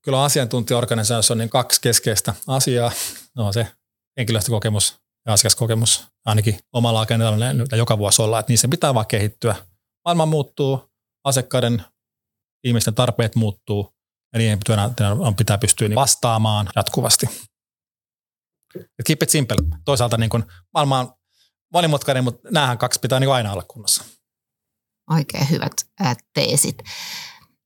Kyllä 0.06 0.24
asiantuntijaorganisaatioissa 0.24 1.34
on 1.34 1.38
niin 1.38 1.50
kaksi 1.50 1.80
keskeistä 1.80 2.34
asiaa. 2.46 2.92
No 3.36 3.52
se 3.52 3.66
henkilöstökokemus 4.18 5.00
ja 5.26 5.32
asiakaskokemus, 5.32 6.06
ainakin 6.24 6.58
omalla 6.72 7.00
agendalla 7.00 7.52
ne 7.52 7.76
joka 7.76 7.98
vuosi 7.98 8.22
olla, 8.22 8.38
että 8.38 8.52
niissä 8.52 8.68
pitää 8.68 8.94
vaan 8.94 9.06
kehittyä. 9.06 9.56
Maailma 10.04 10.26
muuttuu, 10.26 10.90
asiakkaiden 11.24 11.84
ihmisten 12.64 12.94
tarpeet 12.94 13.34
muuttuu, 13.34 13.94
ja 14.32 14.38
niihin 14.38 14.58
työnantajan 14.66 15.36
pitää 15.36 15.58
pystyä 15.58 15.88
niin 15.88 15.96
vastaamaan 15.96 16.68
jatkuvasti. 16.76 17.26
keep 19.06 19.22
it 19.22 19.30
simple. 19.30 19.56
Toisaalta 19.84 20.16
niin 20.16 20.30
kuin 20.30 20.44
maailma 20.74 21.00
on 21.00 21.14
monimutkainen, 21.72 22.24
mutta 22.24 22.48
näähän 22.50 22.78
kaksi 22.78 23.00
pitää 23.00 23.20
niin 23.20 23.32
aina 23.32 23.52
olla 23.52 23.64
kunnossa. 23.68 24.04
Oikein 25.10 25.50
hyvät 25.50 25.72
teesit. 26.34 26.78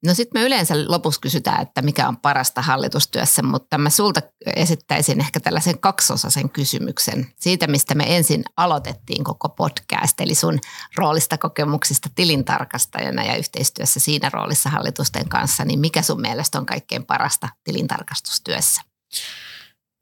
No 0.07 0.15
sitten 0.15 0.43
me 0.43 0.47
yleensä 0.47 0.75
lopussa 0.89 1.21
kysytään, 1.21 1.63
että 1.63 1.83
mikä 1.83 2.09
on 2.09 2.17
parasta 2.17 2.63
hallitustyössä, 2.63 3.43
mutta 3.43 3.79
mä 3.79 3.91
sulta 3.91 4.21
esittäisin 4.57 5.21
ehkä 5.21 5.41
tällaisen 5.41 5.79
kaksosaisen 5.79 6.51
kysymyksen 6.51 7.33
siitä, 7.41 7.67
mistä 7.67 7.95
me 7.95 8.17
ensin 8.17 8.45
aloitettiin 8.57 9.25
koko 9.25 9.49
podcast, 9.49 10.21
eli 10.21 10.35
sun 10.35 10.59
roolista 10.97 11.39
kokemuksista 11.39 12.09
tilintarkastajana 12.15 13.25
ja 13.25 13.37
yhteistyössä 13.37 14.01
siinä 14.01 14.31
roolissa 14.33 14.71
hallitusten 14.71 15.29
kanssa, 15.29 15.65
niin 15.65 15.81
mikä 15.81 16.03
sun 16.03 16.21
mielestä 16.21 16.59
on 16.59 16.67
kaikkein 16.67 17.07
parasta 17.07 17.49
tilintarkastustyössä? 17.65 18.83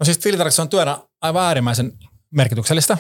No 0.01 0.05
siis 0.05 0.19
tilintarkastus 0.19 0.61
on 0.61 0.69
työnä 0.69 0.99
aivan 1.23 1.45
äärimmäisen 1.45 1.93
merkityksellistä 2.35 2.99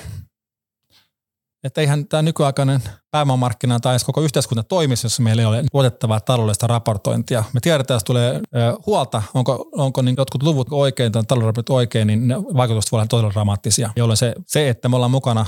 että 1.64 1.80
eihän 1.80 2.08
tämä 2.08 2.22
nykyaikainen 2.22 2.82
pääomamarkkina 3.10 3.80
tai 3.80 3.92
edes 3.92 4.04
koko 4.04 4.20
yhteiskunta 4.20 4.62
toimisi, 4.62 5.06
jos 5.06 5.20
meillä 5.20 5.42
ei 5.42 5.46
ole 5.46 5.64
luotettavaa 5.72 6.20
taloudellista 6.20 6.66
raportointia. 6.66 7.44
Me 7.52 7.60
tiedetään, 7.60 7.96
jos 7.96 8.04
tulee 8.04 8.40
huolta, 8.86 9.22
onko, 9.34 9.68
onko 9.72 10.02
niin 10.02 10.14
jotkut 10.18 10.42
luvut 10.42 10.68
oikein 10.70 11.12
tai 11.12 11.22
talouden 11.28 11.64
oikein, 11.68 12.06
niin 12.06 12.28
ne 12.28 12.36
vaikutukset 12.36 12.92
voivat 12.92 13.02
olla 13.02 13.08
todella 13.08 13.32
dramaattisia. 13.32 13.90
Jolloin 13.96 14.16
se, 14.16 14.34
se, 14.46 14.68
että 14.68 14.88
me 14.88 14.96
ollaan 14.96 15.10
mukana 15.10 15.46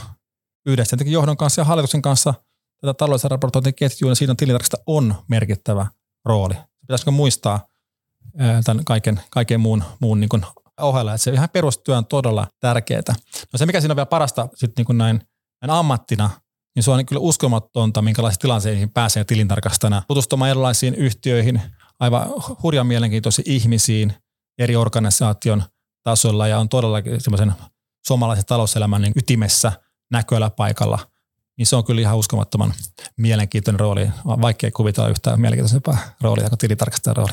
yhdessä 0.66 0.96
johdon 1.05 1.37
kanssa 1.37 1.61
ja 1.61 1.64
hallituksen 1.64 2.03
kanssa 2.03 2.35
tätä 2.81 2.94
taloudellista 2.94 3.29
raportointiketjua, 3.29 4.11
niin 4.11 4.16
siinä 4.16 4.35
tilintarkasta 4.35 4.77
on 4.87 5.14
merkittävä 5.29 5.87
rooli. 6.25 6.55
Pitäisikö 6.81 7.11
muistaa 7.11 7.61
tämän 8.64 8.85
kaiken, 8.85 9.20
kaiken 9.31 9.61
muun, 9.61 9.85
muun 10.01 10.20
niin 10.20 10.29
kuin 10.29 10.46
ohella, 10.81 11.14
että 11.14 11.25
se 11.25 11.31
ihan 11.31 11.49
perustyö 11.53 11.96
on 11.96 12.07
todella 12.07 12.46
tärkeää. 12.61 13.03
No 13.53 13.57
se, 13.57 13.66
mikä 13.66 13.81
siinä 13.81 13.92
on 13.92 13.96
vielä 13.96 14.07
parasta 14.07 14.49
sitten 14.55 14.85
niin 14.88 14.99
näin 14.99 15.20
ammattina, 15.68 16.31
niin 16.75 16.83
se 16.83 16.90
on 16.90 17.07
kyllä 17.07 17.20
uskomatonta, 17.20 18.03
minkälaisiin 18.03 18.40
tilanteisiin 18.40 18.90
pääsee 18.90 19.25
tilintarkastajana 19.25 20.03
tutustumaan 20.09 20.51
erilaisiin 20.51 20.94
yhtiöihin, 20.94 21.62
aivan 22.01 22.29
hurjan 22.62 22.87
mielenkiintoisiin 22.87 23.51
ihmisiin 23.51 24.14
eri 24.59 24.77
organisaation 24.77 25.62
tasolla 26.03 26.49
ja 26.49 26.59
on 26.59 26.68
todellakin 26.68 27.20
semmoisen 27.20 27.53
suomalaisen 28.07 28.46
talouselämän 28.46 29.03
niin 29.03 29.12
ytimessä 29.16 29.73
näköllä 30.11 30.50
paikalla, 30.50 30.98
niin 31.58 31.67
se 31.67 31.77
on 31.77 31.85
kyllä 31.85 32.00
ihan 32.00 32.17
uskomattoman 32.17 32.75
mielenkiintoinen 33.17 33.81
rooli. 33.81 34.11
On 34.25 34.42
vaikea 34.42 34.71
kuvitella 34.71 35.08
yhtään 35.08 35.40
mielenkiintoisempaa 35.40 35.98
roolia 36.21 36.48
kuin 36.48 36.58
tilintarkastajan 36.58 37.17
rooli. 37.17 37.33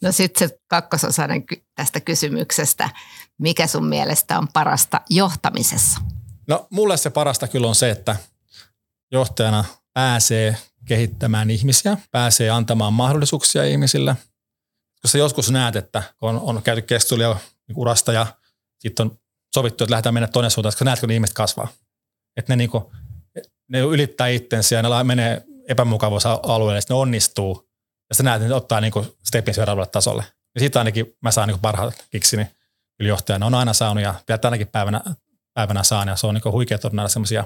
No 0.00 0.12
sitten 0.12 0.48
se 0.48 0.58
kakkososainen 0.68 1.44
tästä 1.74 2.00
kysymyksestä. 2.00 2.90
Mikä 3.38 3.66
sun 3.66 3.86
mielestä 3.86 4.38
on 4.38 4.48
parasta 4.52 5.00
johtamisessa? 5.10 6.00
No 6.48 6.66
mulle 6.70 6.96
se 6.96 7.10
parasta 7.10 7.48
kyllä 7.48 7.68
on 7.68 7.74
se, 7.74 7.90
että 7.90 8.16
johtajana 9.12 9.64
pääsee 9.92 10.56
kehittämään 10.84 11.50
ihmisiä, 11.50 11.96
pääsee 12.10 12.50
antamaan 12.50 12.92
mahdollisuuksia 12.92 13.64
ihmisille. 13.64 14.16
Koska 15.02 15.18
joskus 15.18 15.50
näet, 15.50 15.76
että 15.76 16.02
on, 16.20 16.40
on 16.40 16.62
käyty 16.62 16.82
keskusteluja 16.82 17.36
urasta 17.76 18.12
ja 18.12 18.26
sitten 18.78 19.06
on 19.06 19.18
sovittu, 19.54 19.84
että 19.84 19.90
lähdetään 19.90 20.14
mennä 20.14 20.26
toinen 20.26 20.50
suuntaan, 20.50 20.72
koska 20.72 20.84
näet, 20.84 21.00
kun 21.00 21.08
ne 21.08 21.14
ihmiset 21.14 21.34
kasvaa. 21.34 21.68
Että 22.36 22.52
ne, 22.52 22.56
niinku, 22.56 22.92
ne 23.68 23.80
ylittää 23.80 24.28
itsensä 24.28 24.74
ja 24.74 24.82
ne 24.82 25.04
menee 25.04 25.44
epämukavuusalueelle, 25.68 26.78
ja 26.78 26.82
ne 26.88 26.94
onnistuu. 26.94 27.68
ja 28.10 28.14
sä 28.14 28.22
näet, 28.22 28.42
että 28.42 28.48
ne 28.48 28.54
ottaa 28.54 28.80
niin 28.80 28.92
kuin 28.92 29.06
stepin 29.26 29.54
seuraavalle 29.54 29.88
tasolle. 29.88 30.24
Ja 30.54 30.58
siitä 30.58 30.78
ainakin 30.78 31.16
mä 31.20 31.30
saan 31.30 31.48
niin 31.48 31.60
parhaat 31.60 32.06
kiksini 32.10 32.46
johtajana. 33.00 33.46
On 33.46 33.54
aina 33.54 33.72
saanut 33.72 34.02
ja 34.02 34.14
vielä 34.28 34.38
tänäkin 34.38 34.68
päivänä, 34.68 35.00
päivänä 35.54 35.82
saan 35.82 36.08
ja 36.08 36.16
se 36.16 36.26
on 36.26 36.34
niin 36.34 36.52
huikea 36.52 36.78
nähdä 36.92 37.08
semmoisia 37.08 37.44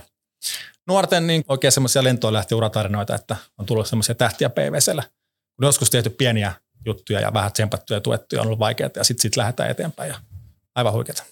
nuorten 0.87 1.27
niin 1.27 1.45
oikein 1.49 1.73
semmoisia 1.73 2.05
lentoon 2.05 2.33
lähti 2.33 2.55
uratarinoita, 2.55 3.15
että 3.15 3.37
on 3.59 3.67
tullut 3.67 3.87
semmoisia 3.87 4.15
tähtiä 4.15 4.51
PVCllä. 4.51 5.03
Kun 5.57 5.67
joskus 5.67 5.91
tehty 5.91 6.11
pieniä 6.11 6.53
juttuja 6.87 7.21
ja 7.21 7.33
vähän 7.35 7.53
tsempattuja 7.53 7.97
ja 7.97 8.01
tuettuja 8.01 8.41
on 8.41 8.47
ollut 8.47 8.59
vaikeaa 8.59 8.91
ja 8.97 9.05
sitten 9.05 9.23
sit 9.23 9.37
lähdetään 9.37 9.71
eteenpäin 9.71 10.09
ja 10.09 10.21
aivan 10.75 10.93
huikeaa. 10.93 11.27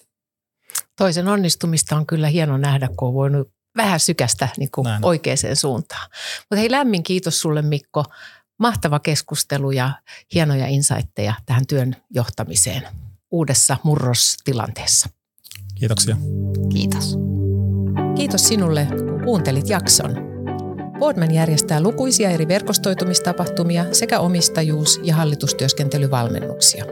Toisen 0.97 1.27
onnistumista 1.27 1.95
on 1.95 2.05
kyllä 2.05 2.27
hieno 2.27 2.57
nähdä, 2.57 2.89
kun 2.97 3.07
on 3.07 3.13
voinut 3.13 3.51
vähän 3.77 3.99
sykästä 3.99 4.49
niin 4.57 4.71
kuin 4.71 4.87
oikeaan 5.01 5.37
suuntaan. 5.53 6.09
Mutta 6.39 6.55
hei 6.55 6.71
lämmin 6.71 7.03
kiitos 7.03 7.39
sulle 7.39 7.61
Mikko. 7.61 8.03
Mahtava 8.59 8.99
keskustelu 8.99 9.71
ja 9.71 9.91
hienoja 10.33 10.67
insightteja 10.67 11.33
tähän 11.45 11.67
työn 11.67 11.95
johtamiseen 12.09 12.87
uudessa 13.31 13.77
murrostilanteessa. 13.83 15.09
Kiitoksia. 15.75 16.17
Kiitos. 16.69 17.17
Kiitos 18.15 18.47
sinulle, 18.47 18.87
kun 18.89 19.21
kuuntelit 19.23 19.69
jakson. 19.69 20.15
Boardman 20.99 21.33
järjestää 21.33 21.81
lukuisia 21.81 22.29
eri 22.29 22.47
verkostoitumistapahtumia 22.47 23.85
sekä 23.91 24.19
omistajuus- 24.19 24.99
ja 25.03 25.15
hallitustyöskentelyvalmennuksia. 25.15 26.85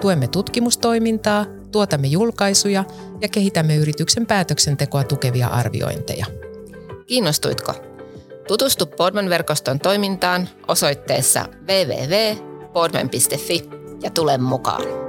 Tuemme 0.00 0.28
tutkimustoimintaa, 0.28 1.46
tuotamme 1.72 2.06
julkaisuja 2.06 2.84
ja 3.20 3.28
kehitämme 3.28 3.76
yrityksen 3.76 4.26
päätöksentekoa 4.26 5.04
tukevia 5.04 5.48
arviointeja. 5.48 6.26
Kiinnostuitko? 7.06 7.72
Tutustu 8.48 8.86
Podman-verkoston 8.86 9.78
toimintaan 9.78 10.48
osoitteessa 10.68 11.48
www.podman.fi 11.68 13.68
ja 14.02 14.10
tule 14.10 14.38
mukaan. 14.38 15.05